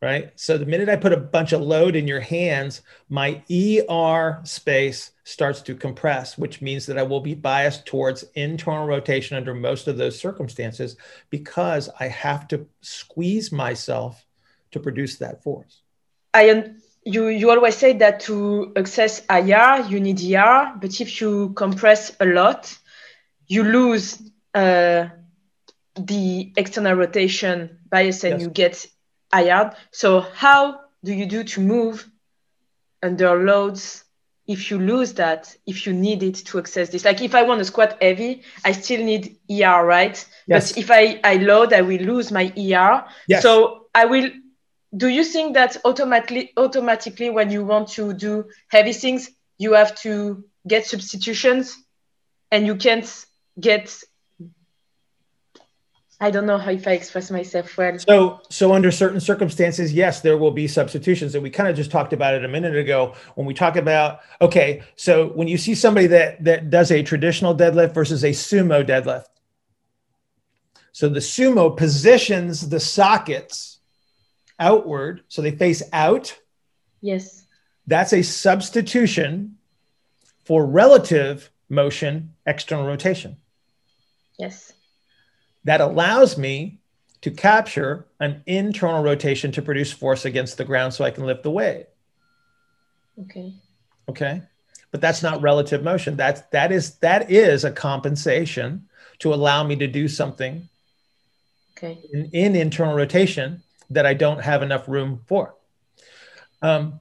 right? 0.00 0.30
So 0.36 0.56
the 0.56 0.66
minute 0.66 0.88
I 0.88 0.96
put 0.96 1.12
a 1.12 1.16
bunch 1.16 1.52
of 1.52 1.60
load 1.60 1.96
in 1.96 2.06
your 2.06 2.20
hands, 2.20 2.82
my 3.08 3.42
ER 3.50 4.40
space 4.44 5.10
starts 5.24 5.60
to 5.62 5.74
compress, 5.74 6.38
which 6.38 6.62
means 6.62 6.86
that 6.86 6.98
I 6.98 7.02
will 7.02 7.20
be 7.20 7.34
biased 7.34 7.84
towards 7.86 8.24
internal 8.34 8.86
rotation 8.86 9.36
under 9.36 9.54
most 9.54 9.88
of 9.88 9.96
those 9.96 10.18
circumstances 10.18 10.96
because 11.30 11.88
I 11.98 12.08
have 12.08 12.46
to 12.48 12.66
squeeze 12.80 13.50
myself 13.50 14.24
to 14.70 14.80
produce 14.80 15.18
that 15.18 15.42
force. 15.42 15.82
I 16.32 16.42
am. 16.44 16.82
You, 17.04 17.28
you 17.28 17.50
always 17.50 17.74
say 17.74 17.94
that 17.94 18.20
to 18.20 18.72
access 18.76 19.24
IR, 19.30 19.86
you 19.88 19.98
need 19.98 20.20
ER, 20.20 20.74
but 20.78 21.00
if 21.00 21.20
you 21.20 21.50
compress 21.54 22.14
a 22.20 22.26
lot, 22.26 22.76
you 23.46 23.62
lose 23.62 24.20
uh, 24.52 25.06
the 25.96 26.52
external 26.56 26.94
rotation 26.94 27.78
bias 27.88 28.24
and 28.24 28.34
yes. 28.34 28.42
you 28.42 28.50
get 28.50 28.86
IR. 29.34 29.72
So 29.90 30.20
how 30.20 30.80
do 31.04 31.12
you 31.12 31.26
do 31.26 31.44
to 31.44 31.60
move 31.60 32.08
under 33.02 33.42
loads 33.42 34.04
if 34.46 34.70
you 34.70 34.78
lose 34.78 35.12
that, 35.14 35.54
if 35.66 35.86
you 35.86 35.92
need 35.92 36.22
it 36.22 36.36
to 36.46 36.58
access 36.58 36.88
this? 36.88 37.04
Like 37.04 37.20
if 37.20 37.34
I 37.34 37.42
want 37.42 37.58
to 37.58 37.64
squat 37.64 37.98
heavy, 38.00 38.42
I 38.64 38.72
still 38.72 39.04
need 39.04 39.36
ER, 39.50 39.84
right? 39.84 40.24
Yes. 40.46 40.72
But 40.72 40.78
if 40.78 40.90
I, 40.90 41.20
I 41.22 41.36
load, 41.36 41.72
I 41.72 41.82
will 41.82 42.00
lose 42.00 42.32
my 42.32 42.52
ER. 42.56 43.04
Yes. 43.28 43.42
So 43.42 43.86
I 43.94 44.06
will 44.06 44.30
do 44.96 45.08
you 45.08 45.22
think 45.22 45.54
that 45.54 45.76
automatically 45.84 46.52
automatically 46.56 47.30
when 47.30 47.50
you 47.50 47.64
want 47.64 47.88
to 47.88 48.14
do 48.14 48.46
heavy 48.68 48.92
things, 48.92 49.30
you 49.58 49.74
have 49.74 49.94
to 50.00 50.44
get 50.66 50.86
substitutions 50.86 51.76
and 52.50 52.66
you 52.66 52.76
can't 52.76 53.26
get 53.60 54.02
I 56.20 56.32
don't 56.32 56.46
know 56.46 56.58
how 56.58 56.72
if 56.72 56.86
I 56.88 56.92
express 56.92 57.30
myself 57.30 57.76
well. 57.76 57.96
So, 57.98 58.40
so 58.50 58.72
under 58.72 58.90
certain 58.90 59.20
circumstances, 59.20 59.92
yes, 59.92 60.20
there 60.20 60.36
will 60.36 60.50
be 60.50 60.66
substitutions, 60.66 61.34
and 61.34 61.44
we 61.44 61.50
kind 61.50 61.68
of 61.68 61.76
just 61.76 61.92
talked 61.92 62.12
about 62.12 62.34
it 62.34 62.44
a 62.44 62.48
minute 62.48 62.76
ago 62.76 63.14
when 63.36 63.46
we 63.46 63.54
talk 63.54 63.76
about 63.76 64.20
okay. 64.40 64.82
So 64.96 65.28
when 65.28 65.46
you 65.46 65.56
see 65.56 65.76
somebody 65.76 66.08
that 66.08 66.42
that 66.42 66.70
does 66.70 66.90
a 66.90 67.04
traditional 67.04 67.54
deadlift 67.54 67.94
versus 67.94 68.24
a 68.24 68.30
sumo 68.30 68.84
deadlift, 68.84 69.26
so 70.90 71.08
the 71.08 71.20
sumo 71.20 71.76
positions 71.76 72.68
the 72.68 72.80
sockets 72.80 73.78
outward, 74.58 75.22
so 75.28 75.40
they 75.40 75.52
face 75.52 75.84
out. 75.92 76.36
Yes. 77.00 77.44
That's 77.86 78.12
a 78.12 78.22
substitution 78.22 79.56
for 80.44 80.66
relative 80.66 81.50
motion, 81.68 82.34
external 82.44 82.86
rotation. 82.86 83.36
Yes 84.36 84.72
that 85.68 85.82
allows 85.82 86.38
me 86.38 86.78
to 87.20 87.30
capture 87.30 88.06
an 88.20 88.42
internal 88.46 89.02
rotation 89.02 89.52
to 89.52 89.60
produce 89.60 89.92
force 89.92 90.24
against 90.24 90.56
the 90.56 90.64
ground 90.64 90.94
so 90.94 91.04
I 91.04 91.10
can 91.10 91.26
lift 91.26 91.42
the 91.42 91.50
weight. 91.50 91.88
Okay. 93.20 93.52
Okay. 94.08 94.40
But 94.90 95.02
that's 95.02 95.22
not 95.22 95.42
relative 95.42 95.82
motion. 95.82 96.16
That's 96.16 96.40
that 96.52 96.72
is 96.72 96.96
that 97.00 97.30
is 97.30 97.64
a 97.64 97.70
compensation 97.70 98.88
to 99.18 99.34
allow 99.34 99.62
me 99.62 99.76
to 99.76 99.86
do 99.86 100.08
something 100.08 100.66
okay. 101.76 101.98
in, 102.14 102.30
in 102.32 102.56
internal 102.56 102.94
rotation 102.94 103.62
that 103.90 104.06
I 104.06 104.14
don't 104.14 104.40
have 104.40 104.62
enough 104.62 104.88
room 104.88 105.20
for. 105.26 105.54
Um, 106.62 106.98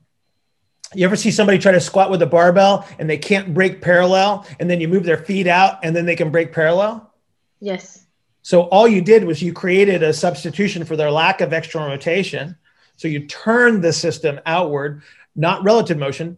you 0.94 1.06
ever 1.06 1.16
see 1.16 1.32
somebody 1.32 1.58
try 1.58 1.72
to 1.72 1.80
squat 1.80 2.12
with 2.12 2.22
a 2.22 2.26
barbell 2.26 2.86
and 3.00 3.10
they 3.10 3.18
can't 3.18 3.54
break 3.54 3.82
parallel, 3.82 4.46
and 4.60 4.70
then 4.70 4.82
you 4.82 4.90
move 4.90 5.06
their 5.06 5.24
feet 5.24 5.48
out 5.48 5.80
and 5.84 5.96
then 5.96 6.06
they 6.06 6.18
can 6.18 6.32
break 6.32 6.52
parallel? 6.52 7.14
Yes. 7.62 8.07
So 8.48 8.62
all 8.62 8.88
you 8.88 9.02
did 9.02 9.26
was 9.26 9.42
you 9.42 9.52
created 9.52 10.04
a 10.04 10.14
substitution 10.14 10.86
for 10.86 10.96
their 10.96 11.12
lack 11.12 11.42
of 11.42 11.52
external 11.52 11.90
rotation. 11.90 12.56
So 12.96 13.10
you 13.10 13.28
turned 13.28 13.84
the 13.84 13.92
system 13.92 14.40
outward, 14.46 15.02
not 15.36 15.66
relative 15.66 15.98
motion. 15.98 16.38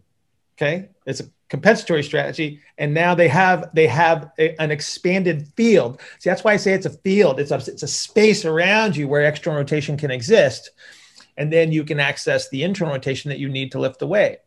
Okay, 0.56 0.88
it's 1.06 1.20
a 1.20 1.30
compensatory 1.48 2.02
strategy, 2.02 2.62
and 2.78 2.92
now 2.92 3.14
they 3.14 3.28
have 3.28 3.70
they 3.74 3.86
have 3.86 4.32
a, 4.40 4.60
an 4.60 4.72
expanded 4.72 5.46
field. 5.54 6.00
See, 6.18 6.28
that's 6.28 6.42
why 6.42 6.54
I 6.54 6.56
say 6.56 6.72
it's 6.72 6.84
a 6.84 6.90
field. 6.90 7.38
It's 7.38 7.52
a 7.52 7.58
it's 7.58 7.84
a 7.84 7.86
space 7.86 8.44
around 8.44 8.96
you 8.96 9.06
where 9.06 9.22
external 9.22 9.60
rotation 9.60 9.96
can 9.96 10.10
exist, 10.10 10.70
and 11.36 11.52
then 11.52 11.70
you 11.70 11.84
can 11.84 12.00
access 12.00 12.48
the 12.48 12.64
internal 12.64 12.92
rotation 12.92 13.28
that 13.28 13.38
you 13.38 13.48
need 13.48 13.70
to 13.70 13.78
lift 13.78 14.00
the 14.00 14.08
weight. 14.08 14.38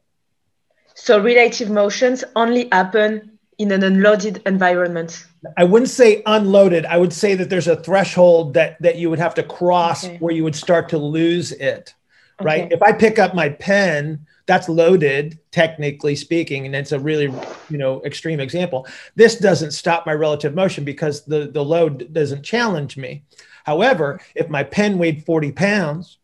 So 0.95 1.17
relative 1.17 1.69
motions 1.69 2.26
only 2.36 2.68
happen 2.74 3.39
in 3.57 3.72
an 3.72 3.84
unloaded 3.84 4.41
environment. 4.45 5.28
I 5.58 5.64
wouldn't 5.64 5.89
say 5.89 6.22
unloaded. 6.26 6.86
I 6.86 6.98
would 6.98 7.14
say 7.14 7.36
that 7.36 7.50
there's 7.50 7.68
a 7.68 7.76
threshold 7.76 8.54
that 8.54 8.82
that 8.82 8.98
you 8.98 9.10
would 9.10 9.20
have 9.20 9.36
to 9.36 9.44
cross 9.44 10.06
okay. 10.06 10.18
where 10.18 10.34
you 10.34 10.44
would 10.44 10.56
start 10.56 10.89
to 10.89 10.98
lose 10.98 11.52
it. 11.52 11.94
right? 12.41 12.72
If 12.72 12.82
I 12.82 12.91
pick 12.91 13.20
up 13.20 13.36
my 13.36 13.50
pen, 13.50 14.26
that's 14.46 14.68
loaded, 14.68 15.39
technically 15.52 16.16
speaking, 16.16 16.66
and 16.66 16.76
it's 16.76 16.91
a 16.91 17.00
really, 17.00 17.34
you 17.70 17.78
know, 17.78 18.04
extreme 18.04 18.39
example. 18.39 18.86
This 19.16 19.38
doesn't 19.38 19.72
stop 19.72 20.06
my 20.06 20.14
relative 20.14 20.54
motion 20.54 20.84
because 20.84 21.24
the, 21.24 21.48
the 21.48 21.64
load 21.64 22.12
doesn't 22.14 22.44
challenge 22.44 22.98
me. 22.98 23.24
However, 23.64 24.20
if 24.36 24.50
my 24.50 24.64
pen 24.64 24.98
weighed 24.98 25.26
40 25.26 25.54
pounds, 25.54 26.18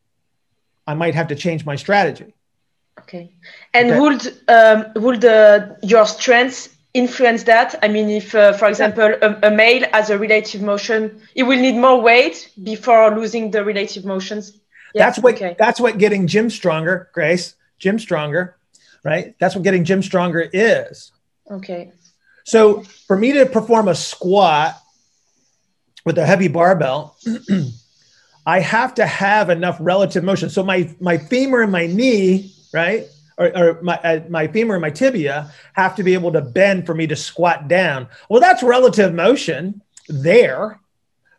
I 0.85 0.95
might 0.95 1.15
have 1.15 1.27
to 1.27 1.35
change 1.35 1.65
my 1.65 1.77
strategy. 1.77 2.33
Okay. 2.99 3.31
And 3.73 3.91
Okay. 3.91 3.99
would 3.99 4.39
um, 4.49 4.85
would 4.95 5.23
uh, 5.23 5.67
your 5.81 6.05
strengths 6.05 6.69
influence 6.93 7.43
that? 7.43 7.75
I 7.83 7.87
mean, 7.87 8.09
if, 8.09 8.33
uh, 8.35 8.53
for 8.53 8.67
example, 8.67 9.13
a, 9.21 9.47
a 9.47 9.51
male 9.51 9.85
has 9.93 10.09
a 10.09 10.17
relative 10.17 10.61
motion, 10.61 11.21
he 11.33 11.43
will 11.43 11.59
need 11.59 11.75
more 11.75 12.01
weight 12.01 12.51
before 12.63 13.15
losing 13.15 13.51
the 13.51 13.63
relative 13.63 14.05
motions. 14.05 14.53
Yeah, 14.93 15.05
that's 15.05 15.19
what 15.19 15.35
Okay. 15.35 15.55
that's 15.57 15.79
what 15.79 15.97
getting 15.97 16.27
gym 16.27 16.49
stronger, 16.49 17.09
Grace, 17.13 17.55
gym 17.79 17.99
stronger, 17.99 18.55
right? 19.03 19.35
That's 19.39 19.55
what 19.55 19.63
getting 19.63 19.83
gym 19.83 20.01
stronger 20.01 20.49
is. 20.51 21.11
Okay. 21.49 21.91
So 22.45 22.81
for 23.07 23.17
me 23.17 23.33
to 23.33 23.45
perform 23.45 23.87
a 23.87 23.95
squat 23.95 24.75
with 26.05 26.17
a 26.17 26.25
heavy 26.25 26.47
barbell, 26.47 27.15
I 28.45 28.59
have 28.61 28.95
to 28.95 29.05
have 29.05 29.49
enough 29.49 29.77
relative 29.79 30.23
motion. 30.23 30.49
So 30.49 30.63
my 30.63 30.89
my 30.99 31.17
femur 31.17 31.61
and 31.61 31.71
my 31.71 31.85
knee, 31.87 32.51
right, 32.73 33.05
or, 33.39 33.57
or 33.57 33.81
my 33.81 33.97
uh, 34.03 34.19
my 34.29 34.47
femur 34.47 34.75
and 34.75 34.81
my 34.81 34.91
tibia 34.91 35.51
have 35.73 35.95
to 35.95 36.03
be 36.03 36.13
able 36.13 36.31
to 36.33 36.41
bend 36.41 36.85
for 36.85 36.93
me 36.93 37.07
to 37.07 37.15
squat 37.15 37.67
down. 37.67 38.07
Well, 38.29 38.41
that's 38.41 38.61
relative 38.61 39.13
motion 39.13 39.81
there, 40.07 40.79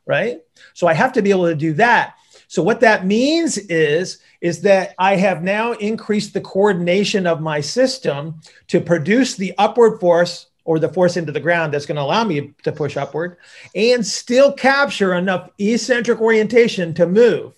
right? 0.06 0.40
So 0.74 0.88
I 0.88 0.94
have 0.94 1.12
to 1.12 1.22
be 1.22 1.30
able 1.30 1.46
to 1.46 1.54
do 1.54 1.74
that. 1.74 2.14
So 2.48 2.64
what 2.64 2.80
that 2.80 3.06
means 3.06 3.58
is 3.58 4.18
is 4.40 4.62
that 4.62 4.94
I 4.98 5.16
have 5.16 5.42
now 5.42 5.72
increased 5.72 6.32
the 6.32 6.40
coordination 6.40 7.26
of 7.26 7.40
my 7.40 7.60
system 7.60 8.40
to 8.68 8.80
produce 8.80 9.36
the 9.36 9.54
upward 9.58 10.00
force 10.00 10.46
or 10.64 10.78
the 10.78 10.88
force 10.88 11.16
into 11.16 11.32
the 11.32 11.40
ground 11.40 11.72
that's 11.72 11.86
going 11.86 11.96
to 11.96 12.02
allow 12.02 12.24
me 12.24 12.54
to 12.62 12.72
push 12.72 12.96
upward 12.96 13.36
and 13.74 14.06
still 14.06 14.52
capture 14.52 15.14
enough 15.14 15.50
eccentric 15.58 16.20
orientation 16.20 16.94
to 16.94 17.06
move. 17.06 17.54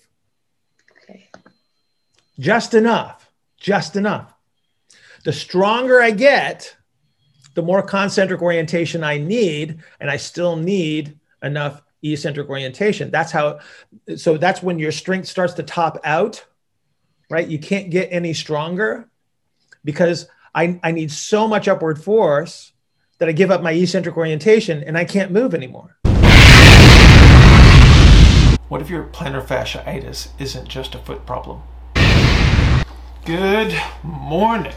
Okay. 1.03 1.29
Just 2.39 2.73
enough, 2.73 3.31
just 3.57 3.95
enough. 3.95 4.32
The 5.23 5.31
stronger 5.31 6.01
I 6.01 6.11
get, 6.11 6.75
the 7.53 7.61
more 7.61 7.81
concentric 7.81 8.41
orientation 8.41 9.05
I 9.05 9.17
need, 9.17 9.79
and 10.01 10.11
I 10.11 10.17
still 10.17 10.57
need 10.57 11.17
enough 11.41 11.81
eccentric 12.01 12.49
orientation. 12.49 13.09
That's 13.09 13.31
how, 13.31 13.59
so 14.17 14.37
that's 14.37 14.61
when 14.61 14.79
your 14.79 14.91
strength 14.91 15.29
starts 15.29 15.53
to 15.53 15.63
top 15.63 16.01
out, 16.03 16.45
right? 17.29 17.47
You 17.47 17.57
can't 17.57 17.89
get 17.89 18.09
any 18.11 18.33
stronger 18.33 19.09
because 19.85 20.27
I, 20.53 20.77
I 20.83 20.91
need 20.91 21.09
so 21.09 21.47
much 21.47 21.69
upward 21.69 22.03
force 22.03 22.73
that 23.19 23.29
I 23.29 23.31
give 23.31 23.49
up 23.49 23.61
my 23.61 23.71
eccentric 23.71 24.17
orientation 24.17 24.83
and 24.83 24.97
I 24.97 25.05
can't 25.05 25.31
move 25.31 25.53
anymore. 25.53 25.97
What 28.67 28.81
if 28.81 28.89
your 28.89 29.05
plantar 29.05 29.45
fasciitis 29.45 30.29
isn't 30.39 30.67
just 30.67 30.95
a 30.95 30.97
foot 30.97 31.25
problem? 31.25 31.61
Good 33.25 33.73
morning. 34.03 34.73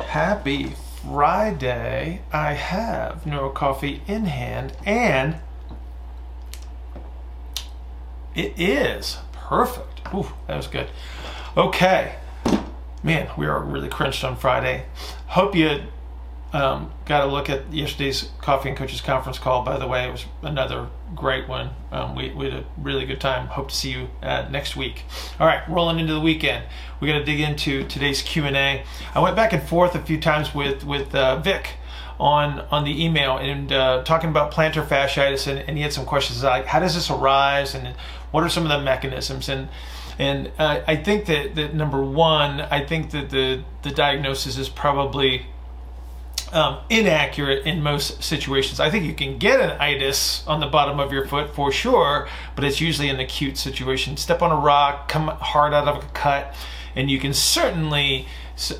Happy 0.00 0.72
Friday. 1.04 2.22
I 2.32 2.54
have 2.54 3.24
Neuro 3.24 3.50
Coffee 3.50 4.02
in 4.08 4.24
hand 4.24 4.72
and 4.84 5.36
it 8.34 8.52
is 8.58 9.18
perfect. 9.30 10.12
Ooh, 10.12 10.26
that 10.48 10.56
was 10.56 10.66
good. 10.66 10.88
Okay. 11.56 12.16
Man, 13.04 13.30
we 13.38 13.46
are 13.46 13.62
really 13.62 13.88
crunched 13.88 14.24
on 14.24 14.34
Friday. 14.34 14.86
Hope 15.28 15.54
you 15.54 15.82
um, 16.54 16.92
got 17.04 17.24
a 17.24 17.26
look 17.26 17.50
at 17.50 17.72
yesterday's 17.72 18.30
Coffee 18.40 18.68
and 18.68 18.78
Coaches 18.78 19.00
Conference 19.00 19.40
call. 19.40 19.64
By 19.64 19.76
the 19.76 19.88
way, 19.88 20.06
it 20.06 20.12
was 20.12 20.24
another 20.40 20.88
great 21.16 21.48
one. 21.48 21.70
Um, 21.90 22.14
we, 22.14 22.30
we 22.30 22.44
had 22.44 22.54
a 22.54 22.64
really 22.78 23.04
good 23.06 23.20
time. 23.20 23.48
Hope 23.48 23.70
to 23.70 23.74
see 23.74 23.90
you 23.90 24.08
uh, 24.22 24.46
next 24.50 24.76
week. 24.76 25.02
All 25.40 25.48
right, 25.48 25.68
rolling 25.68 25.98
into 25.98 26.14
the 26.14 26.20
weekend. 26.20 26.64
We're 27.00 27.08
going 27.08 27.18
to 27.18 27.26
dig 27.26 27.40
into 27.40 27.88
today's 27.88 28.22
Q&A. 28.22 28.84
I 29.14 29.20
went 29.20 29.34
back 29.34 29.52
and 29.52 29.64
forth 29.64 29.96
a 29.96 30.00
few 30.00 30.20
times 30.20 30.54
with, 30.54 30.84
with 30.84 31.12
uh, 31.12 31.40
Vic 31.40 31.70
on 32.20 32.60
on 32.70 32.84
the 32.84 33.04
email 33.04 33.38
and 33.38 33.72
uh, 33.72 34.04
talking 34.04 34.30
about 34.30 34.52
plantar 34.52 34.86
fasciitis 34.86 35.48
and, 35.48 35.58
and 35.68 35.76
he 35.76 35.82
had 35.82 35.92
some 35.92 36.06
questions 36.06 36.44
like 36.44 36.64
how 36.64 36.78
does 36.78 36.94
this 36.94 37.10
arise 37.10 37.74
and 37.74 37.88
what 38.30 38.44
are 38.44 38.48
some 38.48 38.62
of 38.62 38.68
the 38.68 38.78
mechanisms 38.78 39.48
and 39.48 39.68
and 40.16 40.52
uh, 40.60 40.80
I 40.86 40.94
think 40.94 41.26
that, 41.26 41.56
that 41.56 41.74
number 41.74 42.00
one 42.04 42.60
I 42.60 42.84
think 42.84 43.10
that 43.10 43.30
the 43.30 43.64
the 43.82 43.90
diagnosis 43.90 44.56
is 44.56 44.68
probably 44.68 45.46
um, 46.54 46.78
inaccurate 46.88 47.66
in 47.66 47.82
most 47.82 48.22
situations. 48.22 48.78
I 48.78 48.88
think 48.88 49.04
you 49.04 49.14
can 49.14 49.38
get 49.38 49.60
an 49.60 49.72
itis 49.80 50.46
on 50.46 50.60
the 50.60 50.66
bottom 50.66 51.00
of 51.00 51.12
your 51.12 51.26
foot 51.26 51.54
for 51.54 51.72
sure, 51.72 52.28
but 52.54 52.64
it's 52.64 52.80
usually 52.80 53.08
an 53.08 53.18
acute 53.18 53.58
situation. 53.58 54.16
Step 54.16 54.40
on 54.40 54.52
a 54.52 54.56
rock, 54.56 55.08
come 55.08 55.26
hard 55.26 55.74
out 55.74 55.88
of 55.88 56.04
a 56.04 56.06
cut, 56.08 56.54
and 56.94 57.10
you 57.10 57.18
can 57.18 57.34
certainly 57.34 58.26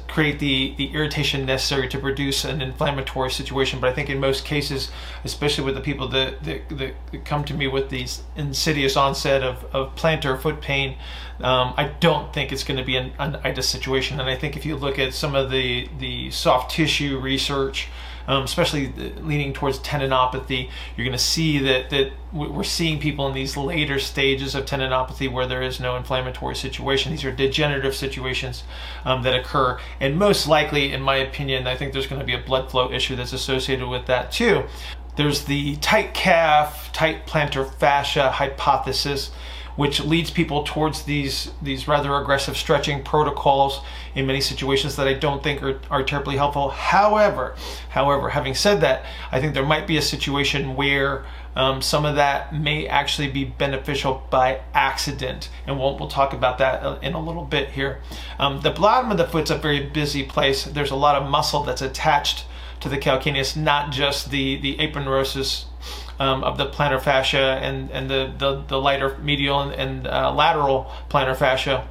create 0.09 0.39
the, 0.39 0.75
the 0.77 0.93
irritation 0.95 1.45
necessary 1.45 1.89
to 1.89 1.99
produce 1.99 2.45
an 2.45 2.63
inflammatory 2.63 3.31
situation. 3.31 3.81
But 3.81 3.91
I 3.91 3.93
think 3.93 4.09
in 4.09 4.21
most 4.21 4.45
cases, 4.45 4.91
especially 5.25 5.65
with 5.65 5.75
the 5.75 5.81
people 5.81 6.09
that, 6.09 6.45
that, 6.45 6.69
that 6.71 7.25
come 7.25 7.45
to 7.45 7.55
me 7.55 7.67
with 7.67 7.91
these 7.91 8.23
insidious 8.37 8.97
onset 8.97 9.43
of, 9.43 9.65
of 9.75 9.95
plantar 9.97 10.41
foot 10.41 10.61
pain, 10.61 10.97
um, 11.41 11.75
I 11.77 11.93
don't 12.01 12.33
think 12.33 12.53
it's 12.53 12.63
going 12.63 12.79
to 12.79 12.85
be 12.85 12.97
an, 12.97 13.13
an 13.19 13.37
itis 13.43 13.69
situation. 13.69 14.21
And 14.21 14.31
I 14.31 14.37
think 14.37 14.57
if 14.57 14.65
you 14.65 14.77
look 14.77 14.99
at 14.99 15.13
some 15.13 15.35
of 15.35 15.51
the, 15.51 15.89
the 15.99 16.31
soft 16.31 16.71
tissue 16.71 17.19
research, 17.19 17.89
um, 18.27 18.45
especially 18.45 18.93
leaning 19.21 19.53
towards 19.53 19.79
tendinopathy, 19.81 20.71
you're 20.97 21.05
going 21.05 21.17
to 21.17 21.23
see 21.23 21.59
that 21.59 21.91
that 21.91 22.13
we- 22.33 22.49
we're 22.49 22.65
seeing 22.65 22.99
people 22.99 23.27
in 23.29 23.35
these 23.35 23.57
later 23.57 23.99
stages 23.99 24.55
of 24.55 24.65
tendinopathy 24.65 25.31
where 25.31 25.47
there 25.47 25.63
is 25.63 25.81
no 25.81 25.97
inflammatory 25.97 26.57
situation. 26.57 27.13
These 27.13 27.25
are 27.25 27.33
degenerative 27.33 27.95
situations 27.95 28.65
um, 29.05 29.23
that 29.23 29.35
occur, 29.35 29.79
and 30.01 30.19
most 30.19 30.47
likely, 30.47 30.93
in 30.93 31.03
my 31.03 31.17
opinion, 31.17 31.67
I 31.67 31.77
think 31.77 31.93
there's 31.93 32.07
going 32.07 32.21
to 32.21 32.27
be 32.27 32.35
a 32.35 32.39
blood 32.39 32.71
flow 32.71 32.91
issue 32.91 33.17
that's 33.17 33.33
associated 33.33 33.89
with 33.89 34.07
that 34.07 34.33
too. 34.33 34.65
There's 35.17 35.45
the 35.45 35.77
tight 35.77 36.13
calf, 36.13 36.91
tight 36.93 37.27
plantar 37.27 37.73
fascia 37.75 38.31
hypothesis 38.33 39.31
which 39.77 40.01
leads 40.01 40.31
people 40.31 40.63
towards 40.63 41.03
these 41.03 41.51
these 41.61 41.89
rather 41.89 42.15
aggressive 42.17 42.57
stretching 42.57 43.03
protocols 43.03 43.81
in 44.15 44.27
many 44.27 44.41
situations 44.41 44.97
that 44.97 45.09
I 45.09 45.15
don't 45.15 45.43
think 45.43 45.63
are, 45.63 45.81
are 45.91 46.03
terribly 46.03 46.37
helpful. 46.37 46.71
However, 46.71 47.55
however, 47.91 48.31
having 48.31 48.55
said 48.55 48.81
that, 48.83 49.05
I 49.33 49.41
think 49.41 49.55
there 49.55 49.67
might 49.67 49.87
be 49.87 49.97
a 49.97 50.03
situation 50.03 50.77
where 50.77 51.25
um, 51.57 51.83
some 51.83 52.05
of 52.05 52.17
that 52.17 52.55
may 52.55 52.87
actually 52.87 53.29
be 53.29 53.45
beneficial 53.45 54.27
by 54.31 54.61
accident, 54.73 55.49
and 55.67 55.79
we'll, 55.79 55.97
we'll 55.99 56.09
talk 56.09 56.33
about 56.33 56.59
that 56.59 56.83
uh, 56.83 56.99
in 57.01 57.15
a 57.15 57.21
little 57.21 57.45
bit 57.45 57.71
here. 57.71 58.01
Um, 58.39 58.61
the 58.61 58.71
bottom 58.71 59.11
of 59.11 59.19
the 59.19 59.27
foot's 59.27 59.51
a 59.51 59.57
very 59.57 59.81
busy 59.87 60.25
place. 60.25 60.65
There's 60.65 60.91
a 60.91 60.97
lot 60.97 61.21
of 61.21 61.29
muscle 61.29 61.63
that's 61.63 61.83
attached 61.83 62.47
to 62.81 62.89
the 62.89 62.99
calcaneus, 62.99 63.57
not 63.57 63.93
just 63.93 64.31
the 64.31 64.57
the 64.61 64.77
aponeurosis 64.77 65.65
um, 66.19 66.45
of 66.45 66.59
the 66.59 66.67
plantar 66.67 67.01
fascia 67.01 67.59
and, 67.63 67.91
and 67.91 68.09
the, 68.09 68.33
the, 68.39 68.63
the 68.69 68.81
lighter 68.81 69.19
medial 69.19 69.61
and, 69.61 69.73
and 69.73 70.07
uh, 70.07 70.33
lateral 70.33 70.91
plantar 71.11 71.37
fascia. 71.37 71.87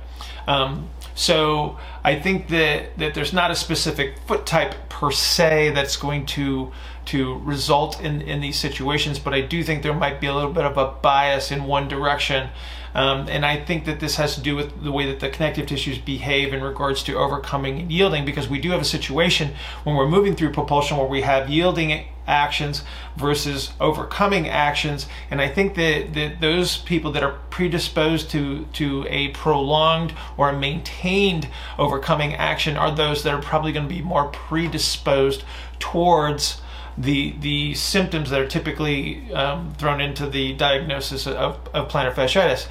Um, 0.47 0.89
so 1.15 1.77
I 2.03 2.19
think 2.19 2.47
that, 2.49 2.97
that 2.97 3.13
there's 3.13 3.33
not 3.33 3.51
a 3.51 3.55
specific 3.55 4.17
foot 4.27 4.45
type 4.45 4.89
per 4.89 5.11
se 5.11 5.71
that's 5.71 5.95
going 5.95 6.25
to 6.27 6.71
to 7.05 7.37
result 7.39 8.01
in, 8.01 8.21
in 8.21 8.39
these 8.39 8.57
situations, 8.57 9.19
but 9.19 9.33
I 9.33 9.41
do 9.41 9.61
think 9.61 9.83
there 9.83 9.93
might 9.93 10.21
be 10.21 10.27
a 10.27 10.33
little 10.33 10.53
bit 10.53 10.63
of 10.63 10.77
a 10.77 10.87
bias 11.01 11.51
in 11.51 11.65
one 11.65 11.89
direction. 11.89 12.49
Um, 12.95 13.27
and 13.27 13.45
I 13.45 13.57
think 13.57 13.85
that 13.85 13.99
this 13.99 14.15
has 14.15 14.35
to 14.35 14.41
do 14.41 14.55
with 14.55 14.83
the 14.83 14.91
way 14.91 15.07
that 15.07 15.19
the 15.19 15.29
connective 15.29 15.65
tissues 15.65 15.97
behave 15.97 16.53
in 16.53 16.63
regards 16.63 17.03
to 17.03 17.17
overcoming 17.17 17.79
and 17.79 17.91
yielding, 17.91 18.23
because 18.23 18.47
we 18.47 18.59
do 18.59 18.69
have 18.71 18.79
a 18.79 18.85
situation 18.85 19.53
when 19.83 19.97
we're 19.97 20.07
moving 20.07 20.33
through 20.33 20.53
propulsion 20.53 20.95
where 20.95 21.07
we 21.07 21.21
have 21.21 21.49
yielding 21.49 22.05
actions 22.27 22.83
versus 23.15 23.73
overcoming 23.79 24.47
actions. 24.47 25.07
And 25.29 25.41
I 25.41 25.47
think 25.47 25.75
that, 25.75 26.13
that 26.13 26.41
those 26.41 26.77
people 26.77 27.11
that 27.11 27.23
are 27.23 27.39
predisposed 27.49 28.29
to, 28.31 28.65
to 28.73 29.05
a 29.09 29.29
prolonged 29.29 30.13
or 30.37 30.51
maintained 30.53 31.47
overcoming 31.77 32.33
action 32.33 32.77
are 32.77 32.93
those 32.93 33.23
that 33.23 33.33
are 33.33 33.41
probably 33.41 33.71
going 33.71 33.87
to 33.87 33.93
be 33.93 34.01
more 34.01 34.29
predisposed 34.29 35.43
towards 35.79 36.61
the 36.97 37.35
the 37.39 37.73
symptoms 37.73 38.29
that 38.29 38.39
are 38.39 38.47
typically 38.47 39.33
um, 39.33 39.73
thrown 39.79 39.99
into 39.99 40.29
the 40.29 40.53
diagnosis 40.53 41.25
of, 41.25 41.57
of 41.73 41.87
plantar 41.89 42.13
fasciitis. 42.13 42.67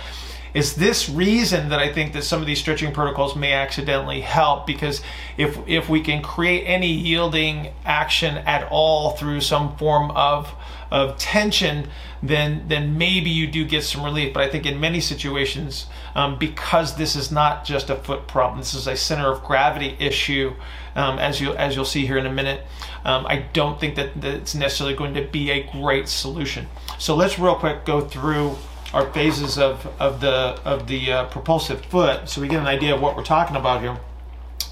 Is 0.54 0.74
this 0.74 1.08
reason 1.08 1.70
that 1.70 1.78
I 1.78 1.92
think 1.92 2.12
that 2.12 2.24
some 2.24 2.40
of 2.40 2.46
these 2.46 2.58
stretching 2.58 2.92
protocols 2.92 3.34
may 3.34 3.52
accidentally 3.52 4.20
help? 4.20 4.66
Because 4.66 5.00
if 5.38 5.58
if 5.66 5.88
we 5.88 6.00
can 6.02 6.22
create 6.22 6.64
any 6.66 6.92
yielding 6.92 7.72
action 7.86 8.38
at 8.38 8.68
all 8.70 9.12
through 9.12 9.40
some 9.40 9.76
form 9.76 10.10
of 10.10 10.52
of 10.90 11.16
tension, 11.16 11.88
then 12.22 12.64
then 12.68 12.98
maybe 12.98 13.30
you 13.30 13.46
do 13.46 13.64
get 13.64 13.82
some 13.82 14.04
relief. 14.04 14.34
But 14.34 14.42
I 14.42 14.50
think 14.50 14.66
in 14.66 14.78
many 14.78 15.00
situations, 15.00 15.86
um, 16.14 16.38
because 16.38 16.96
this 16.96 17.16
is 17.16 17.32
not 17.32 17.64
just 17.64 17.88
a 17.88 17.96
foot 17.96 18.28
problem, 18.28 18.60
this 18.60 18.74
is 18.74 18.86
a 18.86 18.94
center 18.94 19.32
of 19.32 19.42
gravity 19.42 19.96
issue, 19.98 20.52
um, 20.94 21.18
as 21.18 21.40
you 21.40 21.54
as 21.54 21.74
you'll 21.74 21.86
see 21.86 22.04
here 22.04 22.18
in 22.18 22.26
a 22.26 22.32
minute. 22.32 22.60
Um, 23.06 23.26
I 23.26 23.46
don't 23.52 23.80
think 23.80 23.96
that, 23.96 24.20
that 24.20 24.34
it's 24.34 24.54
necessarily 24.54 24.94
going 24.94 25.14
to 25.14 25.22
be 25.22 25.50
a 25.50 25.62
great 25.72 26.08
solution. 26.08 26.68
So 26.98 27.16
let's 27.16 27.38
real 27.38 27.56
quick 27.56 27.84
go 27.84 28.02
through 28.02 28.58
our 28.92 29.10
phases 29.12 29.58
of, 29.58 29.86
of 29.98 30.20
the 30.20 30.60
of 30.64 30.86
the 30.86 31.12
uh, 31.12 31.24
propulsive 31.26 31.84
foot, 31.86 32.28
so 32.28 32.40
we 32.40 32.48
get 32.48 32.60
an 32.60 32.66
idea 32.66 32.94
of 32.94 33.00
what 33.00 33.16
we're 33.16 33.24
talking 33.24 33.56
about 33.56 33.80
here. 33.80 33.98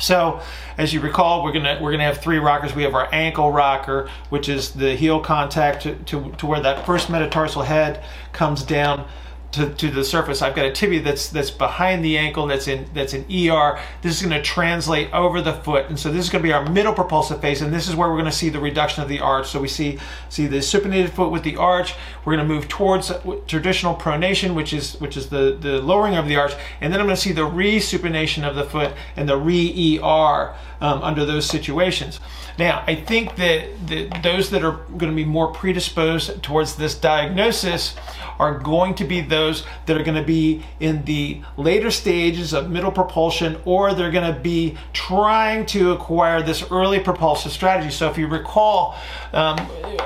So, 0.01 0.41
as 0.79 0.95
you 0.95 1.01
recall, 1.01 1.45
we're 1.45 1.53
gonna 1.53 1.79
we're 1.81 1.93
gonna 1.93 2.05
have 2.05 2.18
three 2.18 2.39
rockers. 2.39 2.75
We 2.75 2.83
have 2.85 2.95
our 2.95 3.09
ankle 3.12 3.53
rocker, 3.53 4.09
which 4.31 4.49
is 4.49 4.73
the 4.73 4.95
heel 4.97 5.21
contact 5.21 5.83
to, 5.83 5.95
to, 5.95 6.33
to 6.33 6.47
where 6.47 6.61
that 6.61 6.87
first 6.87 7.11
metatarsal 7.11 7.62
head 7.62 8.03
comes 8.33 8.62
down 8.62 9.07
to, 9.53 9.68
to 9.74 9.90
the 9.90 10.05
surface. 10.05 10.42
I've 10.42 10.55
got 10.55 10.66
a 10.66 10.72
tibia 10.72 11.03
that's 11.03 11.28
that's 11.28 11.51
behind 11.51 12.05
the 12.05 12.16
ankle 12.16 12.46
that's 12.46 12.68
in 12.68 12.86
that's 12.94 13.14
in 13.14 13.22
ER. 13.22 13.78
This 14.03 14.16
is 14.16 14.26
going 14.26 14.40
to 14.40 14.42
translate 14.42 15.12
over 15.12 15.42
the 15.42 15.53
foot, 15.53 15.88
and 15.88 15.98
so 15.98 16.11
this 16.11 16.24
is 16.24 16.30
going 16.30 16.42
to 16.42 16.48
be 16.48 16.53
our 16.53 16.68
middle 16.68 16.92
propulsive 16.92 17.40
phase, 17.40 17.61
and 17.61 17.72
this 17.72 17.88
is 17.88 17.96
where 17.96 18.09
we're 18.09 18.16
going 18.16 18.26
to 18.26 18.32
see 18.32 18.48
the 18.48 18.61
reduction 18.61 19.03
of 19.03 19.09
the 19.09 19.20
arch. 19.20 19.48
So 19.48 19.61
we 19.61 19.68
see 19.68 19.98
see 20.28 20.46
the 20.46 20.59
supinated 20.59 21.11
foot 21.11 21.30
with 21.30 21.42
the 21.42 21.57
arch. 21.57 21.94
We're 22.24 22.36
going 22.36 22.46
to 22.46 22.55
move 22.55 22.68
towards 22.68 23.12
traditional 23.46 23.94
pronation, 23.94 24.55
which 24.55 24.72
is 24.72 25.01
which 25.01 25.16
is 25.16 25.28
the 25.28 25.57
the 25.61 25.80
lowering 25.80 26.16
of 26.16 26.28
the 26.28 26.36
arch, 26.36 26.53
and 26.80 26.92
then 26.92 27.01
I'm 27.01 27.07
going 27.07 27.16
to 27.16 27.22
see 27.22 27.32
the 27.32 27.42
resupination 27.42 28.48
of 28.48 28.55
the 28.55 28.64
foot 28.64 28.92
and 29.16 29.28
the 29.28 29.36
re 29.36 29.98
ER 29.98 30.55
um, 30.80 31.03
under 31.03 31.24
those 31.24 31.46
situations. 31.46 32.20
Now, 32.61 32.84
I 32.86 32.94
think 32.94 33.36
that, 33.36 33.86
that 33.86 34.22
those 34.22 34.50
that 34.50 34.62
are 34.62 34.72
going 34.98 35.11
to 35.11 35.16
be 35.16 35.24
more 35.24 35.50
predisposed 35.50 36.42
towards 36.42 36.76
this 36.76 36.94
diagnosis 36.94 37.96
are 38.38 38.58
going 38.58 38.96
to 38.96 39.04
be 39.04 39.22
those 39.22 39.64
that 39.86 39.98
are 39.98 40.02
going 40.02 40.18
to 40.18 40.22
be 40.22 40.62
in 40.78 41.02
the 41.06 41.40
later 41.56 41.90
stages 41.90 42.52
of 42.52 42.68
middle 42.68 42.92
propulsion 42.92 43.58
or 43.64 43.94
they're 43.94 44.11
going 44.11 44.30
to 44.30 44.38
be 44.38 44.76
trying 44.92 45.64
to 45.66 45.92
acquire 45.92 46.42
this 46.42 46.70
early 46.70 47.00
propulsive 47.00 47.50
strategy. 47.50 47.90
So 47.90 48.11
if 48.11 48.18
you 48.18 48.26
recall, 48.26 48.94
um, 49.32 49.56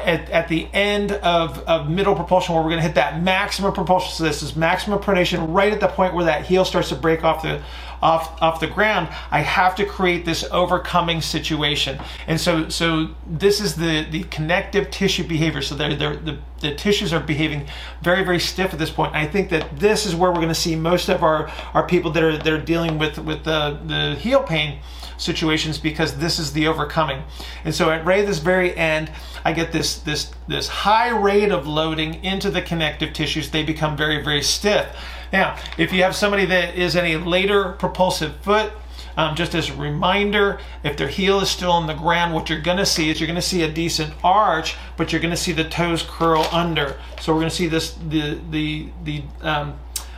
at, 0.05 0.31
at 0.31 0.47
the 0.47 0.69
end 0.73 1.11
of, 1.11 1.59
of 1.61 1.91
middle 1.91 2.15
propulsion 2.15 2.55
where 2.55 2.63
we're 2.63 2.71
going 2.71 2.83
to 2.83 2.87
hit 2.87 2.95
that 2.95 3.21
maximum 3.21 3.73
propulsion, 3.73 4.13
so 4.13 4.23
this 4.23 4.45
is 4.45 4.55
maximum 4.55 5.01
pronation 5.01 5.53
right 5.53 5.73
at 5.73 5.81
the 5.81 5.89
point 5.89 6.15
where 6.15 6.27
that 6.27 6.47
heel 6.47 6.65
starts 6.65 6.91
to 6.91 6.95
break 6.95 7.25
off 7.25 7.43
the 7.43 7.61
off 8.03 8.41
off 8.43 8.61
the 8.61 8.67
ground, 8.67 9.09
I 9.31 9.41
have 9.41 9.75
to 9.77 9.85
create 9.85 10.25
this 10.25 10.45
overcoming 10.51 11.21
situation. 11.21 11.99
And 12.27 12.41
so 12.41 12.69
so 12.69 13.09
this 13.27 13.61
is 13.61 13.77
the 13.77 14.07
the 14.11 14.25
connective 14.25 14.91
tissue 14.91 15.25
behavior. 15.25 15.63
So 15.63 15.75
they're, 15.75 15.95
they're, 15.95 16.17
the 16.17 16.39
the 16.61 16.75
tissues 16.75 17.13
are 17.13 17.21
behaving 17.21 17.67
very 18.03 18.25
very 18.25 18.41
stiff 18.41 18.73
at 18.73 18.79
this 18.79 18.91
point. 18.91 19.15
I 19.15 19.27
think 19.27 19.51
that 19.51 19.79
this 19.79 20.07
is 20.07 20.15
where 20.15 20.31
we're 20.31 20.37
going 20.37 20.49
to 20.49 20.55
see 20.55 20.77
most 20.77 21.09
of 21.09 21.23
our 21.23 21.49
our 21.75 21.87
people 21.87 22.11
that 22.13 22.23
are 22.23 22.37
that 22.37 22.53
are 22.53 22.61
dealing 22.61 22.99
with 22.99 23.19
with 23.19 23.45
the 23.45 23.79
the 23.87 24.15
heel 24.17 24.43
pain 24.43 24.79
situations 25.17 25.79
because 25.79 26.17
this 26.17 26.39
is 26.39 26.53
the 26.53 26.67
overcoming. 26.67 27.23
And 27.65 27.75
so 27.75 27.91
at 27.91 28.05
right 28.05 28.27
this 28.27 28.39
very 28.39 28.77
end, 28.77 29.11
I 29.45 29.53
get 29.53 29.73
this 29.73 29.99
this 29.99 30.31
this 30.49 30.69
high 30.69 31.11
rate 31.11 31.53
of 31.53 31.67
loading 31.67 32.25
into 32.25 32.51
the 32.51 32.63
connective 32.63 33.13
tissues. 33.13 33.51
They 33.51 33.63
become 33.63 33.97
very 33.97 34.23
very 34.23 34.43
stiff. 34.43 34.97
Now, 35.35 35.59
if 35.77 35.93
you 35.93 36.05
have 36.05 36.15
somebody 36.15 36.47
that 36.47 36.77
is 36.77 36.95
in 36.95 37.05
a 37.05 37.17
later 37.17 37.73
propulsive 37.73 38.37
foot, 38.37 38.71
um, 39.17 39.35
just 39.35 39.53
as 39.57 39.69
a 39.69 39.75
reminder, 39.75 40.61
if 40.85 40.97
their 40.97 41.09
heel 41.09 41.41
is 41.41 41.51
still 41.51 41.73
on 41.73 41.89
the 41.89 41.95
ground, 41.95 42.33
what 42.33 42.49
you're 42.49 42.61
going 42.61 42.77
to 42.77 42.87
see 42.87 43.11
is 43.11 43.19
you're 43.19 43.27
going 43.27 43.35
to 43.35 43.43
see 43.43 43.65
a 43.65 43.69
decent 43.69 44.15
arch, 44.23 44.77
but 44.97 45.11
you're 45.11 45.21
going 45.21 45.35
to 45.35 45.37
see 45.37 45.51
the 45.51 45.65
toes 45.65 46.05
curl 46.09 46.47
under. 46.53 47.01
So 47.21 47.33
we're 47.33 47.41
going 47.41 47.51
to 47.51 47.57
see 47.57 47.67
this 47.67 47.95
the 47.95 48.39
the 48.51 48.91
the 49.03 49.25
um, 49.41 49.75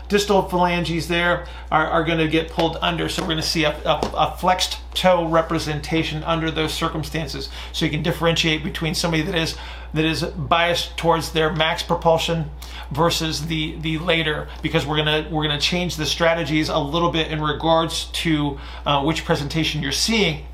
distal 0.09 0.43
phalanges 0.49 1.09
there 1.09 1.47
are, 1.71 1.87
are 1.87 2.05
going 2.05 2.19
to 2.19 2.29
get 2.29 2.51
pulled 2.51 2.79
under. 2.81 3.09
So 3.09 3.23
we're 3.23 3.29
going 3.29 3.39
to 3.39 3.43
see 3.43 3.65
a, 3.65 3.77
a, 3.85 4.01
a, 4.15 4.37
flexed 4.39 4.79
toe 4.95 5.27
representation 5.27 6.23
under 6.25 6.51
those 6.51 6.73
circumstances. 6.73 7.49
So 7.73 7.85
you 7.85 7.91
can 7.91 8.03
differentiate 8.03 8.65
between 8.65 8.95
somebody 8.95 9.23
that 9.23 9.35
is 9.35 9.57
that 9.95 10.05
is 10.05 10.23
biased 10.23 10.97
towards 10.97 11.33
their 11.33 11.53
max 11.53 11.83
propulsion 11.83 12.51
versus 12.91 13.47
the 13.47 13.77
the 13.81 13.99
later 13.99 14.49
because 14.63 14.87
we're 14.87 14.97
gonna 14.97 15.27
we're 15.31 15.43
gonna 15.43 15.61
change 15.61 15.97
the 15.97 16.07
strategies 16.07 16.69
a 16.69 16.79
little 16.79 17.11
bit 17.11 17.31
in 17.31 17.43
regards 17.43 18.07
to 18.07 18.59
uh, 18.85 19.03
which 19.03 19.25
presentation 19.25 19.83
you're 19.83 19.93
seeing 19.93 20.45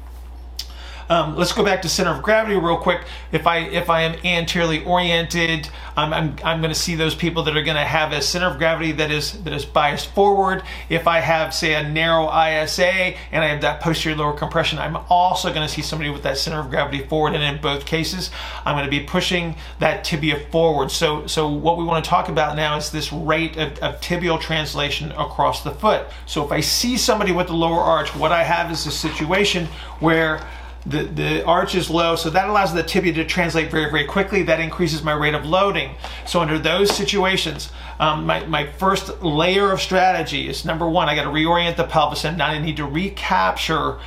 um, 1.09 1.37
let's 1.37 1.53
go 1.53 1.65
back 1.65 1.83
to 1.83 1.89
center 1.89 2.11
of 2.11 2.23
gravity 2.23 2.57
real 2.57 2.77
quick. 2.77 3.03
If 3.31 3.47
I 3.47 3.59
if 3.59 3.91
I 3.91 4.03
am 4.03 4.15
anteriorly 4.25 4.85
oriented, 4.85 5.69
I'm, 5.97 6.13
I'm, 6.13 6.37
I'm 6.45 6.61
going 6.61 6.73
to 6.73 6.79
see 6.79 6.95
those 6.95 7.15
people 7.15 7.43
that 7.45 7.57
are 7.57 7.63
going 7.63 7.77
to 7.77 7.85
have 7.85 8.13
a 8.13 8.23
center 8.23 8.47
of 8.47 8.59
gravity 8.59 8.93
that 8.93 9.11
is 9.11 9.43
that 9.45 9.53
is 9.53 9.65
biased 9.65 10.09
forward. 10.09 10.63
If 10.89 11.07
I 11.07 11.21
have 11.21 11.55
say 11.55 11.75
a 11.75 11.89
narrow 11.89 12.27
ISA 12.27 12.87
and 13.33 13.45
I 13.45 13.49
have 13.49 13.61
that 13.63 13.81
posterior 13.81 14.17
lower 14.17 14.33
compression, 14.33 14.79
I'm 14.79 14.97
also 15.09 15.53
going 15.53 15.67
to 15.67 15.73
see 15.73 15.83
somebody 15.83 16.11
with 16.11 16.23
that 16.23 16.39
center 16.39 16.61
of 16.61 16.71
gravity 16.71 17.05
forward. 17.05 17.35
And 17.35 17.43
in 17.43 17.61
both 17.61 17.85
cases, 17.85 18.31
I'm 18.65 18.77
going 18.77 18.85
to 18.85 18.91
be 18.91 19.05
pushing 19.05 19.57
that 19.81 20.05
tibia 20.05 20.41
forward. 20.51 20.91
So 20.91 21.27
so 21.27 21.49
what 21.49 21.79
we 21.79 21.85
want 21.85 22.05
to 22.05 22.09
talk 22.09 22.29
about 22.29 22.57
now 22.57 22.77
is 22.77 22.91
this 22.91 23.13
rate 23.13 23.57
of, 23.57 23.79
of 23.79 24.01
tibial 24.01 24.41
translation 24.41 25.13
across 25.13 25.63
the 25.63 25.71
foot. 25.71 26.07
So 26.27 26.45
if 26.45 26.53
I 26.53 26.61
see 26.61 26.97
somebody 26.97 27.33
with 27.33 27.49
the 27.49 27.55
lower 27.55 27.81
arch, 27.81 28.15
what 28.15 28.33
I 28.33 28.45
have 28.45 28.71
is 28.71 28.87
a 28.87 28.91
situation 28.91 29.67
where 30.01 30.47
the, 30.85 31.05
the 31.05 31.45
arch 31.45 31.75
is 31.75 31.89
low, 31.89 32.17
so 32.17 32.29
that 32.31 32.49
allows 32.49 32.75
the 32.75 32.83
tibia 32.83 33.13
to 33.13 33.25
translate 33.25 33.71
very, 33.71 33.91
very 33.91 34.05
quickly. 34.05 34.43
That 34.43 34.59
increases 34.59 35.03
my 35.03 35.13
rate 35.13 35.35
of 35.35 35.47
loading. 35.47 35.95
So 36.27 36.41
under 36.41 36.59
those 36.59 36.95
situations, 36.95 37.71
um, 38.01 38.27
my, 38.27 38.45
my 38.47 38.67
first 38.67 39.23
layer 39.23 39.71
of 39.71 39.81
strategy 39.81 40.49
is 40.49 40.65
number 40.65 40.89
one, 40.89 41.09
I 41.09 41.15
got 41.15 41.25
to 41.25 41.31
reorient 41.31 41.77
the 41.77 41.85
pelvis 41.85 42.25
and 42.25 42.37
now 42.37 42.49
I 42.49 42.59
need 42.59 42.77
to 42.79 42.85
recapture 42.87 44.01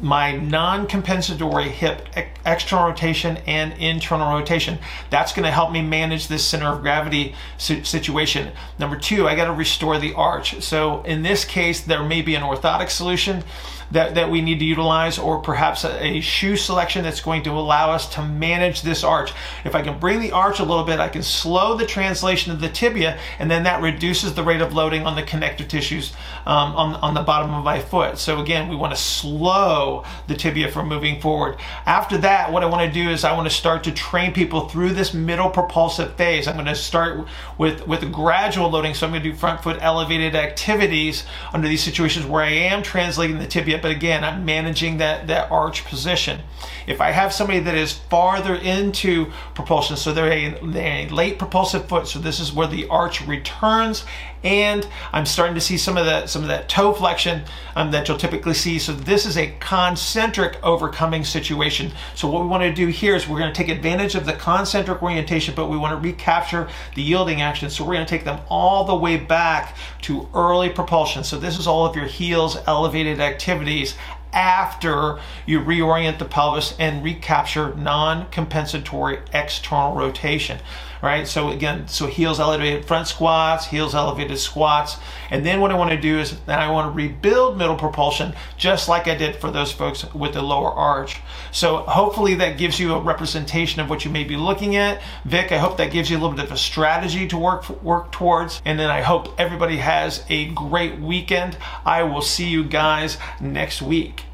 my 0.00 0.32
non-compensatory 0.32 1.68
hip 1.68 2.08
external 2.44 2.88
rotation 2.88 3.36
and 3.46 3.72
internal 3.74 4.36
rotation. 4.36 4.78
That's 5.10 5.32
going 5.32 5.44
to 5.44 5.50
help 5.50 5.70
me 5.70 5.80
manage 5.80 6.26
this 6.26 6.44
center 6.44 6.66
of 6.66 6.82
gravity 6.82 7.36
situation. 7.56 8.50
Number 8.80 8.96
two, 8.96 9.28
I 9.28 9.36
got 9.36 9.44
to 9.44 9.52
restore 9.52 9.98
the 9.98 10.12
arch. 10.14 10.60
So 10.62 11.02
in 11.02 11.22
this 11.22 11.44
case, 11.44 11.82
there 11.82 12.02
may 12.02 12.20
be 12.20 12.34
an 12.34 12.42
orthotic 12.42 12.90
solution 12.90 13.44
that, 13.92 14.14
that 14.14 14.30
we 14.30 14.40
need 14.40 14.58
to 14.58 14.64
utilize 14.64 15.18
or 15.18 15.38
perhaps 15.40 15.84
a, 15.84 16.04
a, 16.04 16.20
shoe 16.20 16.56
selection 16.56 17.04
that's 17.04 17.20
going 17.20 17.42
to 17.42 17.50
allow 17.50 17.90
us 17.90 18.08
to 18.14 18.22
manage 18.22 18.82
this 18.82 19.04
arch. 19.04 19.32
If 19.64 19.74
I 19.74 19.82
can 19.82 19.98
bring 19.98 20.20
the 20.20 20.32
arch 20.32 20.60
a 20.60 20.64
little 20.64 20.84
bit, 20.84 20.98
I 20.98 21.08
can 21.08 21.22
slow 21.22 21.76
the 21.76 21.84
translation 21.84 22.52
of 22.52 22.60
the 22.60 22.68
tibia 22.68 23.18
and 23.38 23.50
then 23.50 23.64
that 23.64 23.82
reduces 23.82 24.34
the 24.34 24.42
rate 24.42 24.62
of 24.62 24.72
loading 24.72 25.06
on 25.06 25.14
the 25.14 25.22
connective 25.22 25.68
tissues 25.68 26.12
um, 26.46 26.74
on, 26.74 26.94
on 26.96 27.14
the 27.14 27.20
bottom 27.20 27.52
of 27.52 27.64
my 27.64 27.80
foot. 27.80 28.18
So 28.18 28.40
again, 28.40 28.68
we 28.68 28.76
want 28.76 28.94
to 28.94 29.00
slow 29.00 30.04
the 30.26 30.34
tibia 30.34 30.70
from 30.70 30.88
moving 30.88 31.20
forward. 31.20 31.58
After 31.84 32.16
that, 32.18 32.50
what 32.50 32.62
I 32.62 32.66
want 32.66 32.86
to 32.86 32.92
do 32.92 33.10
is 33.10 33.24
I 33.24 33.34
want 33.36 33.48
to 33.48 33.54
start 33.54 33.84
to 33.84 33.92
train 33.92 34.32
people 34.32 34.68
through 34.68 34.94
this 34.94 35.12
middle 35.12 35.50
propulsive 35.50 36.14
phase. 36.14 36.48
I'm 36.48 36.54
going 36.54 36.66
to 36.66 36.74
start 36.74 37.26
with, 37.58 37.86
with 37.86 38.10
gradual 38.10 38.70
loading. 38.70 38.94
So 38.94 39.06
I'm 39.06 39.12
going 39.12 39.22
to 39.22 39.30
do 39.30 39.36
front 39.36 39.62
foot 39.62 39.76
elevated 39.80 40.34
activities 40.34 41.24
under 41.52 41.68
these 41.68 41.82
situations 41.82 42.24
where 42.24 42.42
I 42.42 42.50
am 42.50 42.82
translating 42.82 43.38
the 43.38 43.46
tibia 43.46 43.81
but 43.82 43.90
again, 43.90 44.24
I'm 44.24 44.44
managing 44.44 44.98
that, 44.98 45.26
that 45.26 45.50
arch 45.50 45.84
position. 45.84 46.40
If 46.86 47.00
I 47.00 47.10
have 47.10 47.32
somebody 47.32 47.60
that 47.60 47.74
is 47.74 47.92
farther 47.92 48.54
into 48.54 49.32
propulsion, 49.54 49.96
so 49.96 50.12
they're 50.12 50.32
a, 50.32 50.58
they're 50.64 51.06
a 51.06 51.08
late 51.08 51.38
propulsive 51.38 51.88
foot, 51.88 52.06
so 52.06 52.18
this 52.18 52.40
is 52.40 52.52
where 52.52 52.68
the 52.68 52.86
arch 52.88 53.26
returns, 53.26 54.04
and 54.44 54.86
I'm 55.12 55.26
starting 55.26 55.54
to 55.54 55.60
see 55.60 55.78
some 55.78 55.96
of 55.96 56.06
that 56.06 56.28
some 56.28 56.42
of 56.42 56.48
that 56.48 56.68
toe 56.68 56.92
flexion 56.92 57.42
um, 57.76 57.90
that 57.92 58.08
you'll 58.08 58.18
typically 58.18 58.54
see. 58.54 58.78
So 58.78 58.92
this 58.92 59.26
is 59.26 59.36
a 59.36 59.54
concentric 59.60 60.58
overcoming 60.62 61.24
situation. 61.24 61.92
So 62.14 62.28
what 62.28 62.42
we 62.42 62.48
want 62.48 62.62
to 62.62 62.72
do 62.72 62.88
here 62.88 63.14
is 63.14 63.28
we're 63.28 63.38
going 63.38 63.52
to 63.52 63.56
take 63.56 63.68
advantage 63.68 64.14
of 64.14 64.26
the 64.26 64.32
concentric 64.32 65.02
orientation, 65.02 65.54
but 65.54 65.68
we 65.68 65.76
want 65.76 65.92
to 65.92 66.08
recapture 66.08 66.68
the 66.94 67.02
yielding 67.02 67.40
action. 67.40 67.70
So 67.70 67.84
we're 67.84 67.94
going 67.94 68.06
to 68.06 68.10
take 68.10 68.24
them 68.24 68.40
all 68.48 68.84
the 68.84 68.94
way 68.94 69.16
back 69.16 69.76
to 70.02 70.28
early 70.34 70.68
propulsion. 70.68 71.24
So 71.24 71.38
this 71.38 71.58
is 71.58 71.66
all 71.66 71.86
of 71.86 71.96
your 71.96 72.06
heels 72.06 72.56
elevated 72.66 73.20
activities 73.20 73.94
after 74.32 75.18
you 75.44 75.60
reorient 75.60 76.18
the 76.18 76.24
pelvis 76.24 76.74
and 76.78 77.04
recapture 77.04 77.74
non-compensatory 77.74 79.18
external 79.34 79.94
rotation 79.94 80.58
right? 81.02 81.26
So 81.26 81.50
again, 81.50 81.88
so 81.88 82.06
heels 82.06 82.38
elevated 82.38 82.84
front 82.84 83.08
squats, 83.08 83.66
heels 83.66 83.94
elevated 83.94 84.38
squats. 84.38 84.96
And 85.30 85.44
then 85.44 85.60
what 85.60 85.72
I 85.72 85.74
want 85.74 85.90
to 85.90 86.00
do 86.00 86.18
is 86.18 86.38
then 86.46 86.58
I 86.58 86.70
want 86.70 86.92
to 86.92 86.96
rebuild 86.96 87.58
middle 87.58 87.76
propulsion 87.76 88.34
just 88.56 88.88
like 88.88 89.08
I 89.08 89.16
did 89.16 89.36
for 89.36 89.50
those 89.50 89.72
folks 89.72 90.04
with 90.14 90.34
the 90.34 90.42
lower 90.42 90.70
arch. 90.70 91.20
So 91.50 91.78
hopefully 91.78 92.36
that 92.36 92.56
gives 92.56 92.78
you 92.78 92.94
a 92.94 93.00
representation 93.00 93.80
of 93.80 93.90
what 93.90 94.04
you 94.04 94.10
may 94.10 94.24
be 94.24 94.36
looking 94.36 94.76
at. 94.76 95.02
Vic, 95.24 95.50
I 95.50 95.58
hope 95.58 95.76
that 95.78 95.90
gives 95.90 96.08
you 96.08 96.16
a 96.16 96.20
little 96.20 96.36
bit 96.36 96.46
of 96.46 96.52
a 96.52 96.56
strategy 96.56 97.26
to 97.28 97.36
work 97.36 97.68
work 97.82 98.12
towards. 98.12 98.62
And 98.64 98.78
then 98.78 98.90
I 98.90 99.02
hope 99.02 99.38
everybody 99.40 99.78
has 99.78 100.24
a 100.28 100.46
great 100.50 101.00
weekend. 101.00 101.56
I 101.84 102.04
will 102.04 102.22
see 102.22 102.48
you 102.48 102.64
guys 102.64 103.18
next 103.40 103.82
week. 103.82 104.24